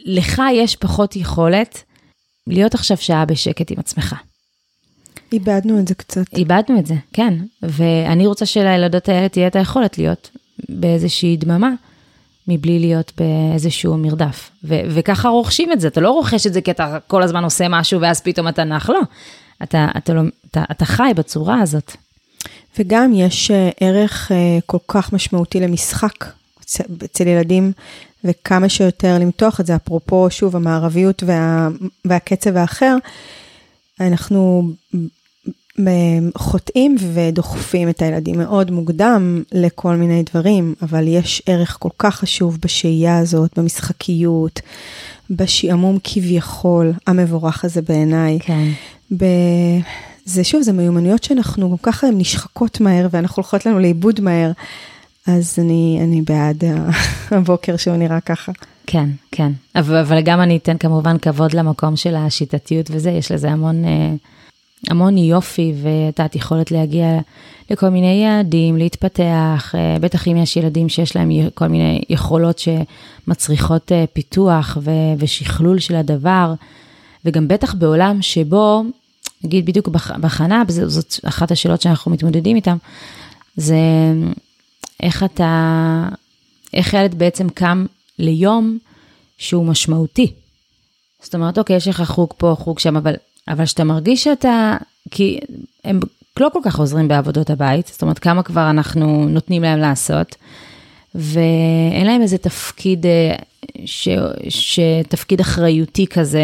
לך 0.04 0.42
יש 0.52 0.76
פחות 0.76 1.16
יכולת 1.16 1.82
להיות 2.46 2.74
עכשיו 2.74 2.96
שעה 2.96 3.24
בשקט 3.24 3.70
עם 3.70 3.78
עצמך. 3.78 4.14
איבדנו 5.32 5.78
את 5.78 5.88
זה 5.88 5.94
קצת. 5.94 6.24
איבדנו 6.36 6.78
את 6.78 6.86
זה, 6.86 6.94
כן. 7.12 7.34
ואני 7.62 8.26
רוצה 8.26 8.46
שלילדות 8.46 9.08
האלה 9.08 9.28
תהיה 9.28 9.46
את 9.46 9.56
היכולת 9.56 9.98
להיות 9.98 10.30
באיזושהי 10.68 11.36
דממה, 11.36 11.70
מבלי 12.48 12.78
להיות 12.78 13.12
באיזשהו 13.18 13.96
מרדף. 13.98 14.50
ו- 14.64 14.80
וככה 14.94 15.28
רוכשים 15.28 15.72
את 15.72 15.80
זה, 15.80 15.88
אתה 15.88 16.00
לא 16.00 16.10
רוכש 16.10 16.46
את 16.46 16.52
זה 16.52 16.60
כי 16.60 16.70
אתה 16.70 16.98
כל 17.06 17.22
הזמן 17.22 17.44
עושה 17.44 17.66
משהו 17.68 18.00
ואז 18.00 18.20
פתאום 18.20 18.48
אתה 18.48 18.64
נח, 18.64 18.90
לא. 18.90 19.00
אתה, 19.62 19.88
אתה, 19.96 20.14
לא, 20.14 20.20
אתה, 20.50 20.64
אתה 20.70 20.84
חי 20.84 21.12
בצורה 21.16 21.60
הזאת. 21.60 21.92
וגם 22.78 23.12
יש 23.14 23.50
אה, 23.50 23.70
ערך 23.80 24.32
אה, 24.32 24.58
כל 24.66 24.78
כך 24.88 25.12
משמעותי 25.12 25.60
למשחק. 25.60 26.24
אצ- 26.64 26.80
אצל 27.04 27.26
ילדים, 27.26 27.72
וכמה 28.26 28.68
שיותר 28.68 29.18
למתוח 29.18 29.60
את 29.60 29.66
זה, 29.66 29.76
אפרופו, 29.76 30.30
שוב, 30.30 30.56
המערביות 30.56 31.22
וה, 31.26 31.68
והקצב 32.04 32.56
האחר, 32.56 32.96
אנחנו 34.00 34.70
חוטאים 36.36 36.96
ודוחפים 37.12 37.88
את 37.88 38.02
הילדים 38.02 38.38
מאוד 38.38 38.70
מוקדם 38.70 39.42
לכל 39.52 39.96
מיני 39.96 40.22
דברים, 40.22 40.74
אבל 40.82 41.08
יש 41.08 41.42
ערך 41.46 41.76
כל 41.80 41.88
כך 41.98 42.16
חשוב 42.16 42.58
בשהייה 42.62 43.18
הזאת, 43.18 43.58
במשחקיות, 43.58 44.60
בשעמום 45.30 45.98
כביכול, 46.04 46.92
המבורך 47.06 47.64
הזה 47.64 47.82
בעיניי. 47.82 48.38
כן. 48.40 48.68
ב... 49.16 49.24
זה 50.24 50.44
שוב, 50.44 50.62
זה 50.62 50.72
מיומנויות 50.72 51.24
שאנחנו 51.24 51.70
גם 51.70 51.76
ככה 51.82 52.06
הן 52.06 52.18
נשחקות 52.18 52.80
מהר 52.80 53.06
ואנחנו 53.10 53.42
הולכות 53.42 53.66
לנו 53.66 53.78
לאיבוד 53.78 54.20
מהר. 54.20 54.52
אז 55.26 55.54
אני, 55.58 55.98
אני 56.02 56.22
בעד 56.22 56.64
הבוקר 57.30 57.76
שהוא 57.76 57.96
נראה 57.96 58.20
ככה. 58.20 58.52
כן, 58.86 59.08
כן. 59.32 59.52
אבל, 59.76 59.96
אבל 59.96 60.20
גם 60.20 60.40
אני 60.40 60.56
אתן 60.56 60.78
כמובן 60.78 61.18
כבוד 61.18 61.52
למקום 61.54 61.96
של 61.96 62.14
השיטתיות 62.14 62.86
וזה, 62.90 63.10
יש 63.10 63.32
לזה 63.32 63.50
המון, 63.50 63.84
אה, 63.84 64.12
המון 64.90 65.18
יופי, 65.18 65.72
ואת 65.82 66.18
יודעת, 66.18 66.36
יכולת 66.36 66.70
להגיע 66.70 67.18
לכל 67.70 67.88
מיני 67.88 68.22
יעדים, 68.24 68.76
להתפתח, 68.76 69.74
אה, 69.74 69.96
בטח 70.00 70.28
אם 70.28 70.36
יש 70.36 70.56
ילדים 70.56 70.88
שיש 70.88 71.16
להם 71.16 71.30
כל 71.54 71.66
מיני 71.68 72.02
יכולות 72.10 72.58
שמצריכות 72.58 73.92
אה, 73.92 74.04
פיתוח 74.12 74.78
ו, 74.80 74.90
ושכלול 75.18 75.78
של 75.78 75.96
הדבר, 75.96 76.54
וגם 77.24 77.48
בטח 77.48 77.74
בעולם 77.74 78.22
שבו, 78.22 78.84
נגיד 79.44 79.66
בדיוק 79.66 79.88
בח- 79.88 80.16
בחנה, 80.20 80.62
זאת 80.68 81.14
אחת 81.24 81.50
השאלות 81.50 81.80
שאנחנו 81.80 82.10
מתמודדים 82.10 82.56
איתן, 82.56 82.76
זה 83.56 83.76
איך 85.02 85.24
אתה, 85.24 86.08
איך 86.74 86.94
ילד 86.94 87.14
בעצם 87.14 87.48
קם 87.48 87.86
ליום 88.18 88.78
שהוא 89.38 89.66
משמעותי. 89.66 90.32
זאת 91.22 91.34
אומרת, 91.34 91.58
אוקיי, 91.58 91.76
יש 91.76 91.88
לך 91.88 92.02
חוג 92.02 92.32
פה, 92.36 92.56
חוג 92.58 92.78
שם, 92.78 92.96
אבל, 92.96 93.14
אבל 93.48 93.66
שאתה 93.66 93.84
מרגיש 93.84 94.24
שאתה, 94.24 94.76
כי 95.10 95.40
הם 95.84 96.00
לא 96.40 96.48
כל 96.52 96.60
כך 96.64 96.78
עוזרים 96.78 97.08
בעבודות 97.08 97.50
הבית, 97.50 97.86
זאת 97.86 98.02
אומרת, 98.02 98.18
כמה 98.18 98.42
כבר 98.42 98.70
אנחנו 98.70 99.28
נותנים 99.28 99.62
להם 99.62 99.78
לעשות, 99.78 100.36
ואין 101.14 102.06
להם 102.06 102.22
איזה 102.22 102.38
תפקיד, 102.38 103.06
אה, 103.06 103.36
ש, 103.84 104.08
שתפקיד 104.48 105.40
אחריותי 105.40 106.06
כזה, 106.06 106.42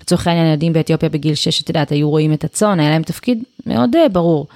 לצורך 0.00 0.26
העניין, 0.26 0.46
ילדים 0.46 0.72
באתיופיה 0.72 1.08
בגיל 1.08 1.34
6, 1.34 1.62
את 1.62 1.68
יודעת, 1.68 1.92
היו 1.92 2.10
רואים 2.10 2.32
את 2.32 2.44
הצאן, 2.44 2.80
היה 2.80 2.90
להם 2.90 3.02
תפקיד 3.02 3.42
מאוד 3.66 3.96
אה, 3.96 4.08
ברור. 4.08 4.46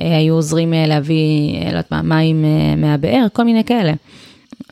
אה, 0.00 0.16
היו 0.16 0.34
עוזרים 0.34 0.74
אה, 0.74 0.86
להביא, 0.86 1.54
אה, 1.54 1.62
לא 1.62 1.68
יודעת 1.68 1.90
מה, 1.90 2.02
מים 2.02 2.44
מהבאר, 2.76 3.26
כל 3.32 3.44
מיני 3.44 3.64
כאלה. 3.64 3.92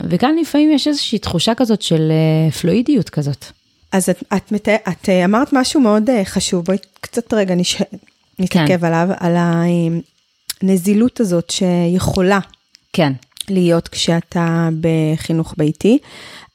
וכאן 0.01 0.37
לפעמים 0.41 0.73
יש 0.73 0.89
איזושהי 0.89 1.18
תחושה 1.18 1.55
כזאת 1.55 1.83
של 1.83 2.12
פלואידיות 2.61 3.11
כזאת. 3.11 3.45
אז 3.93 4.11
את, 4.11 4.23
את, 4.37 4.68
את 4.68 5.09
אה, 5.09 5.25
אמרת 5.25 5.49
משהו 5.53 5.81
מאוד 5.81 6.11
חשוב, 6.25 6.64
בואי 6.64 6.79
קצת 7.01 7.35
רגע 7.35 7.55
נש... 7.55 7.83
נתעכב 8.39 8.79
כן. 8.79 8.85
עליו, 8.85 9.09
על 9.20 9.37
הנזילות 10.62 11.20
הזאת 11.20 11.51
שיכולה 11.51 12.39
כן, 12.93 13.12
להיות 13.49 13.89
כשאתה 13.89 14.68
בחינוך 14.81 15.55
ביתי. 15.59 15.99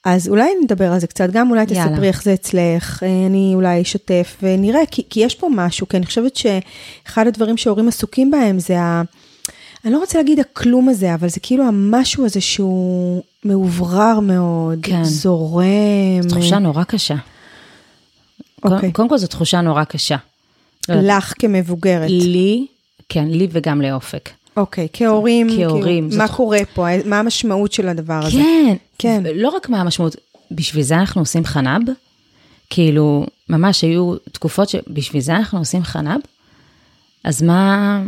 אז 0.10 0.28
אולי 0.30 0.50
נדבר 0.64 0.92
על 0.94 1.00
זה 1.00 1.08
קצת, 1.08 1.30
גם 1.32 1.50
אולי 1.50 1.66
יאללה. 1.70 1.90
תספרי 1.92 2.08
איך 2.08 2.24
זה 2.24 2.34
אצלך, 2.34 3.04
אה, 3.04 3.26
אני 3.28 3.52
אולי 3.56 3.82
אשתף 3.82 4.38
ונראה, 4.42 4.80
כי, 4.92 5.04
כי 5.10 5.20
יש 5.20 5.36
פה 5.36 5.48
משהו, 5.52 5.88
כי 5.88 5.98
אני 5.98 6.06
חושבת 6.06 6.36
שאחד 6.36 7.28
הדברים 7.28 7.58
שהורים 7.58 7.88
עסוקים 7.88 8.32
בהם 8.32 8.60
זה 8.60 8.80
ה... 8.80 9.02
אני 9.86 9.94
לא 9.94 10.00
רוצה 10.00 10.18
להגיד 10.18 10.40
הכלום 10.40 10.90
הזה, 10.90 11.14
אבל 11.14 11.30
זה 11.30 11.40
כאילו 11.40 11.64
המשהו 11.68 12.26
הזה 12.26 12.42
שהוא 12.42 13.24
מאוברר 13.46 14.20
מאוד, 14.20 14.80
כן. 14.84 15.04
זורם. 15.04 15.66
זו 16.22 16.30
תחושה 16.30 16.60
נורא 16.60 16.84
קשה. 16.84 17.16
אוקיי. 18.64 18.92
קודם- 18.92 19.10
כל 19.10 19.18
זו 19.18 19.28
תחושה 19.28 19.62
נורא 19.62 19.84
קשה. 19.84 20.16
לא 20.90 20.96
לך 21.02 21.34
כמבוגרת. 21.40 22.10
לי, 22.10 22.66
כן, 23.10 23.26
לי 23.28 23.48
וגם 23.52 23.82
לאופק. 23.82 24.30
אוקיי, 24.58 24.88
כהורים, 24.94 25.48
כהורים, 25.58 25.84
כאילו, 25.84 26.10
זאת- 26.12 26.18
מה 26.20 26.28
קורה 26.28 26.60
פה, 26.74 26.86
מה 27.06 27.20
המשמעות 27.20 27.72
של 27.72 27.88
הדבר 27.88 28.20
הזה? 28.26 28.38
כן, 28.38 28.76
כן. 29.00 29.24
לא 29.36 29.50
רק 29.50 29.70
מה 29.70 29.82
המשמעות, 29.82 30.16
בשביל 30.52 30.84
זה 30.84 30.96
אנחנו 30.96 31.22
עושים 31.22 31.46
חנב? 31.46 31.82
כאילו, 32.70 33.26
ממש 33.50 33.82
היו 33.82 34.16
תקופות 34.32 34.70
שבשביל 34.70 35.22
זה 35.22 35.36
אנחנו 35.36 35.60
עושים 35.60 35.84
חנב? 35.84 36.20
אז 37.24 37.42
מה, 37.44 38.02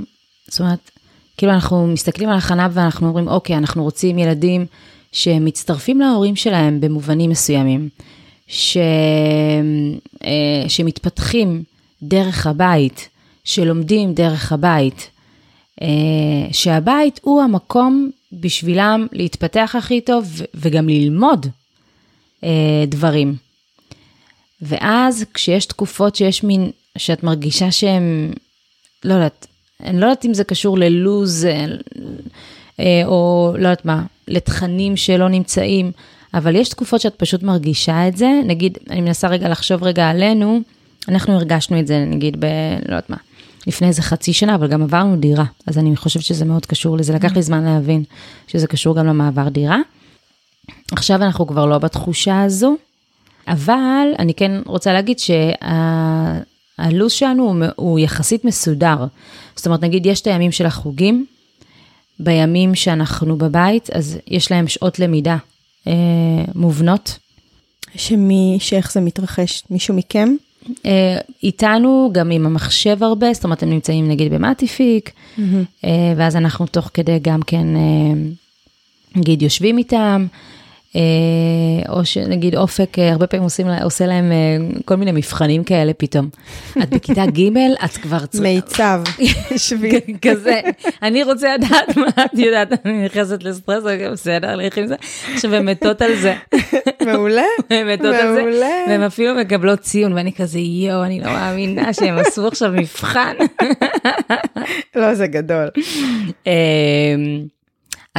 זאת 0.48 0.60
אומרת, 0.60 0.92
כאילו 1.38 1.52
אנחנו 1.54 1.88
מסתכלים 1.88 2.30
על 2.30 2.38
החנב 2.38 2.72
ואנחנו 2.74 3.08
אומרים, 3.08 3.28
אוקיי, 3.28 3.58
אנחנו 3.58 3.84
רוצים 3.84 4.20
ילדים 4.20 4.66
שמצטרפים 5.12 6.00
להורים 6.02 6.36
שלהם 6.36 6.82
במובנים 6.82 7.30
מסוימים, 7.30 7.90
ש... 8.48 8.78
אה, 10.24 10.30
שמתפתחים 10.70 11.64
דרך 12.04 12.48
הבית, 12.48 13.10
שלומדים 13.44 14.14
דרך 14.14 14.52
הבית, 14.52 14.96
אה, 15.00 15.19
שהבית 16.52 17.20
הוא 17.24 17.42
המקום 17.42 18.10
בשבילם 18.34 19.08
להתפתח 19.12 19.76
הכי 19.78 20.02
טוב 20.02 20.42
וגם 20.54 20.90
ללמוד 20.90 21.46
אה, 22.44 22.84
דברים. 22.88 23.36
ואז 24.62 25.26
כשיש 25.34 25.66
תקופות 25.66 26.16
שיש 26.16 26.44
מין, 26.44 26.72
שאת 26.98 27.24
מרגישה 27.24 27.72
שהם, 27.72 28.34
לא 29.06 29.14
יודעת, 29.14 29.48
אני 29.84 30.00
לא 30.00 30.06
יודעת 30.06 30.26
אם 30.26 30.34
זה 30.34 30.44
קשור 30.44 30.78
ללוז, 30.78 31.46
אה, 31.46 31.66
אה, 32.80 33.02
או 33.06 33.54
לא 33.58 33.68
יודעת 33.68 33.86
מה, 33.86 34.06
לתכנים 34.28 34.98
שלא 34.98 35.30
נמצאים, 35.30 35.92
אבל 36.34 36.56
יש 36.56 36.70
תקופות 36.70 37.02
שאת 37.02 37.16
פשוט 37.16 37.44
מרגישה 37.44 38.08
את 38.08 38.18
זה, 38.18 38.30
נגיד, 38.46 38.78
אני 38.90 39.02
מנסה 39.02 39.28
רגע 39.28 39.50
לחשוב 39.50 39.84
רגע 39.84 40.10
עלינו, 40.10 40.62
אנחנו 41.08 41.34
הרגשנו 41.34 41.80
את 41.80 41.88
זה, 41.88 42.06
נגיד, 42.06 42.38
ב... 42.40 42.46
לא 42.86 42.96
יודעת 42.96 43.10
מה, 43.10 43.18
לפני 43.68 43.88
איזה 43.88 44.02
חצי 44.02 44.34
שנה, 44.34 44.56
אבל 44.56 44.68
גם 44.68 44.84
עברנו 44.84 45.16
דירה, 45.16 45.46
אז 45.68 45.78
אני 45.78 45.96
חושבת 45.96 46.24
שזה 46.24 46.46
מאוד 46.46 46.66
קשור 46.66 46.98
לזה, 46.98 47.14
לקח 47.14 47.36
לי 47.36 47.42
זמן 47.42 47.64
להבין 47.64 48.04
שזה 48.48 48.68
קשור 48.68 48.96
גם 48.96 49.06
למעבר 49.06 49.50
דירה. 49.50 49.78
עכשיו 50.92 51.24
אנחנו 51.24 51.48
כבר 51.48 51.66
לא 51.66 51.78
בתחושה 51.78 52.42
הזו, 52.42 52.76
אבל 53.48 54.08
אני 54.20 54.34
כן 54.34 54.52
רוצה 54.66 54.94
להגיד 54.94 55.18
שהלו"ז 55.20 57.12
שלנו 57.12 57.44
הוא, 57.44 57.66
הוא 57.76 58.00
יחסית 58.00 58.46
מסודר. 58.46 59.06
זאת 59.56 59.66
אומרת, 59.66 59.82
נגיד 59.82 60.06
יש 60.06 60.22
את 60.22 60.28
הימים 60.28 60.52
של 60.52 60.66
החוגים, 60.66 61.26
בימים 62.20 62.76
שאנחנו 62.76 63.38
בבית, 63.38 63.90
אז 63.90 64.18
יש 64.28 64.52
להם 64.52 64.68
שעות 64.68 65.00
למידה 65.00 65.38
אה, 65.88 65.94
מובנות. 66.56 67.18
שמי, 67.96 68.58
שאיך 68.62 68.92
זה 68.92 69.02
מתרחש? 69.02 69.64
מישהו 69.70 69.96
מכם? 69.96 70.30
אה, 70.86 71.18
איתנו, 71.44 72.10
גם 72.14 72.32
עם 72.32 72.46
המחשב 72.46 73.04
הרבה, 73.04 73.34
זאת 73.34 73.44
אומרת, 73.44 73.64
הם 73.64 73.70
נמצאים 73.70 74.10
נגיד 74.10 74.34
במטיפיק, 74.34 75.12
אה, 75.84 76.14
ואז 76.18 76.36
אנחנו 76.36 76.66
תוך 76.66 76.90
כדי 76.94 77.20
גם 77.22 77.42
כן, 77.42 77.76
אה, 77.76 78.14
נגיד, 79.16 79.42
יושבים 79.42 79.78
איתם. 79.78 80.26
אה, 80.96 81.02
או 81.90 82.06
שנגיד 82.06 82.56
אופק, 82.56 83.00
אה, 83.00 83.12
הרבה 83.12 83.28
פעמים 83.28 83.44
עושים, 83.44 83.68
עושה 83.84 84.06
להם 84.06 84.32
אה, 84.32 84.58
כל 84.86 84.96
מיני 84.96 85.12
מבחנים 85.12 85.64
כאלה 85.64 85.94
פתאום. 85.94 86.30
את 86.84 86.90
בכיתה 86.90 87.26
ג', 87.26 87.58
את 87.86 87.98
כבר. 87.98 88.18
מיצב, 88.42 89.02
שבי. 89.58 90.00
כזה, 90.22 90.60
אני 91.02 91.24
רוצה 91.24 91.56
לדעת 91.56 91.98
מה 91.98 92.08
את 92.26 92.40
יודעת, 92.40 92.86
אני 92.86 93.06
נכנסת 93.06 93.44
לסטרס, 93.44 93.84
בסדר, 94.12 94.56
לכי 94.56 94.82
עם 94.82 94.88
זה. 94.88 94.96
עכשיו 95.34 95.56
הן 95.56 95.70
מתות 95.70 96.02
על 96.02 96.16
זה, 96.16 96.36
מעולה, 97.06 97.42
מעולה. 97.70 98.68
והן 98.88 99.04
אפילו 99.04 99.36
מקבלות 99.36 99.80
ציון, 99.80 100.14
ואני 100.14 100.34
כזה, 100.34 100.60
יואו, 100.60 101.04
אני 101.04 101.20
לא 101.20 101.32
מאמינה 101.32 101.94
שהם 101.94 102.18
עשו 102.18 102.48
עכשיו 102.48 102.72
מבחן. 102.72 103.36
לא, 104.96 105.14
זה 105.14 105.28
גדול. 105.28 105.70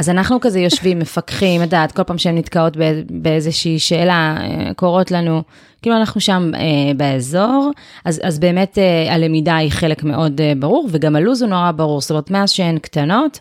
אז 0.01 0.09
אנחנו 0.09 0.39
כזה 0.41 0.59
יושבים, 0.59 0.99
מפקחים, 1.03 1.61
את 1.61 1.65
יודעת, 1.65 1.91
כל 1.91 2.03
פעם 2.03 2.17
שהן 2.17 2.37
נתקעות 2.37 2.77
בא- 2.77 2.85
באיזושהי 3.09 3.79
שאלה, 3.79 4.37
אה, 4.39 4.73
קורות 4.75 5.11
לנו, 5.11 5.43
כאילו 5.81 5.95
אנחנו 5.97 6.21
שם 6.21 6.51
אה, 6.55 6.93
באזור, 6.97 7.71
אז, 8.05 8.21
אז 8.23 8.39
באמת 8.39 8.77
אה, 8.77 9.13
הלמידה 9.13 9.55
היא 9.55 9.71
חלק 9.71 10.03
מאוד 10.03 10.41
אה, 10.41 10.53
ברור, 10.59 10.87
וגם 10.91 11.15
הלו"ז 11.15 11.41
הוא 11.41 11.49
נורא 11.49 11.71
ברור, 11.71 12.01
זאת 12.01 12.09
אומרת, 12.09 12.31
מאז 12.31 12.51
שהן 12.51 12.77
קטנות, 12.79 13.39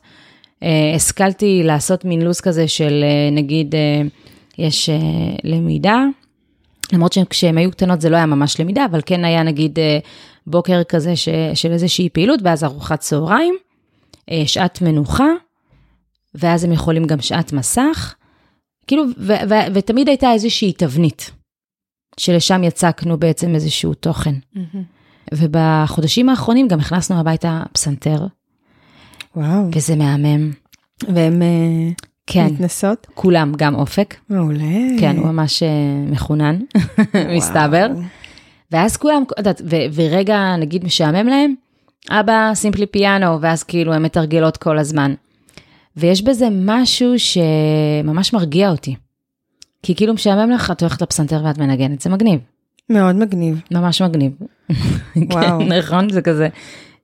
אה, 0.63 0.93
השכלתי 0.97 1.63
לעשות 1.65 2.05
מין 2.05 2.23
לו"ז 2.23 2.41
כזה 2.41 2.69
של 2.69 3.05
אה, 3.05 3.31
נגיד, 3.37 3.75
אה, 3.75 4.03
יש 4.59 4.89
אה, 4.89 4.97
למידה, 5.45 6.05
למרות 6.93 7.13
שכשהן 7.13 7.59
היו 7.59 7.71
קטנות 7.71 8.01
זה 8.01 8.11
לא 8.11 8.17
היה 8.17 8.27
ממש 8.27 8.61
למידה, 8.61 8.85
אבל 8.85 9.01
כן 9.07 9.25
היה 9.25 9.43
נגיד 9.43 9.79
אה, 9.79 9.99
בוקר 10.47 10.83
כזה 10.89 11.17
ש, 11.17 11.29
של 11.55 11.73
איזושהי 11.73 12.09
פעילות, 12.09 12.41
ואז 12.45 12.65
ארוחת 12.65 13.01
צהריים, 13.01 13.55
אה, 14.31 14.43
שעת 14.47 14.83
מנוחה, 14.83 15.27
ואז 16.35 16.65
הם 16.65 16.73
יכולים 16.73 17.05
גם 17.07 17.21
שעת 17.21 17.53
מסך, 17.53 18.15
כאילו, 18.87 19.05
ו- 19.19 19.33
ו- 19.49 19.75
ותמיד 19.75 20.09
הייתה 20.09 20.33
איזושהי 20.33 20.73
תבנית, 20.73 21.31
שלשם 22.17 22.65
יצקנו 22.65 23.19
בעצם 23.19 23.55
איזשהו 23.55 23.95
תוכן. 23.95 24.35
ובחודשים 25.35 26.29
האחרונים 26.29 26.69
גם 26.69 26.81
הכנסנו 26.81 27.21
הביתה 27.21 27.63
פסנתר, 27.73 28.27
וואו. 29.37 29.69
וזה 29.75 29.97
מהמם. 29.97 30.51
והם, 31.09 31.43
אה, 31.43 31.93
כן, 32.27 32.47
מתנסות? 32.47 33.07
כולם, 33.15 33.53
גם 33.57 33.75
אופק. 33.75 34.15
מעולה. 34.29 34.65
כן, 35.01 35.17
הוא 35.17 35.27
ממש 35.27 35.63
אה, 35.63 35.69
מחונן, 36.11 36.59
מסתבר. 37.37 37.87
ואז 38.73 38.97
כולם, 38.97 39.23
ו- 39.71 39.77
ורגע 39.95 40.57
נגיד 40.57 40.85
משעמם 40.85 41.27
להם, 41.29 41.55
אבא 42.11 42.51
סימפלי 42.55 42.87
פיאנו, 42.87 43.41
ואז 43.41 43.63
כאילו 43.63 43.93
הן 43.93 44.03
מתרגלות 44.03 44.57
כל 44.57 44.79
הזמן. 44.79 45.15
ויש 46.01 46.23
בזה 46.23 46.49
משהו 46.53 47.15
שממש 47.19 48.33
מרגיע 48.33 48.71
אותי. 48.71 48.97
כי 49.83 49.95
כאילו 49.95 50.15
משעמם 50.15 50.51
לך, 50.51 50.71
את 50.71 50.81
הולכת 50.81 51.03
לפסנתר 51.03 51.43
ואת 51.45 51.59
מנגנת, 51.59 52.01
זה 52.01 52.11
מגניב, 52.11 52.41
מאוד 52.91 53.17
מגניב. 53.17 53.61
ממש 53.71 54.03
מגניב. 54.03 54.33
וואו. 55.33 55.59
כן, 55.59 55.73
נכון? 55.73 56.11
זה 56.11 56.23
כזה, 56.23 56.49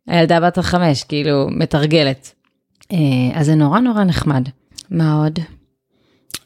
הילדה 0.07 0.41
בת 0.41 0.59
החמש, 0.59 1.05
כאילו, 1.05 1.49
מתרגלת. 1.51 2.33
אה, 2.93 2.97
אז 3.35 3.47
זה 3.47 3.55
נורא 3.55 3.81
נורא 3.81 4.05
נחמד. 4.05 4.49
מה 4.91 5.15
עוד? 5.15 5.39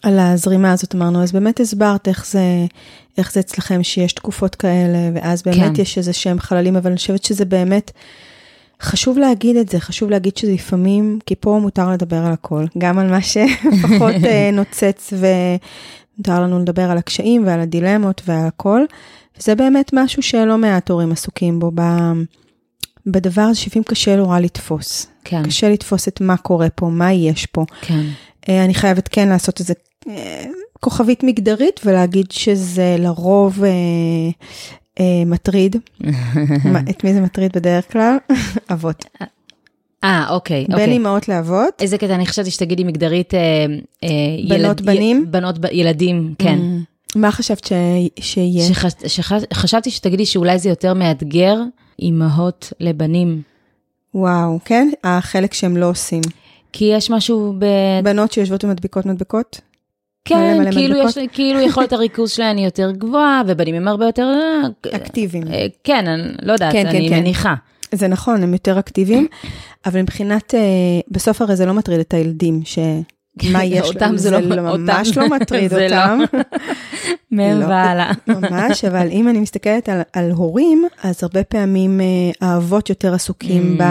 על 0.02 0.18
הזרימה 0.18 0.72
הזאת 0.72 0.94
אמרנו, 0.94 1.22
אז 1.22 1.32
באמת 1.32 1.60
הסברת 1.60 2.08
איך 2.08 2.26
זה, 2.26 2.66
איך 3.18 3.32
זה 3.32 3.40
אצלכם 3.40 3.82
שיש 3.82 4.12
תקופות 4.12 4.54
כאלה, 4.54 4.98
ואז 5.14 5.42
באמת 5.42 5.76
כן. 5.76 5.82
יש 5.82 5.98
איזה 5.98 6.12
שהם 6.12 6.40
חללים, 6.40 6.76
אבל 6.76 6.90
אני 6.90 6.96
חושבת 6.96 7.24
שזה 7.24 7.44
באמת, 7.44 7.90
חשוב 8.80 9.18
להגיד 9.18 9.56
את 9.56 9.68
זה, 9.68 9.80
חשוב 9.80 10.10
להגיד 10.10 10.36
שזה 10.36 10.52
לפעמים, 10.52 11.18
כי 11.26 11.34
פה 11.40 11.58
מותר 11.62 11.90
לדבר 11.90 12.16
על 12.16 12.32
הכל, 12.32 12.64
גם 12.78 12.98
על 12.98 13.10
מה 13.10 13.22
שפחות 13.22 14.14
אה, 14.28 14.50
נוצץ, 14.52 15.12
ומותר 15.12 16.40
לנו 16.40 16.58
לדבר 16.58 16.90
על 16.90 16.98
הקשיים 16.98 17.46
ועל 17.46 17.60
הדילמות 17.60 18.22
ועל 18.26 18.46
הכל, 18.46 18.80
וזה 19.38 19.54
באמת 19.54 19.90
משהו 19.92 20.22
שלא 20.22 20.58
מעט 20.58 20.90
הורים 20.90 21.12
עסוקים 21.12 21.58
בו, 21.58 21.70
ב- 21.74 22.12
בדבר 23.06 23.42
הזה 23.42 23.60
שלפעמים 23.60 23.84
קשה 23.84 24.16
נורא 24.16 24.38
לתפוס. 24.38 25.06
כן, 25.24 25.42
קשה 25.44 25.68
לתפוס 25.68 26.08
את 26.08 26.20
מה 26.20 26.36
קורה 26.36 26.68
פה, 26.70 26.86
מה 26.86 27.12
יש 27.12 27.46
פה. 27.46 27.64
כן, 27.80 28.02
אה, 28.48 28.64
אני 28.64 28.74
חייבת 28.74 29.08
כן 29.08 29.28
לעשות 29.28 29.60
איזה 29.60 29.74
אה, 30.08 30.44
כוכבית 30.80 31.22
מגדרית 31.22 31.80
ולהגיד 31.84 32.30
שזה 32.30 32.96
לרוב 32.98 33.64
אה, 33.64 33.70
מטריד. 35.26 35.76
מה- 36.72 36.80
את 36.90 37.04
מי 37.04 37.14
זה 37.14 37.20
מטריד 37.20 37.52
בדרך 37.54 37.92
כלל? 37.92 38.16
אבות. 38.72 39.04
אה, 40.04 40.26
אוקיי, 40.30 40.64
בין 40.68 40.72
אוקיי. 40.72 40.92
אימהות 40.92 41.28
לאבות. 41.28 41.74
איזה 41.80 41.98
קטע, 41.98 42.14
אני 42.14 42.26
חשבתי 42.26 42.50
שתגידי 42.50 42.84
מגדרית, 42.84 43.34
אה, 43.34 43.40
אה, 44.04 44.08
בנות, 44.48 44.80
בנים? 44.80 45.26
בנות, 45.30 45.58
ב- 45.58 45.66
ילדים, 45.72 46.34
כן. 46.38 46.58
Mm. 46.58 47.18
מה 47.18 47.32
חשבת 47.32 47.64
ש... 47.64 47.72
שיהיה? 48.20 48.68
שחש, 48.68 48.92
שחש, 49.06 49.42
חשבתי 49.54 49.90
שתגידי 49.90 50.26
שאולי 50.26 50.58
זה 50.58 50.68
יותר 50.68 50.94
מאתגר 50.94 51.56
אימהות 52.02 52.72
לבנים. 52.80 53.42
וואו, 54.14 54.58
כן? 54.64 54.90
החלק 55.04 55.54
שהם 55.54 55.76
לא 55.76 55.90
עושים. 55.90 56.20
כי 56.72 56.84
יש 56.84 57.10
משהו 57.10 57.54
ב... 57.58 57.64
בנות 58.04 58.32
שיושבות 58.32 58.64
ומדביקות 58.64 59.06
מדבקות? 59.06 59.60
כן, 60.24 60.58
מלא 60.58 60.70
כאילו, 60.70 60.94
מדבקות? 60.94 61.16
יש, 61.16 61.28
כאילו 61.32 61.60
יכולת 61.60 61.92
הריכוז 61.92 62.30
שלהן 62.30 62.56
היא 62.56 62.64
יותר 62.64 62.90
גבוהה, 62.90 63.42
ובנים 63.46 63.74
הם 63.74 63.88
הרבה 63.88 64.06
יותר... 64.06 64.22
אה, 64.22 64.96
אקטיביים. 64.96 65.48
אה, 65.48 65.66
כן, 65.84 66.06
אני 66.06 66.22
לא 66.42 66.52
יודעת, 66.52 66.72
כן, 66.72 66.82
כן, 66.82 66.96
אני 66.96 67.08
כן. 67.08 67.20
מניחה. 67.20 67.54
זה 67.92 68.08
נכון, 68.08 68.42
הם 68.42 68.52
יותר 68.52 68.78
אקטיביים, 68.78 69.26
אבל 69.86 70.02
מבחינת, 70.02 70.54
אה, 70.54 70.60
בסוף 71.08 71.42
הרי 71.42 71.56
זה 71.56 71.66
לא 71.66 71.74
מטריד 71.74 72.00
את 72.00 72.14
הילדים, 72.14 72.60
שמה 73.42 73.64
יש, 73.64 73.88
אותם 73.88 74.16
זה 74.16 74.30
לא- 74.30 74.36
אותם- 74.36 74.82
ממש 74.82 75.18
לא 75.18 75.28
מטריד 75.28 75.70
זה 75.70 75.86
לא. 75.90 75.96
אותם. 75.96 76.18
מהם 77.30 77.60
לא. 77.60 77.66
והלאה. 77.66 78.12
ממש, 78.26 78.84
אבל 78.84 79.08
אם 79.10 79.28
אני 79.28 79.40
מסתכלת 79.40 79.88
על, 79.88 80.00
על 80.12 80.30
הורים, 80.30 80.84
אז 81.02 81.18
הרבה 81.22 81.44
פעמים 81.44 82.00
אה, 82.00 82.06
האבות 82.48 82.88
יותר 82.88 83.14
עסוקים 83.14 83.76
Mm. 83.78 83.82
ב, 83.82 83.84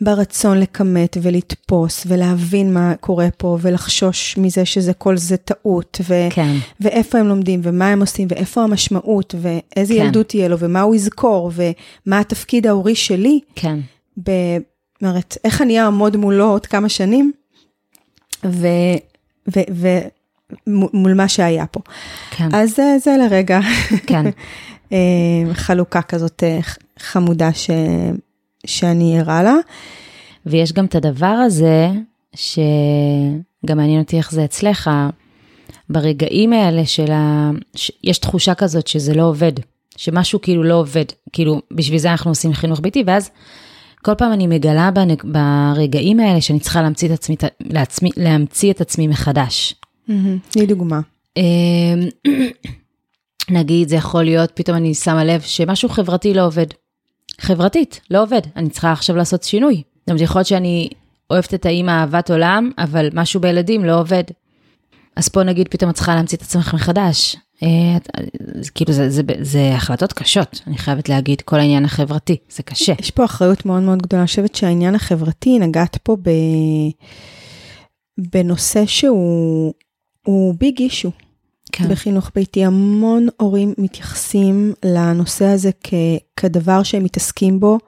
ברצון 0.00 0.60
לכמת 0.60 1.16
ולתפוס 1.22 2.04
ולהבין 2.08 2.74
מה 2.74 2.92
קורה 3.00 3.28
פה 3.36 3.58
ולחשוש 3.60 4.38
מזה 4.38 4.64
שזה 4.64 4.92
כל 4.92 5.16
זה 5.16 5.36
טעות, 5.36 6.00
ו, 6.08 6.14
כן, 6.30 6.52
ואיפה 6.80 7.18
הם 7.18 7.28
לומדים 7.28 7.60
ומה 7.62 7.88
הם 7.88 8.00
עושים 8.00 8.28
ואיפה 8.30 8.62
המשמעות 8.62 9.34
ואיזה 9.40 9.94
כן. 9.94 10.00
ילדות 10.00 10.28
תהיה 10.28 10.48
לו 10.48 10.58
ומה 10.58 10.80
הוא 10.80 10.94
יזכור 10.94 11.50
ומה 11.54 12.18
התפקיד 12.18 12.66
ההורי 12.66 12.94
שלי. 12.94 13.40
כן, 13.54 13.78
ב... 14.24 14.30
אומרת, 15.02 15.36
איך 15.44 15.62
אני 15.62 15.80
אעמוד 15.80 16.16
מולו 16.16 16.50
עוד 16.50 16.66
כמה 16.66 16.88
שנים, 16.88 17.32
ו... 18.44 18.66
ו... 19.56 19.60
ו... 19.72 19.88
מול 20.92 21.14
מה 21.14 21.28
שהיה 21.28 21.66
פה. 21.66 21.80
כן, 22.30 22.48
אז 22.52 22.76
זה, 22.76 22.96
זה 23.04 23.16
לרגע 23.16 23.60
כן. 24.06 24.24
אה, 24.92 24.98
חלוקה 25.52 26.02
כזאת 26.02 26.42
אה, 26.42 26.58
חמודה 26.98 27.52
ש... 27.52 27.70
שאני 28.66 29.20
ערה 29.20 29.42
לה. 29.42 29.54
ויש 30.46 30.72
גם 30.72 30.84
את 30.84 30.94
הדבר 30.94 31.26
הזה, 31.26 31.88
שגם 32.34 33.76
מעניין 33.76 34.00
אותי 34.00 34.16
איך 34.16 34.32
זה 34.32 34.44
אצלך, 34.44 34.90
ברגעים 35.90 36.52
האלה 36.52 36.86
של 36.86 37.12
ה... 37.12 37.50
ש... 37.74 37.92
יש 38.04 38.18
תחושה 38.18 38.54
כזאת 38.54 38.86
שזה 38.86 39.14
לא 39.14 39.22
עובד, 39.22 39.52
שמשהו 39.96 40.40
כאילו 40.40 40.62
לא 40.62 40.74
עובד, 40.74 41.04
כאילו 41.32 41.60
בשביל 41.70 41.98
זה 41.98 42.10
אנחנו 42.10 42.30
עושים 42.30 42.54
חינוך 42.54 42.80
ביתי, 42.80 43.04
ואז 43.06 43.30
כל 44.02 44.14
פעם 44.14 44.32
אני 44.32 44.46
מגלה 44.46 44.90
בנג... 44.90 45.22
ברגעים 45.24 46.20
האלה 46.20 46.40
שאני 46.40 46.60
צריכה 46.60 46.82
להמציא 46.82 47.08
את 47.08 47.12
עצמי, 47.12 47.36
לעצמי, 47.60 48.10
להמציא 48.16 48.72
את 48.72 48.80
עצמי 48.80 49.06
מחדש. 49.06 49.74
תני 50.48 50.66
דוגמה. 50.66 51.00
אמ, 51.36 52.08
נגיד, 53.58 53.88
זה 53.88 53.96
יכול 53.96 54.24
להיות, 54.24 54.50
פתאום 54.54 54.76
אני 54.76 54.94
שמה 54.94 55.24
לב 55.24 55.40
שמשהו 55.40 55.88
חברתי 55.88 56.34
לא 56.34 56.46
עובד. 56.46 56.66
חברתית, 57.40 58.00
לא 58.10 58.22
עובד. 58.22 58.40
אני 58.56 58.70
צריכה 58.70 58.92
עכשיו 58.92 59.16
לעשות 59.16 59.42
שינוי. 59.42 59.82
זאת 60.00 60.08
אומרת, 60.08 60.22
יכול 60.22 60.38
להיות 60.38 60.48
שאני 60.48 60.88
אוהבת 61.30 61.54
את 61.54 61.66
האימא 61.66 61.90
אהבת 61.90 62.30
עולם, 62.30 62.70
אבל 62.78 63.08
משהו 63.12 63.40
בילדים 63.40 63.84
לא 63.84 64.00
עובד. 64.00 64.24
אז 65.16 65.28
פה 65.28 65.42
נגיד, 65.42 65.68
פתאום 65.68 65.90
את 65.90 65.94
צריכה 65.94 66.14
להמציא 66.14 66.38
את 66.38 66.42
עצמך 66.42 66.74
מחדש. 66.74 67.36
אה, 67.62 67.96
זה 68.60 68.70
כאילו, 68.70 68.92
זה, 68.92 69.10
זה, 69.10 69.22
זה 69.40 69.74
החלטות 69.74 70.12
קשות, 70.12 70.62
אני 70.66 70.78
חייבת 70.78 71.08
להגיד, 71.08 71.40
כל 71.40 71.56
העניין 71.56 71.84
החברתי, 71.84 72.36
זה 72.50 72.62
קשה. 72.62 72.92
יש 73.00 73.10
פה 73.10 73.24
אחריות 73.24 73.66
מאוד 73.66 73.82
מאוד 73.82 74.02
גדולה. 74.02 74.22
אני 74.22 74.26
חושבת 74.26 74.54
שהעניין 74.54 74.94
החברתי, 74.94 75.58
נגעת 75.58 75.96
פה 76.02 76.16
ב... 76.22 76.30
בנושא 78.32 78.86
שהוא 78.86 79.72
הוא 80.26 80.54
ביג 80.58 80.78
אישו. 80.78 81.10
כן, 81.72 81.88
בחינוך 81.88 82.30
ביתי 82.34 82.64
המון 82.64 83.26
הורים 83.36 83.74
מתייחסים 83.78 84.72
לנושא 84.84 85.44
הזה 85.44 85.70
כ, 85.84 85.94
כדבר 86.36 86.82
שהם 86.82 87.04
מתעסקים 87.04 87.60
בו 87.60 87.78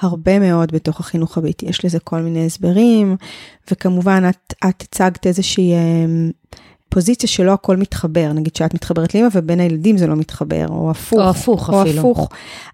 הרבה 0.00 0.38
מאוד 0.38 0.72
בתוך 0.72 1.00
החינוך 1.00 1.38
הביתי. 1.38 1.66
יש 1.66 1.84
לזה 1.84 1.98
כל 2.00 2.20
מיני 2.20 2.46
הסברים, 2.46 3.16
וכמובן 3.70 4.22
את, 4.30 4.54
את 4.68 4.82
הצגת 4.82 5.26
איזושהי 5.26 5.72
אמ, 5.72 6.30
פוזיציה 6.92 7.28
שלא 7.28 7.52
הכל 7.52 7.76
מתחבר, 7.76 8.32
נגיד 8.32 8.56
שאת 8.56 8.74
מתחברת 8.74 9.14
לאמא 9.14 9.28
ובין 9.32 9.60
הילדים 9.60 9.96
זה 9.96 10.06
לא 10.06 10.16
מתחבר, 10.16 10.66
או 10.68 10.90
הפוך. 10.90 11.18
או 11.20 11.30
הפוך 11.30 11.70
או 11.70 11.82
אפילו. 11.82 11.98
הפוך. 11.98 12.28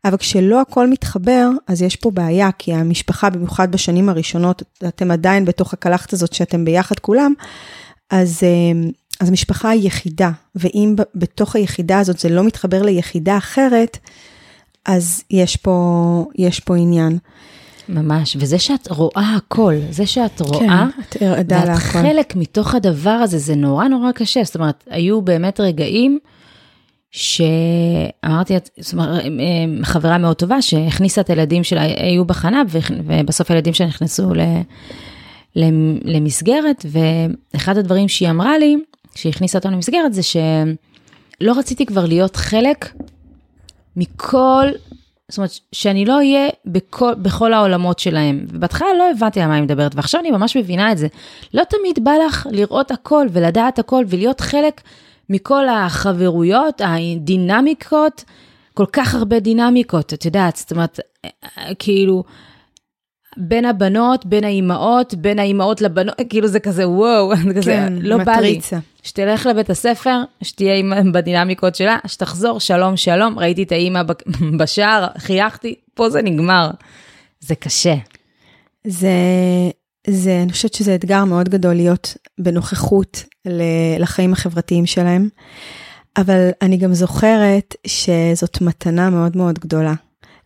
אבל 0.05 0.17
כשלא 0.17 0.61
הכל 0.61 0.91
מתחבר, 0.91 1.49
אז 1.67 1.83
יש 1.83 1.97
פה 1.97 2.11
בעיה, 2.11 2.51
כי 2.59 2.75
המשפחה, 2.75 3.31
במיוחד 3.31 3.73
בשנים 3.73 4.09
הראשונות, 4.09 4.63
אתם 4.89 5.11
עדיין 5.11 5.45
בתוך 5.45 5.73
הקלחת 5.73 6.13
הזאת 6.13 6.33
שאתם 6.33 6.65
ביחד 6.65 6.99
כולם, 6.99 7.33
אז, 8.11 8.41
אמ, 8.43 8.91
אז 9.21 9.29
המשפחה 9.29 9.71
היא 9.71 9.87
יחידה, 9.87 10.31
ואם 10.55 10.95
בתוך 11.15 11.57
היחידה 11.57 11.99
הזאת 11.99 12.19
זה 12.19 12.29
לא 12.29 12.45
מתחבר 12.45 12.83
ליחידה 12.83 13.37
אחרת, 13.37 13.99
אז 14.87 15.23
יש 15.31 15.57
פה, 15.57 16.25
יש 16.35 16.61
פה 16.61 16.77
עניין. 16.77 17.19
ממש, 17.89 18.37
וזה 18.41 18.59
שאת 18.59 18.89
רואה 18.91 19.35
הכל, 19.37 19.75
זה 19.91 20.07
שאת 20.07 20.41
רואה, 20.41 20.87
כן, 21.11 21.33
את 21.41 21.47
ואת 21.49 21.53
להכל. 21.69 21.81
חלק 21.81 22.37
מתוך 22.37 22.75
הדבר 22.75 23.11
הזה, 23.11 23.39
זה 23.39 23.55
נורא 23.55 23.89
נורא 23.89 24.13
קשה. 24.13 24.45
זאת 24.45 24.55
אומרת, 24.55 24.85
היו 24.91 25.23
באמת 25.23 25.61
רגעים 25.61 26.19
שאמרתי, 27.11 28.55
זאת 28.81 28.93
אומרת, 28.93 29.25
אמ, 29.25 29.81
חברה 29.85 30.19
מאוד 30.19 30.37
טובה 30.37 30.63
שהכניסה 30.63 31.21
את 31.21 31.31
הילדים 31.31 31.65
שלה, 31.65 31.83
היו 31.83 32.25
בחנה, 32.25 32.63
ובסוף 33.07 33.51
הילדים 33.51 33.75
שלה 33.75 33.87
נכנסו 33.87 34.35
ל, 34.35 34.41
למ- 35.57 35.99
למסגרת, 36.05 36.87
ואחד 37.55 37.79
הדברים 37.79 38.09
שהיא 38.09 38.31
אמרה 38.31 38.59
לי, 38.59 38.77
כשהיא 39.15 39.31
הכניסה 39.31 39.59
אותנו 39.59 39.73
למסגרת, 39.73 40.15
זה 40.15 40.23
שלא 40.23 41.59
רציתי 41.59 41.87
כבר 41.87 42.07
להיות 42.07 42.37
חלק 42.37 42.93
מכל, 43.97 44.67
זאת 45.29 45.39
אומרת, 45.39 45.51
שאני 45.73 46.05
לא 46.05 46.17
אהיה 46.17 46.49
בכל, 46.67 47.15
בכל 47.15 47.53
העולמות 47.53 47.99
שלהם. 47.99 48.47
ובהתחלה 48.49 48.89
לא 48.99 49.11
הבנתי 49.11 49.41
על 49.41 49.49
מה 49.49 49.55
היא 49.55 49.63
מדברת, 49.63 49.95
ועכשיו 49.95 50.21
אני 50.21 50.31
ממש 50.31 50.57
מבינה 50.57 50.93
את 50.93 50.99
זה. 50.99 51.07
לא 51.55 51.63
תמיד 51.65 52.05
בא 52.05 52.13
לך 52.27 52.47
לראות 52.51 52.91
הכל 52.91 53.27
ולדעת 53.33 53.79
הכל 53.79 54.05
ולהיות 54.09 54.41
חלק 54.41 54.81
מכל 55.31 55.69
החברויות, 55.69 56.81
הדינמיקות, 56.85 58.25
כל 58.75 58.87
כך 58.93 59.15
הרבה 59.15 59.41
דינמיקות, 59.41 60.13
את 60.13 60.25
יודעת, 60.25 60.57
זאת 60.57 60.71
אומרת, 60.73 61.01
כאילו, 61.79 62.25
בין 63.39 63.65
הבנות, 63.65 64.27
בין 64.27 64.45
האימהות, 64.45 65.15
בין 65.15 65.39
האימהות 65.39 65.81
לבנות, 65.81 66.15
כאילו 66.29 66.49
זה 66.49 66.61
כזה 66.61 66.89
וואו, 66.89 67.33
זה 67.49 67.55
כזה, 67.55 67.73
כן, 67.73 67.93
לא 68.01 68.25
בא 68.25 68.33
לי. 68.33 68.51
מטריצה. 68.51 68.79
שתלך 69.03 69.47
לבית 69.47 69.71
הספר, 69.71 70.21
שתהיה 70.43 70.75
עם, 70.75 71.13
בדינמיקות 71.13 71.75
שלה, 71.75 71.99
שתחזור, 72.07 72.61
שלום, 72.61 72.97
שלום, 72.97 73.39
ראיתי 73.39 73.63
את 73.63 73.73
האימא 73.73 74.03
בשער, 74.59 75.07
חייכתי, 75.19 75.75
פה 75.95 76.11
זה 76.11 76.23
נגמר. 76.23 76.71
זה 77.41 77.55
קשה. 77.55 77.95
זה, 78.87 79.11
זה, 80.07 80.41
אני 80.43 80.53
חושבת 80.53 80.75
שזה 80.75 80.95
אתגר 80.95 81.25
מאוד 81.25 81.49
גדול 81.49 81.75
להיות 81.75 82.17
בנוכחות 82.39 83.25
לחיים 83.99 84.33
החברתיים 84.33 84.87
שלהם, 84.87 85.29
אבל 86.17 86.51
אני 86.63 86.77
גם 86.77 86.95
זוכרת 86.95 87.75
שזאת 87.87 88.61
מתנה 88.61 89.11
מאוד 89.11 89.37
מאוד 89.37 89.59
גדולה. 89.59 89.95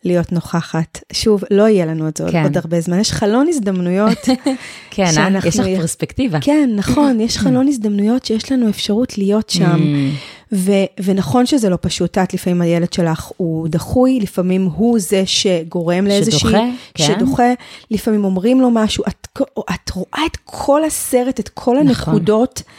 להיות 0.03 0.31
נוכחת. 0.31 0.99
שוב, 1.13 1.43
לא 1.51 1.67
יהיה 1.67 1.85
לנו 1.85 2.07
את 2.07 2.17
זה 2.17 2.25
כן. 2.31 2.43
עוד 2.43 2.57
הרבה 2.57 2.81
זמן, 2.81 2.99
יש 2.99 3.11
חלון 3.11 3.47
הזדמנויות. 3.49 4.17
כן, 4.91 5.11
שאנחנו... 5.11 5.49
יש 5.49 5.59
לך 5.59 5.65
פרספקטיבה. 5.65 6.37
כן, 6.41 6.69
נכון, 6.75 7.19
יש 7.19 7.37
חלון 7.43 7.67
הזדמנויות 7.67 8.25
שיש 8.25 8.51
לנו 8.51 8.69
אפשרות 8.69 9.17
להיות 9.17 9.49
שם. 9.49 9.79
Mm. 9.79 10.33
ו- 10.55 11.03
ונכון 11.03 11.45
שזה 11.45 11.69
לא 11.69 11.77
פשוט, 11.81 12.17
את 12.17 12.33
לפעמים 12.33 12.61
הילד 12.61 12.93
שלך 12.93 13.31
הוא 13.37 13.67
דחוי, 13.67 14.19
לפעמים 14.19 14.65
הוא 14.65 14.99
זה 14.99 15.23
שגורם 15.25 16.05
לאיזושהי... 16.07 16.39
שדוחה, 16.39 16.59
כן. 16.93 17.03
שדוחה, 17.03 17.53
לפעמים 17.91 18.25
אומרים 18.25 18.61
לו 18.61 18.71
משהו, 18.71 19.03
את, 19.07 19.27
את 19.75 19.89
רואה 19.89 20.25
את 20.25 20.37
כל 20.45 20.83
הסרט, 20.83 21.39
את 21.39 21.49
כל 21.49 21.77
נכון. 21.83 22.13
הנקודות, 22.13 22.61
נכון. 22.65 22.73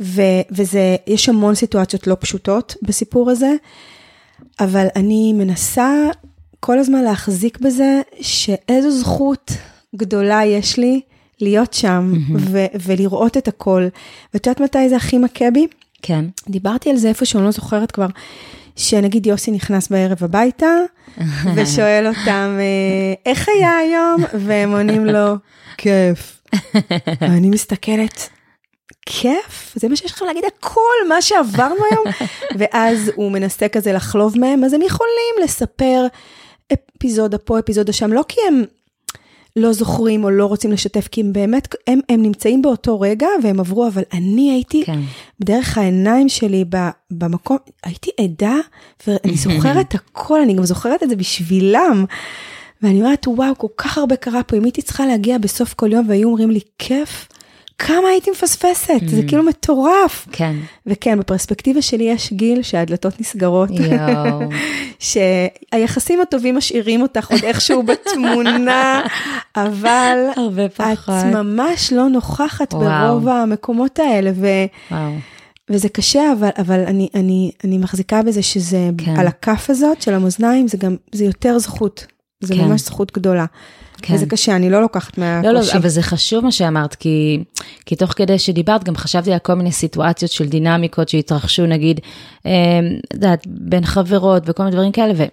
ו- 0.00 0.42
וזה, 0.50 0.96
יש 1.06 1.28
המון 1.28 1.54
סיטואציות 1.54 2.06
לא 2.06 2.16
פשוטות 2.20 2.74
בסיפור 2.82 3.30
הזה, 3.30 3.52
אבל 4.60 4.86
אני 4.96 5.32
מנסה 5.32 5.92
כל 6.60 6.78
הזמן 6.78 7.02
להחזיק 7.02 7.58
בזה, 7.58 8.00
שאיזו 8.20 8.90
זכות 8.90 9.52
גדולה 9.96 10.44
יש 10.44 10.78
לי 10.78 11.00
להיות 11.40 11.74
שם 11.74 12.12
mm-hmm. 12.14 12.32
ו- 12.38 12.66
ולראות 12.84 13.36
את 13.36 13.48
הכל. 13.48 13.88
ואת 14.34 14.46
יודעת 14.46 14.60
מתי 14.60 14.88
זה 14.88 14.96
הכי 14.96 15.18
מכה 15.18 15.50
בי? 15.50 15.66
כן. 16.02 16.24
דיברתי 16.48 16.90
על 16.90 16.96
זה 16.96 17.08
איפה 17.08 17.24
שאני 17.24 17.44
לא 17.44 17.50
זוכרת 17.50 17.90
כבר, 17.90 18.06
שנגיד 18.76 19.26
יוסי 19.26 19.50
נכנס 19.50 19.88
בערב 19.88 20.24
הביתה, 20.24 20.66
ושואל 21.54 22.06
אותם, 22.06 22.56
אה, 22.58 23.14
איך 23.26 23.48
היה 23.48 23.76
היום? 23.76 24.24
והם 24.34 24.72
עונים 24.72 25.06
לו, 25.06 25.34
כיף. 25.76 26.40
ואני 27.20 27.48
מסתכלת, 27.48 28.28
כיף? 29.06 29.72
זה 29.76 29.88
מה 29.88 29.96
שיש 29.96 30.12
לך 30.12 30.22
להגיד, 30.22 30.44
הכל 30.44 31.08
מה 31.08 31.22
שעברנו 31.22 31.80
היום? 31.90 32.04
ואז 32.58 33.10
הוא 33.14 33.32
מנסה 33.32 33.68
כזה 33.68 33.92
לחלוב 33.92 34.38
מהם, 34.38 34.64
אז 34.64 34.72
הם 34.72 34.82
יכולים 34.82 35.34
לספר 35.44 36.06
אפיזודה 36.98 37.38
פה, 37.38 37.58
אפיזודה 37.58 37.92
שם, 37.92 38.12
לא 38.12 38.24
כי 38.28 38.40
הם 38.48 38.64
לא 39.56 39.72
זוכרים 39.72 40.24
או 40.24 40.30
לא 40.30 40.46
רוצים 40.46 40.72
לשתף, 40.72 41.08
כי 41.08 41.20
הם 41.20 41.32
באמת, 41.32 41.74
הם, 41.86 42.00
הם 42.08 42.22
נמצאים 42.22 42.62
באותו 42.62 43.00
רגע 43.00 43.26
והם 43.42 43.60
עברו, 43.60 43.86
אבל 43.86 44.02
אני 44.12 44.50
הייתי, 44.50 44.84
כן. 44.84 45.00
דרך 45.40 45.78
העיניים 45.78 46.28
שלי 46.28 46.64
במקום, 47.10 47.56
הייתי 47.84 48.10
עדה, 48.20 48.56
ואני 49.06 49.36
זוכרת 49.46 49.94
הכל, 49.94 50.40
אני 50.40 50.54
גם 50.54 50.64
זוכרת 50.64 51.02
את 51.02 51.08
זה 51.08 51.16
בשבילם. 51.16 52.04
ואני 52.82 53.00
אומרת, 53.00 53.26
וואו, 53.28 53.58
כל 53.58 53.66
כך 53.76 53.98
הרבה 53.98 54.16
קרה 54.16 54.42
פה, 54.42 54.56
אם 54.56 54.64
הייתי 54.64 54.82
צריכה 54.82 55.06
להגיע 55.06 55.38
בסוף 55.38 55.74
כל 55.74 55.92
יום 55.92 56.08
והיו 56.08 56.28
אומרים 56.28 56.50
לי, 56.50 56.60
כיף, 56.78 57.28
כמה 57.78 58.08
הייתי 58.08 58.30
מפספסת, 58.30 58.90
mm. 59.02 59.10
זה 59.10 59.22
כאילו 59.28 59.42
מטורף. 59.42 60.28
כן. 60.32 60.56
וכן, 60.86 61.18
בפרספקטיבה 61.18 61.82
שלי 61.82 62.04
יש 62.04 62.32
גיל 62.32 62.62
שהדלתות 62.62 63.20
נסגרות. 63.20 63.70
יואו. 63.70 64.40
שהיחסים 65.72 66.20
הטובים 66.20 66.56
משאירים 66.56 67.02
אותך 67.02 67.30
עוד 67.30 67.44
איכשהו 67.44 67.82
בתמונה, 67.82 69.02
אבל... 69.56 70.18
הרבה 70.36 70.68
פחות. 70.68 71.14
את 71.20 71.34
ממש 71.34 71.92
לא 71.92 72.08
נוכחת 72.08 72.74
וואו. 72.74 73.08
ברוב 73.08 73.28
המקומות 73.28 73.98
האלה. 73.98 74.30
ו... 74.34 74.46
וואו. 74.90 75.12
וזה 75.70 75.88
קשה, 75.88 76.32
אבל, 76.32 76.48
אבל 76.58 76.80
אני, 76.86 77.08
אני, 77.14 77.50
אני 77.64 77.78
מחזיקה 77.78 78.22
בזה 78.22 78.42
שזה, 78.42 78.90
כן. 79.04 79.16
על 79.16 79.26
הכף 79.26 79.70
הזאת 79.70 80.02
של 80.02 80.14
המאזניים, 80.14 80.68
זה 80.68 80.76
גם, 80.76 80.96
זה 81.12 81.24
יותר 81.24 81.58
זכות. 81.58 82.06
זה 82.40 82.54
כן. 82.54 82.60
ממש 82.60 82.80
זכות 82.80 83.12
גדולה. 83.12 83.44
כן. 84.02 84.14
וזה 84.14 84.26
קשה, 84.26 84.56
אני 84.56 84.70
לא 84.70 84.82
לוקחת 84.82 85.18
מהקושי. 85.18 85.52
לא, 85.52 85.60
לא, 85.60 85.72
אבל 85.74 85.88
זה 85.88 86.02
חשוב 86.02 86.44
מה 86.44 86.52
שאמרת, 86.52 86.94
כי, 86.94 87.44
כי 87.86 87.96
תוך 87.96 88.12
כדי 88.12 88.38
שדיברת, 88.38 88.84
גם 88.84 88.96
חשבתי 88.96 89.32
על 89.32 89.38
כל 89.38 89.54
מיני 89.54 89.72
סיטואציות 89.72 90.30
של 90.30 90.48
דינמיקות 90.48 91.08
שהתרחשו, 91.08 91.66
נגיד, 91.66 92.00
אה, 92.46 92.52
את 93.08 93.14
יודעת, 93.14 93.46
בין 93.46 93.84
חברות 93.84 94.42
וכל 94.46 94.62
מיני 94.62 94.76
דברים 94.76 94.92
כאלה, 94.92 95.12
ו, 95.16 95.24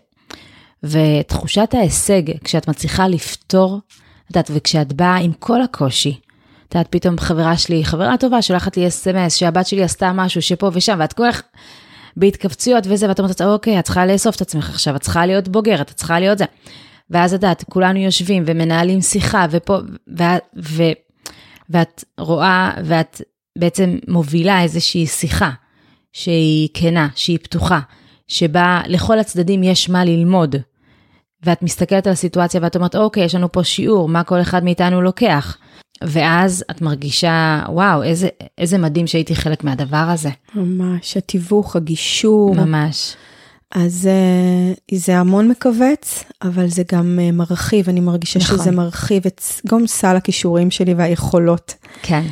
ותחושת 0.84 1.74
ההישג, 1.74 2.22
כשאת 2.44 2.68
מצליחה 2.68 3.08
לפתור, 3.08 3.80
את 4.26 4.36
יודעת, 4.36 4.52
וכשאת 4.54 4.94
באה 4.94 5.16
עם 5.16 5.32
כל 5.40 5.62
הקושי, 5.62 6.20
את 6.68 6.76
יודעת, 6.76 6.88
פתאום 6.90 7.18
חברה 7.18 7.58
שלי, 7.58 7.86
חברה 7.86 8.18
טובה, 8.18 8.42
שולחת 8.42 8.78
לי 8.78 8.88
אס.אם.אס, 8.88 9.36
שהבת 9.36 9.68
שלי 9.68 9.84
עשתה 9.84 10.12
משהו 10.14 10.42
שפה 10.42 10.70
ושם, 10.74 10.98
ואת 11.00 11.14
כל 11.14 11.24
כך 11.32 11.42
בהתכווצויות 12.18 12.84
וזה, 12.88 13.10
ואת 13.10 13.20
אומרת, 13.20 13.42
אוקיי, 13.42 13.80
את 13.80 13.84
צריכה 13.84 14.06
לאסוף 14.06 14.36
את 14.36 14.42
עצמך 14.42 14.70
עכשיו, 14.70 14.96
את 14.96 15.02
צריכה 15.02 15.26
להיות 15.26 15.48
בוגרת, 15.48 15.92
את 15.92 15.96
צריכה 15.96 16.20
להיות 16.20 16.38
זה. 16.38 16.46
ואז 17.10 17.34
את 17.34 17.44
יודעת, 17.44 17.64
כולנו 17.70 18.00
יושבים 18.00 18.44
ומנהלים 18.46 19.02
שיחה, 19.02 19.46
ופה, 19.52 19.78
ו, 20.20 20.24
ו, 20.62 20.84
ואת 21.70 22.04
רואה, 22.20 22.72
ואת 22.86 23.22
בעצם 23.58 23.98
מובילה 24.08 24.62
איזושהי 24.62 25.08
שיחה 25.08 25.52
שהיא 26.14 26.70
כנה, 26.74 27.08
שהיא 27.16 27.40
פתוחה, 27.44 27.80
שבה 28.28 28.82
לכל 28.88 29.20
הצדדים 29.20 29.64
יש 29.64 29.90
מה 29.90 30.06
ללמוד. 30.06 30.56
ואת 31.44 31.64
מסתכלת 31.64 32.08
על 32.08 32.14
הסיטואציה 32.14 32.62
ואת 32.64 32.76
אומרת, 32.76 32.96
אוקיי, 32.96 33.24
יש 33.24 33.36
לנו 33.36 33.52
פה 33.52 33.64
שיעור, 33.64 34.10
מה 34.10 34.24
כל 34.24 34.42
אחד 34.42 34.64
מאיתנו 34.64 35.02
לוקח. 35.02 35.58
ואז 36.04 36.64
את 36.72 36.82
מרגישה, 36.82 37.64
וואו, 37.70 38.04
איזה, 38.04 38.28
איזה 38.58 38.78
מדהים 38.78 39.08
שהייתי 39.08 39.36
חלק 39.36 39.64
מהדבר 39.64 39.98
הזה. 39.98 40.30
ממש, 40.56 41.18
התיווך, 41.18 41.76
הגישור. 41.76 42.56
ממש. 42.56 43.16
אז 43.76 44.10
uh, 44.92 44.96
זה 44.96 45.18
המון 45.18 45.48
מכווץ, 45.48 46.24
אבל 46.42 46.68
זה 46.68 46.84
גם 46.92 47.20
uh, 47.20 47.36
מרחיב, 47.36 47.90
אני 47.90 48.00
מרגישה 48.00 48.40
נכון. 48.40 48.58
שזה 48.58 48.72
מרחיב 48.72 49.24
את 49.26 49.42
גם 49.68 49.88
סל 49.88 50.16
הכישורים 50.16 50.72
שלי 50.72 50.94
והיכולות. 50.94 51.74
כן. 52.02 52.24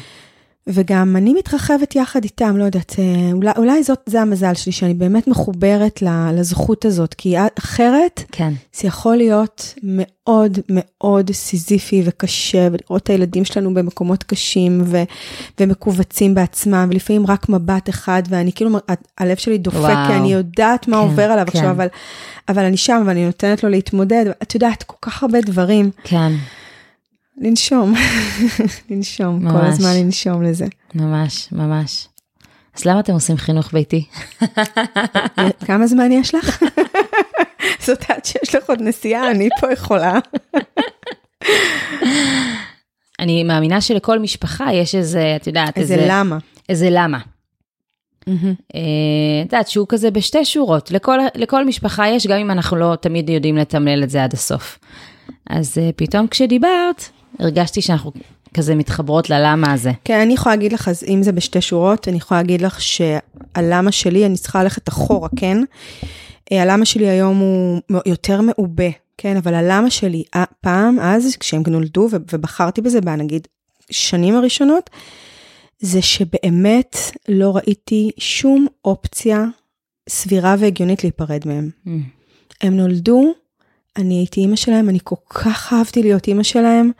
וגם 0.67 1.15
אני 1.15 1.33
מתרחבת 1.33 1.95
יחד 1.95 2.23
איתם, 2.23 2.57
לא 2.57 2.63
יודעת, 2.63 2.95
אה, 2.99 3.31
אולי, 3.33 3.51
אולי 3.57 3.83
זאת, 3.83 3.99
זה 4.05 4.21
המזל 4.21 4.53
שלי, 4.53 4.71
שאני 4.71 4.93
באמת 4.93 5.27
מחוברת 5.27 6.03
לזכות 6.33 6.85
הזאת, 6.85 7.13
כי 7.13 7.35
אחרת, 7.59 8.23
כן. 8.31 8.53
זה 8.73 8.87
יכול 8.87 9.15
להיות 9.15 9.73
מאוד 9.83 10.59
מאוד 10.69 11.31
סיזיפי 11.31 12.01
וקשה, 12.05 12.67
ולראות 12.71 13.03
את 13.03 13.09
הילדים 13.09 13.45
שלנו 13.45 13.73
במקומות 13.73 14.23
קשים 14.23 14.81
ו, 14.85 15.03
ומכווצים 15.59 16.35
בעצמם, 16.35 16.87
ולפעמים 16.91 17.27
רק 17.27 17.49
מבט 17.49 17.89
אחד, 17.89 18.23
ואני 18.29 18.51
כאילו, 18.53 18.79
הלב 19.17 19.37
שלי 19.37 19.57
דופק, 19.57 19.77
וואו. 19.77 20.07
כי 20.07 20.13
אני 20.13 20.33
יודעת 20.33 20.87
מה 20.87 20.97
כן, 20.97 21.03
עובר 21.03 21.31
עליו 21.31 21.45
כן. 21.51 21.57
עכשיו, 21.57 21.71
אבל, 21.71 21.87
אבל 22.49 22.63
אני 22.63 22.77
שם 22.77 23.03
ואני 23.07 23.25
נותנת 23.25 23.63
לו 23.63 23.69
להתמודד, 23.69 24.25
את 24.43 24.53
יודעת, 24.53 24.83
כל 24.83 24.97
כך 25.01 25.23
הרבה 25.23 25.41
דברים. 25.41 25.91
כן. 26.03 26.31
לנשום, 27.37 27.93
לנשום, 28.89 29.39
ממש. 29.45 29.53
כל 29.53 29.65
הזמן 29.65 29.89
לנשום 29.95 30.43
לזה. 30.43 30.65
ממש, 30.95 31.47
ממש. 31.51 32.07
אז 32.77 32.85
למה 32.85 32.99
אתם 32.99 33.13
עושים 33.13 33.37
חינוך 33.37 33.73
ביתי? 33.73 34.05
כמה 35.67 35.87
זמן 35.87 36.11
יש 36.11 36.35
לך? 36.35 36.63
זאת 37.85 38.09
אומרת 38.09 38.25
שיש 38.25 38.55
לך 38.55 38.69
עוד 38.69 38.81
נסיעה, 38.81 39.31
אני 39.31 39.49
פה 39.59 39.71
יכולה. 39.73 40.19
אני 43.19 43.43
מאמינה 43.43 43.81
שלכל 43.81 44.19
משפחה 44.19 44.73
יש 44.73 44.95
איזה, 44.95 45.33
את 45.35 45.47
יודעת, 45.47 45.77
איזה, 45.77 45.93
איזה 45.93 46.05
למה. 46.09 46.37
איזה 46.69 46.87
למה. 46.91 47.19
אה, 48.27 48.33
את 49.41 49.53
יודעת, 49.53 49.67
שהוא 49.67 49.85
כזה 49.89 50.11
בשתי 50.11 50.45
שורות, 50.45 50.91
לכל, 50.91 51.17
לכל 51.35 51.65
משפחה 51.65 52.07
יש, 52.07 52.27
גם 52.27 52.37
אם 52.37 52.51
אנחנו 52.51 52.77
לא 52.77 52.97
תמיד 53.01 53.29
יודעים 53.29 53.57
לתמלל 53.57 54.03
את 54.03 54.09
זה 54.09 54.23
עד 54.23 54.33
הסוף. 54.33 54.79
אז 55.49 55.77
אה, 55.77 55.89
פתאום 55.95 56.27
כשדיברת, 56.27 57.09
הרגשתי 57.39 57.81
שאנחנו 57.81 58.11
כזה 58.53 58.75
מתחברות 58.75 59.29
ללמה 59.29 59.73
הזה. 59.73 59.91
כן, 60.03 60.19
אני 60.19 60.33
יכולה 60.33 60.55
להגיד 60.55 60.73
לך, 60.73 60.87
אז 60.87 61.03
אם 61.07 61.23
זה 61.23 61.31
בשתי 61.31 61.61
שורות, 61.61 62.07
אני 62.07 62.17
יכולה 62.17 62.41
להגיד 62.41 62.61
לך 62.61 62.81
שהלמה 62.81 63.91
שלי, 63.91 64.25
אני 64.25 64.37
צריכה 64.37 64.63
ללכת 64.63 64.89
אחורה, 64.89 65.29
כן? 65.35 65.57
אה, 66.51 66.61
הלמה 66.61 66.85
שלי 66.85 67.09
היום 67.09 67.37
הוא 67.37 68.01
יותר 68.05 68.41
מעובה, 68.41 68.89
כן? 69.17 69.37
אבל 69.37 69.53
הלמה 69.53 69.89
שלי 69.89 70.23
פעם, 70.61 70.99
אז, 70.99 71.35
כשהם 71.39 71.63
נולדו, 71.67 72.07
ובחרתי 72.11 72.81
בזה, 72.81 72.99
נגיד, 73.01 73.47
שנים 73.91 74.35
הראשונות, 74.35 74.89
זה 75.79 76.01
שבאמת 76.01 76.97
לא 77.29 77.55
ראיתי 77.55 78.11
שום 78.17 78.67
אופציה 78.85 79.45
סבירה 80.09 80.55
והגיונית 80.59 81.03
להיפרד 81.03 81.41
מהם. 81.45 81.69
Mm. 81.85 81.89
הם 82.61 82.77
נולדו, 82.77 83.33
אני 83.97 84.13
הייתי 84.13 84.41
אימא 84.41 84.55
שלהם, 84.55 84.89
אני 84.89 84.99
כל 85.03 85.15
כך 85.29 85.73
אהבתי 85.73 86.03
להיות 86.03 86.27
אימא 86.27 86.43
שלהם, 86.43 86.91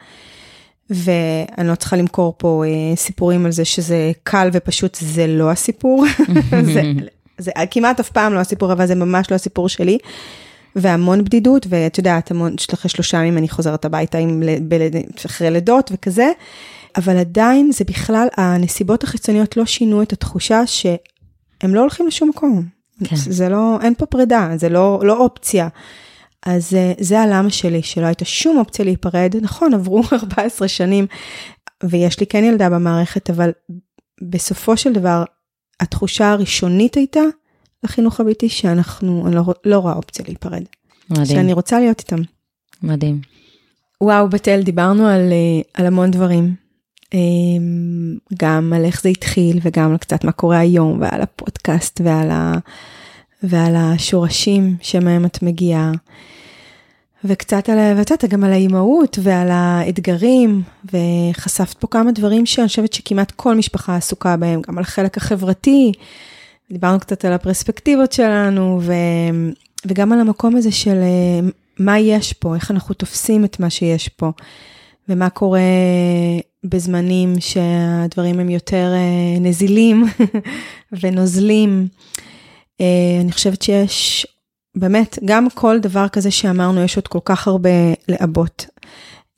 ואני 0.89 1.67
לא 1.67 1.75
צריכה 1.75 1.95
למכור 1.95 2.33
פה 2.37 2.63
אה, 2.65 2.95
סיפורים 2.95 3.45
על 3.45 3.51
זה 3.51 3.65
שזה 3.65 4.11
קל 4.23 4.49
ופשוט, 4.53 4.97
זה 5.01 5.27
לא 5.27 5.51
הסיפור. 5.51 6.05
זה, 6.73 6.81
זה 7.37 7.51
כמעט 7.71 7.99
אף 7.99 8.09
פעם 8.09 8.33
לא 8.33 8.39
הסיפור, 8.39 8.73
אבל 8.73 8.87
זה 8.87 8.95
ממש 8.95 9.31
לא 9.31 9.35
הסיפור 9.35 9.69
שלי. 9.69 9.97
והמון 10.75 11.23
בדידות, 11.23 11.65
ואת 11.69 11.97
יודעת, 11.97 12.31
המון, 12.31 12.55
אחרי 12.73 12.89
שלושה 12.89 13.17
ימים 13.17 13.37
אני 13.37 13.49
חוזרת 13.49 13.85
הביתה 13.85 14.17
עם, 14.17 14.43
ב, 14.67 14.75
אחרי 15.25 15.51
לידות 15.51 15.91
וכזה, 15.93 16.31
אבל 16.95 17.17
עדיין 17.17 17.71
זה 17.71 17.83
בכלל, 17.83 18.27
הנסיבות 18.37 19.03
החיצוניות 19.03 19.57
לא 19.57 19.65
שינו 19.65 20.01
את 20.01 20.13
התחושה 20.13 20.67
שהם 20.67 21.75
לא 21.75 21.79
הולכים 21.79 22.07
לשום 22.07 22.29
מקום. 22.29 22.63
כן. 23.03 23.15
זה 23.15 23.49
לא, 23.49 23.77
אין 23.81 23.93
פה 23.97 24.05
פרידה, 24.05 24.49
זה 24.55 24.69
לא, 24.69 25.01
לא 25.03 25.17
אופציה. 25.17 25.67
אז 26.45 26.73
אה, 26.73 26.93
זה 26.99 27.21
הלמה 27.21 27.49
שלי, 27.49 27.83
שלא 27.83 28.05
הייתה 28.05 28.25
שום 28.25 28.57
אופציה 28.57 28.85
להיפרד. 28.85 29.35
נכון, 29.41 29.73
עברו 29.73 30.01
14 30.13 30.67
שנים, 30.67 31.07
ויש 31.83 32.19
לי 32.19 32.25
כן 32.25 32.43
ילדה 32.43 32.69
במערכת, 32.69 33.29
אבל 33.29 33.51
בסופו 34.21 34.77
של 34.77 34.93
דבר, 34.93 35.23
התחושה 35.79 36.31
הראשונית 36.31 36.95
הייתה 36.95 37.21
לחינוך 37.83 38.19
הביתי 38.19 38.49
שאנחנו, 38.49 39.27
אני 39.27 39.35
לא, 39.35 39.43
לא 39.65 39.77
רואה 39.79 39.93
אופציה 39.93 40.25
להיפרד. 40.27 40.63
מדהים. 41.09 41.25
שאני 41.25 41.53
רוצה 41.53 41.79
להיות 41.79 41.99
איתם. 41.99 42.21
מדהים. 42.83 43.21
וואו, 44.01 44.29
בתל, 44.29 44.61
דיברנו 44.61 45.07
על, 45.07 45.31
אה, 45.31 45.61
על 45.73 45.85
המון 45.85 46.11
דברים. 46.11 46.55
אמ, 47.13 48.17
גם 48.37 48.73
על 48.75 48.85
איך 48.85 49.01
זה 49.01 49.09
התחיל 49.09 49.59
וגם 49.63 49.91
על 49.91 49.97
קצת 49.97 50.23
מה 50.23 50.31
קורה 50.31 50.59
היום 50.59 51.01
ועל 51.01 51.21
הפודקאסט 51.21 52.01
ועל, 52.03 52.31
ה, 52.31 52.53
ועל 53.43 53.75
השורשים 53.75 54.75
שמהם 54.81 55.25
את 55.25 55.43
מגיעה. 55.43 55.91
וקצת 57.25 57.69
על, 57.69 57.77
וקצת 57.97 58.25
גם 58.25 58.43
על 58.43 58.51
האימהות 58.51 59.19
ועל 59.21 59.47
האתגרים, 59.51 60.61
וחשפת 60.93 61.77
פה 61.77 61.87
כמה 61.87 62.11
דברים 62.11 62.45
שאני 62.45 62.67
חושבת 62.67 62.93
שכמעט 62.93 63.31
כל 63.31 63.55
משפחה 63.55 63.95
עסוקה 63.95 64.37
בהם, 64.37 64.61
גם 64.67 64.77
על 64.77 64.83
החלק 64.83 65.17
החברתי, 65.17 65.91
דיברנו 66.71 66.99
קצת 66.99 67.25
על 67.25 67.33
הפרספקטיבות 67.33 68.11
שלנו, 68.11 68.79
ו, 68.81 68.93
וגם 69.85 70.11
על 70.11 70.19
המקום 70.19 70.55
הזה 70.55 70.71
של 70.71 70.97
אה, 71.01 71.49
מה 71.79 71.99
יש 71.99 72.33
פה, 72.33 72.55
איך 72.55 72.71
אנחנו 72.71 72.95
תופסים 72.95 73.45
את 73.45 73.59
מה 73.59 73.69
שיש 73.69 74.09
פה, 74.09 74.31
ומה 75.09 75.29
קורה 75.29 75.59
בזמנים 76.63 77.33
שהדברים 77.39 78.39
הם 78.39 78.49
יותר 78.49 78.91
אה, 78.93 79.39
נזילים 79.39 80.05
ונוזלים. 81.01 81.87
אה, 82.81 83.21
אני 83.21 83.31
חושבת 83.31 83.61
שיש, 83.61 84.27
באמת, 84.77 85.19
גם 85.25 85.47
כל 85.53 85.79
דבר 85.79 86.07
כזה 86.07 86.31
שאמרנו, 86.31 86.83
יש 86.83 86.95
עוד 86.95 87.07
כל 87.07 87.19
כך 87.25 87.47
הרבה 87.47 87.69
לעבות. 88.07 88.65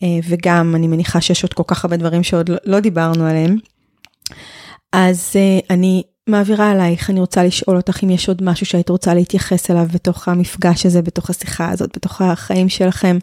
אה, 0.03 0.19
וגם, 0.29 0.75
אני 0.75 0.88
מניחה 0.88 1.21
שיש 1.21 1.43
עוד 1.43 1.53
כל 1.53 1.63
כך 1.67 1.86
הרבה 1.86 1.97
דברים 1.97 2.23
שעוד 2.23 2.49
לא, 2.49 2.57
לא 2.65 2.79
דיברנו 2.79 3.25
עליהם. 3.25 3.57
אז 4.93 5.36
אני 5.69 6.03
מעבירה 6.29 6.71
עלייך, 6.71 7.09
אני 7.09 7.19
רוצה 7.19 7.43
לשאול 7.43 7.77
אותך 7.77 8.03
אם 8.03 8.09
יש 8.09 8.29
עוד 8.29 8.43
משהו 8.43 8.65
שהיית 8.65 8.89
רוצה 8.89 9.13
להתייחס 9.13 9.71
אליו 9.71 9.86
בתוך 9.93 10.27
המפגש 10.27 10.86
הזה, 10.86 11.01
בתוך 11.01 11.29
השיחה 11.29 11.69
הזאת, 11.69 11.89
בתוך 11.95 12.21
החיים 12.21 12.69
שלכם. 12.69 13.17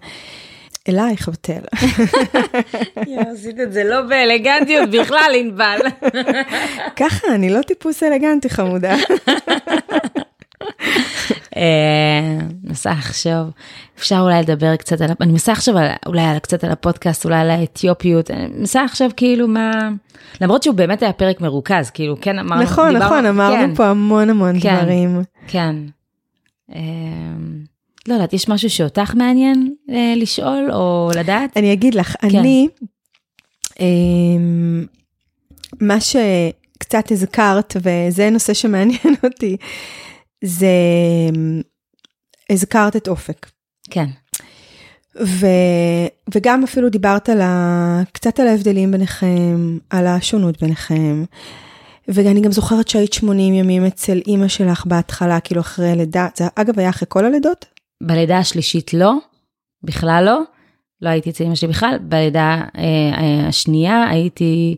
אלייך 0.89 1.29
בתל. 1.29 1.61
עשית 3.33 3.61
את 3.61 3.73
זה 3.73 3.85
לא 3.85 4.03
באלגנטיות 4.03 4.91
בכלל, 4.91 5.33
ענבל. 5.39 5.79
ככה, 7.01 7.35
אני 7.35 7.51
לא 7.51 7.63
טיפוס 7.63 8.03
אלגנטי 8.03 8.51
חמודה. 8.51 8.95
מנסה 12.65 12.91
לחשוב, 12.91 13.51
אפשר 13.99 14.21
אולי 14.21 14.43
לדבר 14.43 14.77
קצת 14.77 15.01
על, 15.01 15.11
אני 15.21 15.33
מנסה 15.33 15.53
לחשוב 15.53 15.77
אולי 16.07 16.41
קצת 16.43 16.65
על 16.65 16.71
הפודקאסט, 16.71 17.25
אולי 17.25 17.37
על 17.37 17.51
האתיופיות, 17.51 18.31
אני 18.31 18.47
מנסה 18.47 18.85
לחשוב 18.85 19.13
כאילו 19.17 19.49
מה, 19.49 19.89
למרות 20.41 20.63
שהוא 20.63 20.75
באמת 20.75 21.03
היה 21.03 21.13
פרק 21.13 21.41
מרוכז, 21.41 21.91
כאילו 21.91 22.17
כן 22.21 22.39
אמרנו, 22.39 22.63
נכון, 22.63 22.97
נכון, 22.97 23.27
אמרנו 23.27 23.57
כן. 23.57 23.75
פה 23.75 23.87
המון 23.87 24.31
המון 24.31 24.61
כן, 24.61 24.77
דברים. 24.77 25.23
כן. 25.47 25.77
לא 28.09 28.15
יודעת, 28.15 28.33
יש 28.33 28.49
משהו 28.49 28.71
שאותך 28.71 29.15
מעניין 29.15 29.75
אה, 29.91 30.15
לשאול 30.17 30.71
או 30.73 31.11
לדעת? 31.17 31.57
אני 31.57 31.73
אגיד 31.73 31.95
לך, 31.95 32.17
כן. 32.21 32.39
אני, 32.39 32.69
אה, 33.81 33.87
מה 35.81 36.01
שקצת 36.01 37.11
הזכרת, 37.11 37.77
וזה 37.77 38.31
נושא 38.31 38.55
שמעניין 38.55 39.15
אותי, 39.25 39.57
זה 40.45 40.67
הזכרת 42.51 42.97
את 42.97 43.09
אופק. 43.09 43.51
כן. 43.91 44.07
ו, 45.21 45.47
וגם 46.35 46.65
אפילו 46.65 46.89
דיברת 46.89 47.29
על 47.29 47.41
ה, 47.41 48.03
קצת 48.13 48.41
על 48.41 48.49
ההבדלים 48.49 48.91
ביניכם, 48.91 49.79
על 49.91 50.07
השונות 50.07 50.63
ביניכם. 50.63 51.25
ואני 52.09 52.41
גם 52.41 52.53
זוכרת 52.53 52.89
שהיית 52.89 53.13
80 53.13 53.55
ימים 53.55 53.87
אצל 53.87 54.21
אימא 54.27 54.49
שלך 54.49 54.87
בהתחלה, 54.87 55.41
כאילו 55.41 55.61
אחרי 55.61 55.97
לידה, 55.97 56.29
זה 56.37 56.45
אגב 56.55 56.79
היה 56.79 56.91
אחרי 56.91 57.07
כל 57.11 57.25
הלידות? 57.25 57.72
בלידה 58.03 58.39
השלישית 58.39 58.95
לא, 58.95 59.13
בכלל 59.83 60.23
לא, 60.27 60.41
לא 61.03 61.09
הייתי 61.09 61.31
אצל 61.31 61.45
אמא 61.45 61.55
שלי 61.55 61.69
בכלל, 61.69 61.99
בלידה 62.01 62.61
אה, 62.77 62.83
אה, 63.19 63.49
השנייה 63.49 64.09
הייתי 64.09 64.77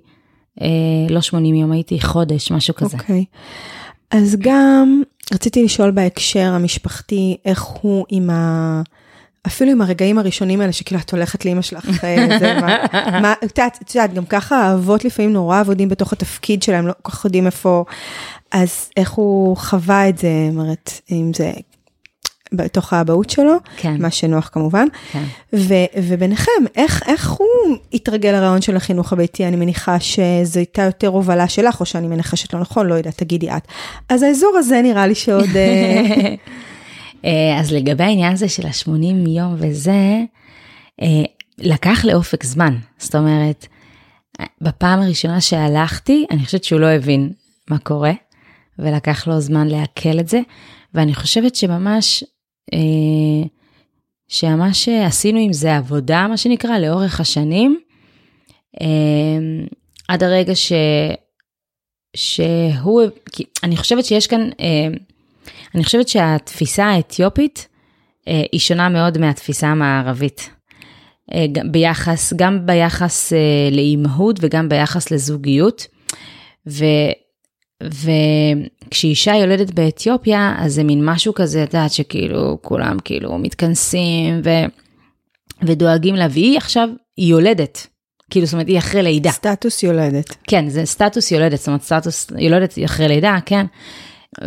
אה, 0.63 0.67
לא 1.11 1.21
80 1.21 1.55
יום, 1.55 1.73
הייתי 1.73 2.01
חודש, 2.01 2.53
משהו 2.53 2.75
כזה. 2.75 2.97
אוקיי. 2.97 3.25
Okay. 3.31 4.17
אז 4.17 4.37
גם 4.39 5.03
רציתי 5.33 5.65
לשאול 5.65 5.91
בהקשר 5.91 6.53
המשפחתי, 6.53 7.37
איך 7.45 7.63
הוא 7.63 8.05
עם 8.09 8.31
ה... 8.31 8.83
אפילו 9.47 9.71
עם 9.71 9.81
הרגעים 9.81 10.19
הראשונים 10.19 10.61
האלה, 10.61 10.73
שכאילו 10.73 11.01
את 11.01 11.13
הולכת 11.13 11.45
לאמא 11.45 11.63
שלך, 11.63 12.05
אה, 12.05 12.39
זה 12.39 12.61
מה, 12.61 12.77
מה, 13.23 13.35
את 13.45 13.59
יודעת, 13.95 14.15
גם 14.15 14.27
ככה 14.27 14.57
האבות 14.57 15.05
לפעמים 15.05 15.33
נורא 15.33 15.61
עבודים 15.61 15.89
בתוך 15.89 16.13
התפקיד 16.13 16.63
שלהם, 16.63 16.87
לא 16.87 16.93
כל 17.03 17.13
כך 17.13 17.25
יודעים 17.25 17.47
איפה, 17.47 17.85
אז 18.53 18.91
איך 18.97 19.11
הוא 19.11 19.57
חווה 19.57 20.09
את 20.09 20.19
זה, 20.19 20.49
אומרת, 20.51 21.01
אם 21.11 21.31
זה 21.35 21.53
בתוך 22.57 22.93
האבהות 22.93 23.31
שלו, 23.31 23.57
כן. 23.77 24.03
מה 24.03 24.11
שנוח 24.11 24.51
כמובן. 24.53 24.87
כן. 25.13 25.25
ו- 25.53 25.75
וביניכם, 25.97 26.51
איך, 26.77 27.03
איך 27.07 27.31
הוא 27.31 27.77
התרגל 27.93 28.33
לרעיון 28.33 28.61
של 28.63 28.77
החינוך 28.77 29.13
הביתי? 29.13 29.47
אני 29.47 29.57
מניחה 29.57 30.01
שזו 30.01 30.61
הייתה 30.61 30.83
יותר 30.83 31.09
הובלה 31.09 31.49
שלך, 31.49 31.81
או 31.81 31.87
שאני 31.87 32.07
מנחשת 32.07 32.55
לא 32.55 32.61
נכון, 32.61 32.87
לא 32.87 32.95
יודעת, 32.95 33.19
תגידי 33.19 33.51
את. 33.51 33.69
אז 34.09 34.23
האזור 34.23 34.57
הזה 34.59 34.83
נראה 34.83 35.07
לי 35.07 35.15
שעוד... 35.15 35.57
אה, 35.57 36.35
אה, 37.25 37.61
אז 37.61 37.73
לגבי 37.73 38.05
העניין 38.05 38.33
הזה 38.33 38.49
של 38.49 38.67
ה-80 38.67 39.29
יום 39.29 39.55
וזה, 39.59 40.21
אה, 41.03 41.23
לקח 41.59 42.05
לאופק 42.05 42.45
זמן. 42.45 42.77
זאת 42.99 43.15
אומרת, 43.15 43.67
בפעם 44.61 45.01
הראשונה 45.01 45.41
שהלכתי, 45.41 46.27
אני 46.31 46.45
חושבת 46.45 46.65
שהוא 46.65 46.81
לא 46.81 46.87
הבין 46.87 47.33
מה 47.71 47.79
קורה, 47.79 48.13
ולקח 48.79 49.27
לו 49.27 49.41
זמן 49.41 49.69
לעכל 49.69 50.21
את 50.21 50.29
זה, 50.29 50.41
ואני 50.95 51.15
חושבת 51.15 51.55
שממש 51.55 52.25
שממש 54.29 54.89
עשינו 54.89 55.39
עם 55.39 55.53
זה 55.53 55.77
עבודה, 55.77 56.27
מה 56.29 56.37
שנקרא, 56.37 56.79
לאורך 56.79 57.21
השנים, 57.21 57.81
אה, 58.81 58.87
עד 60.09 60.23
הרגע 60.23 60.55
ש... 60.55 60.73
שהוא, 62.17 63.03
אני 63.63 63.77
חושבת 63.77 64.05
שיש 64.05 64.27
כאן, 64.27 64.51
אה, 64.61 64.87
אני 65.75 65.85
חושבת 65.85 66.09
שהתפיסה 66.09 66.85
האתיופית 66.85 67.69
היא 68.53 68.61
שונה 68.61 68.89
מאוד 68.89 69.19
מהתפיסה 69.19 69.67
המערבית. 69.67 70.51
ביחס, 71.71 72.33
גם 72.37 72.67
ביחס 72.67 73.33
לאימהות 73.73 74.37
וגם 74.41 74.69
ביחס 74.69 75.11
לזוגיות. 75.11 75.87
ו, 76.69 76.85
וכשאישה 77.85 79.35
יולדת 79.35 79.71
באתיופיה, 79.71 80.55
אז 80.59 80.75
זה 80.75 80.85
מין 80.85 81.05
משהו 81.05 81.35
כזה, 81.35 81.63
את 81.65 81.75
יודעת, 81.75 81.93
שכאילו 81.93 82.59
כולם 82.63 82.97
כאילו 83.05 83.39
מתכנסים 83.39 84.41
ו... 84.45 84.51
ודואגים 85.63 86.15
לה, 86.15 86.27
והיא 86.31 86.57
עכשיו, 86.57 86.89
היא 87.17 87.31
יולדת. 87.31 87.87
כאילו, 88.31 88.47
זאת 88.47 88.53
אומרת, 88.53 88.69
היא 88.69 88.79
אחרי 88.79 89.03
לידה. 89.03 89.31
סטטוס 89.31 89.83
יולדת. 89.83 90.37
כן, 90.45 90.69
זה 90.69 90.85
סטטוס 90.85 91.33
יולדת, 91.33 91.59
זאת 91.59 91.67
אומרת, 91.67 91.83
סטטוס 91.83 92.27
יולדת 92.39 92.75
אחרי 92.85 93.09
לידה, 93.09 93.39
כן. 93.47 93.67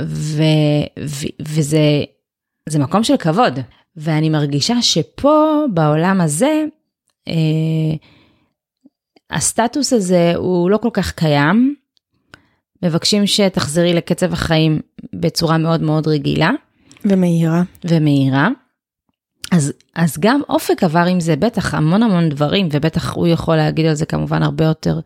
ו... 0.05 0.43
ו... 1.05 1.25
וזה 1.41 1.79
זה 2.69 2.79
מקום 2.79 3.03
של 3.03 3.17
כבוד. 3.17 3.59
ואני 3.95 4.29
מרגישה 4.29 4.81
שפה, 4.81 5.63
בעולם 5.73 6.21
הזה, 6.21 6.65
אה, 7.27 7.33
הסטטוס 9.31 9.93
הזה 9.93 10.33
הוא 10.35 10.69
לא 10.69 10.77
כל 10.77 10.89
כך 10.93 11.11
קיים. 11.11 11.75
מבקשים 12.83 13.27
שתחזרי 13.27 13.93
לקצב 13.93 14.33
החיים 14.33 14.79
בצורה 15.13 15.57
מאוד 15.57 15.81
מאוד 15.81 16.07
רגילה. 16.07 16.51
ומהירה. 17.05 17.63
ומהירה. 17.85 18.47
אז, 19.51 19.73
אז 19.95 20.17
גם 20.19 20.41
אופק 20.49 20.83
עבר 20.83 21.05
עם 21.09 21.19
זה 21.19 21.35
בטח 21.35 21.73
המון 21.73 22.03
המון 22.03 22.29
דברים, 22.29 22.69
ובטח 22.71 23.13
הוא 23.13 23.27
יכול 23.27 23.55
להגיד 23.55 23.85
על 23.85 23.93
זה 23.93 24.05
כמובן 24.05 24.43
הרבה 24.43 24.65
יותר 24.65 24.99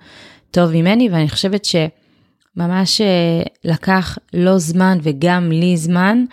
טוב 0.51 0.71
ממני, 0.71 1.09
ואני 1.09 1.29
חושבת 1.29 1.65
שממש 1.65 3.01
אה, 3.01 3.41
לקח 3.63 4.17
לו 4.33 4.59
זמן 4.59 4.97
וגם 5.01 5.51
לי 5.51 5.77
זמן 5.77 6.25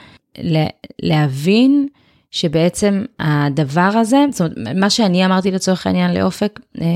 להבין 1.02 1.88
שבעצם 2.30 3.04
הדבר 3.18 3.80
הזה, 3.80 4.24
זאת 4.30 4.40
אומרת, 4.40 4.76
מה 4.76 4.90
שאני 4.90 5.24
אמרתי 5.24 5.50
לצורך 5.50 5.86
העניין 5.86 6.14
לאופק, 6.14 6.60
אה, 6.80 6.86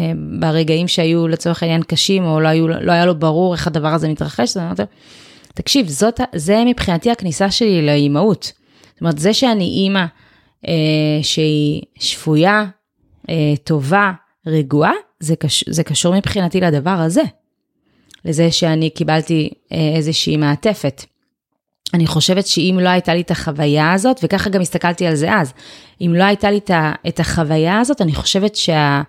ברגעים 0.41 0.89
שהיו 0.89 1.29
לצורך 1.29 1.63
העניין 1.63 1.83
קשים, 1.83 2.25
או 2.25 2.41
לא, 2.41 2.49
היו, 2.49 2.69
לא 2.69 2.93
היה 2.93 3.07
לו 3.07 3.19
ברור 3.19 3.55
איך 3.55 3.67
הדבר 3.67 3.89
הזה 3.89 4.09
מתרחש, 4.09 4.57
אז 4.57 4.57
אמרתי, 4.57 4.83
תקשיב, 5.55 5.89
זאת, 5.89 6.21
זה 6.35 6.63
מבחינתי 6.67 7.11
הכניסה 7.11 7.51
שלי 7.51 7.87
לאימהות. 7.87 8.53
זאת 8.93 9.01
אומרת, 9.01 9.19
זה 9.19 9.35
שאני 9.35 9.65
אימא 9.65 10.05
אה, 10.69 11.23
שהיא 11.23 11.83
שפויה, 11.99 12.65
אה, 13.31 13.55
טובה, 13.65 14.13
רגועה, 14.47 14.93
זה, 15.21 15.37
קש, 15.37 15.65
זה 15.69 15.85
קשור 15.85 16.17
מבחינתי 16.17 16.61
לדבר 16.61 16.91
הזה. 16.91 17.23
לזה 18.25 18.51
שאני 18.51 18.91
קיבלתי 18.91 19.51
אה, 19.73 19.93
איזושהי 19.97 20.37
מעטפת. 20.37 21.03
אני 21.95 22.07
חושבת 22.07 22.47
שאם 22.47 22.79
לא 22.83 22.89
הייתה 22.89 23.15
לי 23.15 23.21
את 23.21 23.31
החוויה 23.31 23.93
הזאת, 23.93 24.21
וככה 24.23 24.51
גם 24.51 24.61
הסתכלתי 24.61 25.07
על 25.07 25.15
זה 25.15 25.35
אז, 25.35 25.53
אם 26.01 26.15
לא 26.17 26.25
הייתה 26.25 26.51
לי 26.51 26.61
את 27.09 27.21
החוויה 27.21 27.81
הזאת, 27.81 28.01
אני 28.01 28.15
חושבת 28.15 28.57
שה, 28.57 29.03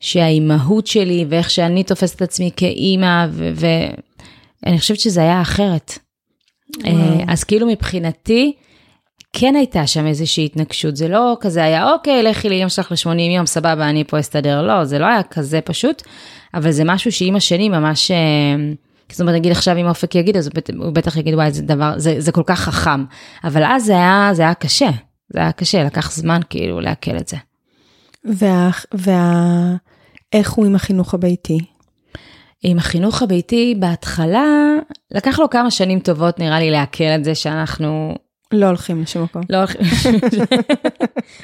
שהאימהות 0.00 0.86
שלי 0.86 1.24
ואיך 1.28 1.50
שאני 1.50 1.84
תופסת 1.84 2.16
את 2.16 2.22
עצמי 2.22 2.50
כאימא, 2.56 3.26
ואני 3.32 4.78
חושבת 4.78 5.00
שזה 5.00 5.20
היה 5.20 5.42
אחרת. 5.42 5.98
וואו. 6.84 7.24
אז 7.28 7.44
כאילו 7.44 7.66
מבחינתי, 7.66 8.52
כן 9.32 9.56
הייתה 9.56 9.86
שם 9.86 10.06
איזושהי 10.06 10.44
התנגשות, 10.44 10.96
זה 10.96 11.08
לא 11.08 11.36
כזה 11.40 11.64
היה, 11.64 11.92
אוקיי, 11.92 12.22
לכי 12.22 12.48
לאמא 12.48 12.68
שלך 12.68 12.92
ל-80 12.92 13.20
יום, 13.20 13.46
סבבה, 13.46 13.88
אני 13.88 14.04
פה 14.04 14.20
אסתדר, 14.20 14.62
לא, 14.62 14.84
זה 14.84 14.98
לא 14.98 15.06
היה 15.06 15.22
כזה 15.22 15.60
פשוט, 15.60 16.02
אבל 16.54 16.70
זה 16.70 16.84
משהו 16.84 17.12
שעם 17.12 17.36
השני 17.36 17.68
ממש, 17.68 18.10
אה, 18.10 18.16
זאת 19.12 19.20
אומרת, 19.20 19.34
נגיד 19.34 19.52
עכשיו 19.52 19.76
אם 19.76 19.86
אופק 19.86 20.14
יגיד, 20.14 20.36
אז 20.36 20.50
הוא 20.76 20.92
בטח 20.92 21.16
יגיד, 21.16 21.34
וואי, 21.34 21.50
זה 21.50 21.62
דבר, 21.62 21.92
זה, 21.96 22.14
זה 22.18 22.32
כל 22.32 22.42
כך 22.46 22.60
חכם, 22.60 23.04
אבל 23.44 23.64
אז 23.64 23.84
זה 23.84 23.92
היה, 23.92 24.30
זה 24.32 24.42
היה 24.42 24.54
קשה, 24.54 24.90
זה 25.32 25.38
היה 25.38 25.52
קשה, 25.52 25.84
לקח 25.84 26.12
זמן 26.12 26.40
כאילו 26.50 26.80
לעכל 26.80 27.16
את 27.16 27.28
זה. 27.28 27.36
וה... 28.24 28.70
וה... 28.94 29.74
איך 30.32 30.52
הוא 30.52 30.66
עם 30.66 30.74
החינוך 30.74 31.14
הביתי? 31.14 31.58
עם 32.62 32.78
החינוך 32.78 33.22
הביתי, 33.22 33.74
בהתחלה, 33.78 34.44
לקח 35.10 35.38
לו 35.38 35.50
כמה 35.50 35.70
שנים 35.70 36.00
טובות, 36.00 36.38
נראה 36.38 36.60
לי, 36.60 36.70
לעכל 36.70 37.04
את 37.04 37.24
זה 37.24 37.34
שאנחנו 37.34 38.14
לא 38.52 38.66
הולכים 38.66 39.02
לשום 39.02 39.22
מקום. 39.22 39.42
לא 39.50 39.56
הולכים, 39.56 39.80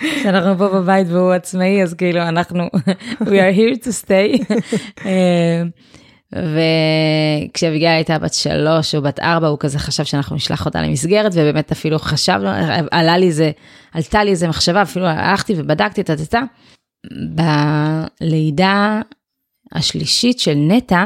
כשאנחנו 0.21 0.59
פה 0.59 0.69
בבית 0.69 1.07
והוא 1.11 1.33
עצמאי, 1.33 1.83
אז 1.83 1.95
כאילו 1.95 2.23
אנחנו, 2.23 2.65
we 3.21 3.25
are 3.25 3.57
here 3.57 3.85
to 3.85 3.91
stay. 4.05 4.45
וכשאביגיל 6.33 7.89
הייתה 7.89 8.19
בת 8.19 8.35
שלוש 8.35 8.95
או 8.95 9.03
בת 9.03 9.21
ארבע, 9.21 9.47
הוא 9.47 9.59
כזה 9.59 9.79
חשב 9.79 10.05
שאנחנו 10.05 10.37
נשלח 10.37 10.67
אותה 10.67 10.83
למסגרת, 10.83 11.33
ובאמת 11.35 11.73
אפילו 11.73 11.99
חשבנו, 11.99 12.49
עלה 12.91 13.19
לי 13.19 13.33
זה, 13.33 13.51
עלתה 13.93 14.25
לי 14.25 14.31
איזה 14.31 14.49
מחשבה, 14.49 14.83
אפילו 14.83 15.07
הלכתי 15.07 15.55
ובדקתי, 15.57 16.01
את 16.01 16.11
טה 16.11 16.43
בלידה 18.21 19.01
השלישית 19.73 20.39
של 20.39 20.55
נטע, 20.55 21.05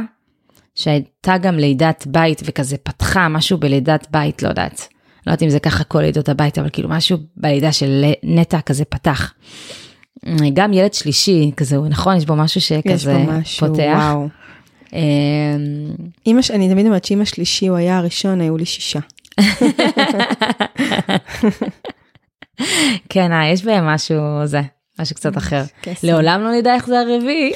שהייתה 0.75 1.39
גם 1.39 1.57
לידת 1.57 2.05
בית 2.07 2.43
וכזה 2.45 2.77
פתחה 2.77 3.29
משהו 3.29 3.59
בלידת 3.59 4.07
בית, 4.11 4.43
לא 4.43 4.49
יודעת. 4.49 4.89
לא 5.27 5.33
יודעת 5.33 5.43
אם 5.43 5.51
זה 5.51 5.61
ככה 5.61 5.85
כל 5.85 6.01
לידות 6.01 6.29
הבית, 6.29 6.59
אבל 6.59 6.69
כאילו 6.73 6.89
משהו 6.89 7.19
בלידה 7.37 7.73
של 7.73 8.05
נטע 8.23 8.61
כזה 8.61 8.85
פתח. 8.85 9.35
גם 10.55 10.73
ילד 10.73 10.95
שלישי 10.95 11.51
כזה, 11.57 11.77
נכון? 11.79 12.17
יש 12.17 12.27
בו 12.27 12.37
משהו 12.37 12.61
שכזה 12.61 12.93
יש 12.93 13.07
בו 13.07 13.33
משהו, 13.33 13.67
פותח. 13.67 13.95
וואו. 13.97 14.29
אמא, 16.27 16.41
אני 16.51 16.69
תמיד 16.69 16.87
אומרת 16.87 17.05
שאם 17.05 17.21
השלישי 17.21 17.67
הוא 17.67 17.77
היה 17.77 17.99
הראשון, 17.99 18.41
היו 18.41 18.57
לי 18.57 18.65
שישה. 18.65 19.01
כן, 23.09 23.33
אה, 23.33 23.49
יש 23.49 23.65
בהם 23.65 23.87
משהו, 23.87 24.17
זה, 24.45 24.61
משהו 25.01 25.17
קצת 25.17 25.37
אחר. 25.37 25.63
לעולם 26.03 26.43
לא 26.43 26.53
נדע 26.53 26.75
איך 26.75 26.87
זה 26.87 27.01
הרביעי. 27.01 27.53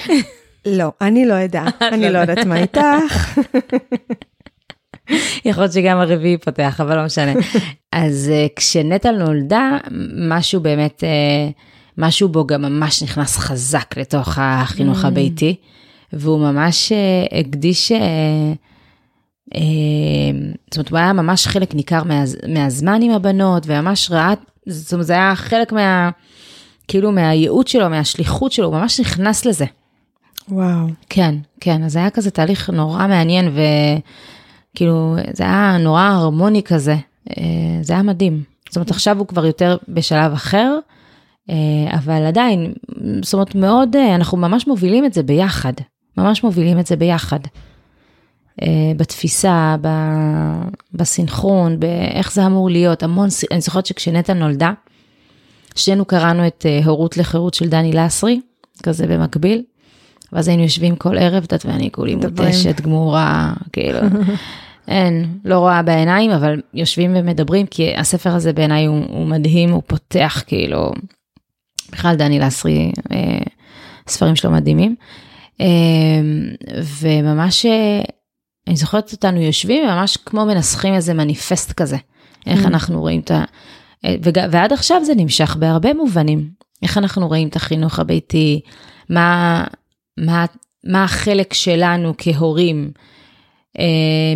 לא, 0.66 0.92
אני 1.00 1.26
לא 1.26 1.44
אדע, 1.44 1.64
אני 1.92 2.12
לא 2.12 2.18
יודעת 2.18 2.46
מה 2.46 2.56
איתך. 2.56 2.80
יכול 5.44 5.62
להיות 5.62 5.72
שגם 5.72 5.98
הרביעי 5.98 6.38
פותח, 6.38 6.80
אבל 6.80 6.96
לא 6.96 7.04
משנה. 7.04 7.32
אז 7.92 8.32
uh, 8.32 8.52
כשנטע 8.56 9.10
נולדה, 9.10 9.78
משהו 10.28 10.60
באמת, 10.60 11.04
uh, 11.04 11.06
משהו 11.98 12.28
בו 12.28 12.46
גם 12.46 12.62
ממש 12.62 13.02
נכנס 13.02 13.36
חזק 13.36 13.94
לתוך 13.96 14.38
החינוך 14.40 15.04
mm. 15.04 15.06
הביתי, 15.06 15.56
והוא 16.12 16.40
ממש 16.40 16.92
uh, 16.92 17.38
הקדיש, 17.38 17.92
uh, 17.92 17.94
uh, 19.54 19.58
זאת 20.70 20.76
אומרת, 20.76 20.90
הוא 20.90 20.98
היה 20.98 21.12
ממש 21.12 21.46
חלק 21.46 21.74
ניכר 21.74 22.04
מה, 22.04 22.24
מהזמן 22.48 23.02
עם 23.02 23.10
הבנות, 23.10 23.62
וממש 23.66 24.10
ראה, 24.10 24.34
זאת 24.66 24.92
אומרת, 24.92 25.06
זה 25.06 25.12
היה 25.12 25.34
חלק 25.36 25.72
מה, 25.72 26.10
כאילו 26.88 27.12
מהייעוד 27.12 27.68
שלו, 27.68 27.90
מהשליחות 27.90 28.52
שלו, 28.52 28.66
הוא 28.66 28.76
ממש 28.76 29.00
נכנס 29.00 29.44
לזה. 29.44 29.64
וואו. 30.48 30.86
כן, 31.08 31.34
כן, 31.60 31.82
אז 31.82 31.96
היה 31.96 32.10
כזה 32.10 32.30
תהליך 32.30 32.70
נורא 32.70 33.06
מעניין, 33.06 33.48
ו... 33.48 33.60
כאילו, 34.76 35.16
זה 35.32 35.44
היה 35.44 35.76
נורא 35.80 36.02
הרמוני 36.02 36.62
כזה, 36.62 36.96
אה, 37.30 37.78
זה 37.82 37.92
היה 37.92 38.02
מדהים. 38.02 38.42
זאת 38.68 38.76
אומרת, 38.76 38.90
עכשיו 38.90 39.18
הוא 39.18 39.26
כבר 39.26 39.46
יותר 39.46 39.76
בשלב 39.88 40.32
אחר, 40.32 40.78
אה, 41.50 41.54
אבל 41.98 42.26
עדיין, 42.26 42.74
זאת 43.22 43.34
אומרת, 43.34 43.54
מאוד, 43.54 43.96
אה, 43.96 44.14
אנחנו 44.14 44.38
ממש 44.38 44.66
מובילים 44.66 45.04
את 45.04 45.12
זה 45.12 45.22
ביחד, 45.22 45.72
ממש 46.16 46.44
מובילים 46.44 46.78
את 46.78 46.86
זה 46.86 46.96
ביחד. 46.96 47.40
בתפיסה, 48.96 49.76
בסינכרון, 50.92 51.80
באיך 51.80 52.32
זה 52.32 52.46
אמור 52.46 52.70
להיות, 52.70 53.02
המון, 53.02 53.28
אני 53.50 53.60
זוכרת 53.60 53.86
שכשנטע 53.86 54.34
נולדה, 54.34 54.72
שנינו 55.74 56.04
קראנו 56.04 56.46
את 56.46 56.66
הורות 56.84 57.16
לחירות 57.16 57.54
של 57.54 57.68
דני 57.68 57.92
לסרי, 57.92 58.40
כזה 58.82 59.06
במקביל, 59.06 59.62
ואז 60.32 60.48
היינו 60.48 60.62
יושבים 60.62 60.96
כל 60.96 61.18
ערב, 61.18 61.44
את 61.44 61.52
יודעת, 61.52 61.66
ואני 61.66 61.92
כולי 61.92 62.14
מותשת, 62.14 62.80
גמורה, 62.80 63.52
כאילו. 63.72 63.98
אין, 64.88 65.38
לא 65.44 65.58
רואה 65.58 65.82
בעיניים, 65.82 66.30
אבל 66.30 66.60
יושבים 66.74 67.12
ומדברים, 67.16 67.66
כי 67.66 67.94
הספר 67.96 68.30
הזה 68.30 68.52
בעיניי 68.52 68.86
הוא, 68.86 69.04
הוא 69.08 69.26
מדהים, 69.26 69.70
הוא 69.70 69.82
פותח 69.86 70.42
כאילו, 70.46 70.92
בכלל 71.92 72.16
דני 72.16 72.38
לסרי, 72.38 72.92
אה, 73.12 73.38
ספרים 74.08 74.36
שלו 74.36 74.50
מדהימים. 74.50 74.96
אה, 75.60 75.66
וממש, 77.00 77.66
אה, 77.66 78.02
אני 78.66 78.76
זוכרת 78.76 79.12
אותנו 79.12 79.40
יושבים, 79.40 79.86
ממש 79.86 80.16
כמו 80.16 80.44
מנסחים 80.46 80.94
איזה 80.94 81.14
מניפסט 81.14 81.72
כזה, 81.72 81.96
איך 82.46 82.64
mm. 82.64 82.66
אנחנו 82.66 83.00
רואים 83.00 83.20
את 83.20 83.30
ה... 83.30 83.44
אה, 84.04 84.14
ועד 84.50 84.72
עכשיו 84.72 85.04
זה 85.04 85.12
נמשך 85.16 85.56
בהרבה 85.58 85.94
מובנים, 85.94 86.50
איך 86.82 86.98
אנחנו 86.98 87.28
רואים 87.28 87.48
את 87.48 87.56
החינוך 87.56 87.98
הביתי, 87.98 88.60
מה, 89.10 89.64
מה, 90.18 90.44
מה 90.84 91.04
החלק 91.04 91.54
שלנו 91.54 92.14
כהורים. 92.18 92.90
אה, 93.78 93.84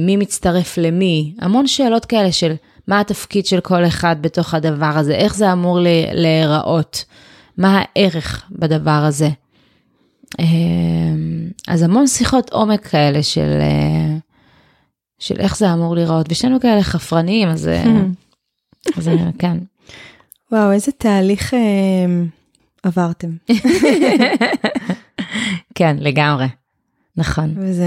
מי 0.00 0.16
מצטרף 0.16 0.78
למי, 0.78 1.34
המון 1.40 1.66
שאלות 1.66 2.04
כאלה 2.04 2.32
של 2.32 2.54
מה 2.88 3.00
התפקיד 3.00 3.46
של 3.46 3.60
כל 3.60 3.86
אחד 3.86 4.16
בתוך 4.20 4.54
הדבר 4.54 4.92
הזה, 4.96 5.14
איך 5.14 5.34
זה 5.34 5.52
אמור 5.52 5.78
להיראות, 6.12 7.04
מה 7.58 7.82
הערך 7.82 8.44
בדבר 8.50 8.90
הזה. 8.90 9.28
אה, 10.40 10.46
אז 11.68 11.82
המון 11.82 12.06
שיחות 12.06 12.50
עומק 12.50 12.86
כאלה 12.86 13.22
של, 13.22 13.58
אה, 13.60 14.16
של 15.18 15.40
איך 15.40 15.56
זה 15.56 15.72
אמור 15.72 15.94
להיראות, 15.94 16.26
ושנינו 16.30 16.60
כאלה 16.60 16.82
חפרניים, 16.82 17.48
אז, 17.48 17.70
אז 18.96 19.10
כן. 19.38 19.56
וואו, 20.52 20.72
איזה 20.72 20.92
תהליך 20.92 21.54
אה, 21.54 21.60
עברתם. 22.82 23.28
כן, 25.74 25.96
לגמרי. 26.00 26.46
נכון. 27.16 27.54
וזה 27.56 27.86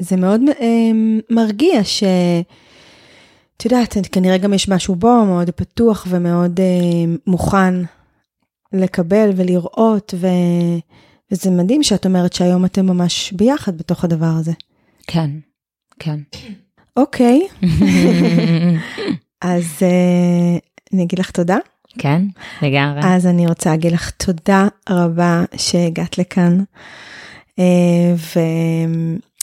זה 0.00 0.16
מאוד 0.16 0.40
אה, 0.60 0.90
מרגיע 1.30 1.84
ש... 1.84 2.02
את 3.56 3.64
יודעת, 3.64 3.96
כנראה 4.12 4.38
גם 4.38 4.54
יש 4.54 4.68
משהו 4.68 4.96
בו 4.96 5.24
מאוד 5.24 5.50
פתוח 5.50 6.06
ומאוד 6.10 6.60
אה, 6.60 7.14
מוכן 7.26 7.74
לקבל 8.72 9.30
ולראות, 9.36 10.14
ו... 10.16 10.26
וזה 11.32 11.50
מדהים 11.50 11.82
שאת 11.82 12.06
אומרת 12.06 12.32
שהיום 12.32 12.64
אתם 12.64 12.86
ממש 12.86 13.32
ביחד 13.32 13.78
בתוך 13.78 14.04
הדבר 14.04 14.32
הזה. 14.38 14.52
כן, 15.06 15.30
כן. 15.98 16.18
אוקיי, 16.96 17.40
אז 19.42 19.64
אה, 19.82 20.58
אני 20.92 21.02
אגיד 21.02 21.18
לך 21.18 21.30
תודה. 21.30 21.56
כן, 21.98 22.22
לגמרי. 22.62 23.00
אז 23.04 23.26
אני 23.26 23.46
רוצה 23.46 23.70
להגיד 23.70 23.92
לך 23.92 24.10
תודה 24.10 24.68
רבה 24.88 25.44
שהגעת 25.56 26.18
לכאן. 26.18 26.64
אה, 27.58 28.14
ו... 28.16 28.40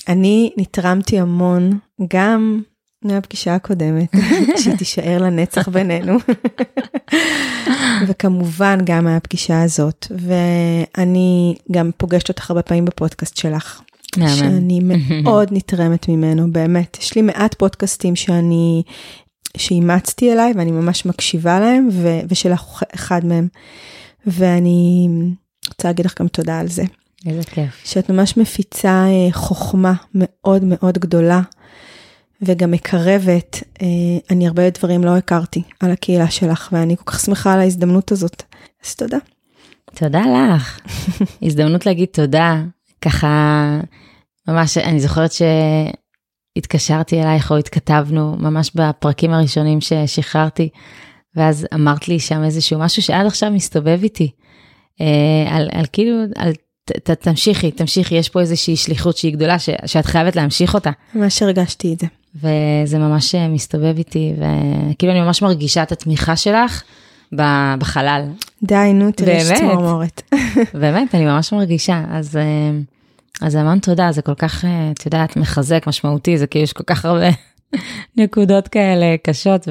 אני 0.08 0.52
נתרמתי 0.58 1.20
המון, 1.20 1.80
גם 2.14 2.62
מהפגישה 3.06 3.56
הקודמת, 3.56 4.12
שהיא 4.64 4.76
תישאר 4.78 5.18
לנצח 5.22 5.70
בינינו, 5.70 6.18
וכמובן 8.08 8.80
גם 8.84 9.04
מהפגישה 9.04 9.62
הזאת, 9.62 10.08
ואני 10.12 11.56
גם 11.72 11.92
פוגשת 11.98 12.30
אותך 12.30 12.50
הרבה 12.52 12.62
פעמים 12.62 12.86
בפודקאסט 12.86 13.38
שלך. 13.38 13.82
שאני 14.16 14.80
מאוד 15.24 15.50
נתרמת 15.56 16.10
ממנו, 16.10 16.52
באמת. 16.52 16.98
יש 17.02 17.16
לי 17.16 17.22
מעט 17.22 17.54
פודקאסטים 17.54 18.16
שאני, 18.16 18.84
שאימצתי 19.58 20.34
אליי 20.34 20.54
ואני 20.56 20.72
ממש 20.72 21.06
מקשיבה 21.06 21.60
להם, 21.60 21.90
ו, 21.92 22.20
ושלך 22.30 22.84
אחד 22.96 23.26
מהם. 23.26 23.48
ואני 24.28 25.10
רוצה 25.70 25.88
להגיד 25.88 26.06
לך 26.06 26.22
גם 26.22 26.28
תודה 26.28 26.60
על 26.60 26.68
זה. 26.68 26.84
איזה 27.26 27.44
כיף. 27.44 27.82
שאת 27.86 28.10
ממש 28.10 28.38
מפיצה 28.38 29.06
אה, 29.08 29.32
חוכמה 29.32 29.94
מאוד 30.16 30.64
מאוד 30.64 30.98
גדולה, 30.98 31.42
וגם 32.46 32.72
מקרבת. 32.72 33.64
אה, 33.82 33.88
אני 34.30 34.48
הרבה 34.48 34.70
דברים 34.70 35.04
לא 35.04 35.18
הכרתי 35.18 35.62
על 35.80 35.92
הקהילה 35.92 36.30
שלך, 36.30 36.70
ואני 36.72 36.98
כל 36.98 37.04
כך 37.06 37.20
שמחה 37.20 37.54
על 37.54 37.60
ההזדמנות 37.60 38.12
הזאת. 38.12 38.44
אז 38.86 38.96
תודה. 38.96 39.18
תודה 39.96 40.22
לך. 40.56 40.80
הזדמנות 41.46 41.86
להגיד 41.86 42.08
תודה. 42.12 42.62
ככה, 43.02 43.80
ממש, 44.48 44.78
אני 44.78 45.00
זוכרת 45.00 45.32
התקשרתי 46.58 47.22
אלייך 47.22 47.52
או 47.52 47.58
התכתבנו 47.58 48.36
ממש 48.38 48.72
בפרקים 48.76 49.32
הראשונים 49.32 49.82
ששחררתי, 49.82 50.70
ואז 51.36 51.68
אמרת 51.74 52.08
לי 52.08 52.20
שם 52.20 52.44
איזשהו 52.44 52.80
משהו 52.80 53.02
שעד 53.02 53.26
עכשיו 53.26 53.52
מסתובב 53.52 54.00
איתי, 54.04 54.32
אה, 55.02 55.56
על, 55.56 55.70
על 55.72 55.86
כאילו, 55.94 56.16
על 56.36 56.52
ת, 56.86 57.10
תמשיכי, 57.12 57.72
תמשיכי, 57.72 58.16
יש 58.16 58.30
פה 58.30 58.40
איזושהי 58.40 58.76
שליחות 58.76 59.18
שהיא 59.18 59.34
גדולה, 59.34 59.60
ש, 59.60 59.70
שאת 59.86 60.06
חייבת 60.06 60.36
להמשיך 60.36 60.74
אותה. 60.74 60.92
ממש 61.16 61.42
הרגשתי 61.42 61.94
את 61.94 62.00
זה. 62.00 62.08
וזה 62.36 62.98
ממש 62.98 63.36
אה, 63.36 63.48
מסתובב 63.48 63.98
איתי, 63.98 64.34
וכאילו 64.38 65.12
אני 65.12 65.22
ממש 65.22 65.42
מרגישה 65.42 65.84
את 65.84 65.92
התמיכה 65.92 66.36
שלך 66.36 66.84
בחלל. 67.78 68.26
די, 68.64 68.92
נו, 68.94 69.12
תראי, 69.12 69.38
יש 69.38 69.50
באמת? 70.82 71.16
אני 71.16 71.26
ממש 71.26 71.54
מרגישה. 71.54 72.04
אז, 72.12 72.38
אה, 72.38 72.72
אז 73.42 73.56
המון 73.56 73.80
תודה, 73.80 74.12
זה 74.12 74.22
כל 74.22 74.36
כך, 74.36 74.66
אה, 74.66 74.92
את 74.92 75.06
יודעת, 75.06 75.38
מחזק, 75.38 75.88
משמעותי, 75.88 76.38
זה 76.38 76.48
כאילו 76.48 76.64
יש 76.64 76.74
כל 76.74 76.84
כך 76.84 77.06
הרבה 77.06 77.30
נקודות 78.18 78.68
כאלה 78.68 79.16
קשות 79.24 79.68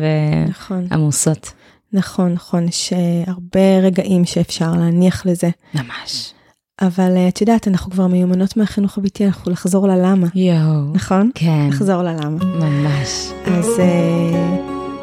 נכון, 0.49 0.87
ועמוסות. 0.91 1.53
נכון, 1.93 2.33
נכון, 2.33 2.69
יש 2.69 2.93
אה, 2.93 2.99
הרבה 3.27 3.79
רגעים 3.83 4.25
שאפשר 4.25 4.73
להניח 4.73 5.27
לזה. 5.27 5.51
ממש. 5.75 6.33
אבל 6.81 7.17
אה, 7.17 7.29
את 7.29 7.41
יודעת, 7.41 7.69
אנחנו 7.69 7.91
כבר 7.91 8.07
מיומנות 8.07 8.57
מהחינוך 8.57 8.99
הביתי, 8.99 9.27
אנחנו 9.27 9.53
לחזור 9.53 9.89
ללמה, 9.89 10.27
יואו. 10.35 10.93
נכון? 10.95 11.31
כן, 11.35 11.69
לחזור 11.69 12.03
ללמה. 12.03 12.45
ממש. 12.45 13.33
אז, 13.47 13.67
אה, 13.79 14.59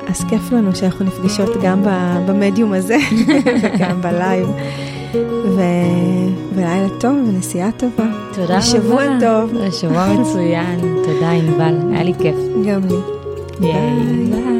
אז 0.07 0.23
כיף 0.29 0.51
לנו 0.51 0.75
שאנחנו 0.75 1.05
נפגשות 1.05 1.49
גם 1.63 1.83
במדיום 2.27 2.73
הזה 2.73 2.97
וגם 3.63 4.01
בלייב. 4.01 4.47
ו... 5.55 5.61
ולילה 6.55 6.89
טוב 6.99 7.15
ונסיעה 7.27 7.71
טובה. 7.71 8.05
תודה 8.33 8.43
רבה. 8.43 8.57
ושבוע 8.57 9.03
טוב. 9.19 9.71
שבוע 9.71 10.13
מצוין. 10.13 10.79
תודה, 10.79 11.31
ענבל, 11.31 11.93
היה 11.93 12.03
לי 12.03 12.13
כיף. 12.21 12.35
גם 12.65 12.81
לי. 12.87 12.95
ביי. 13.59 13.71
ביי. 14.29 14.58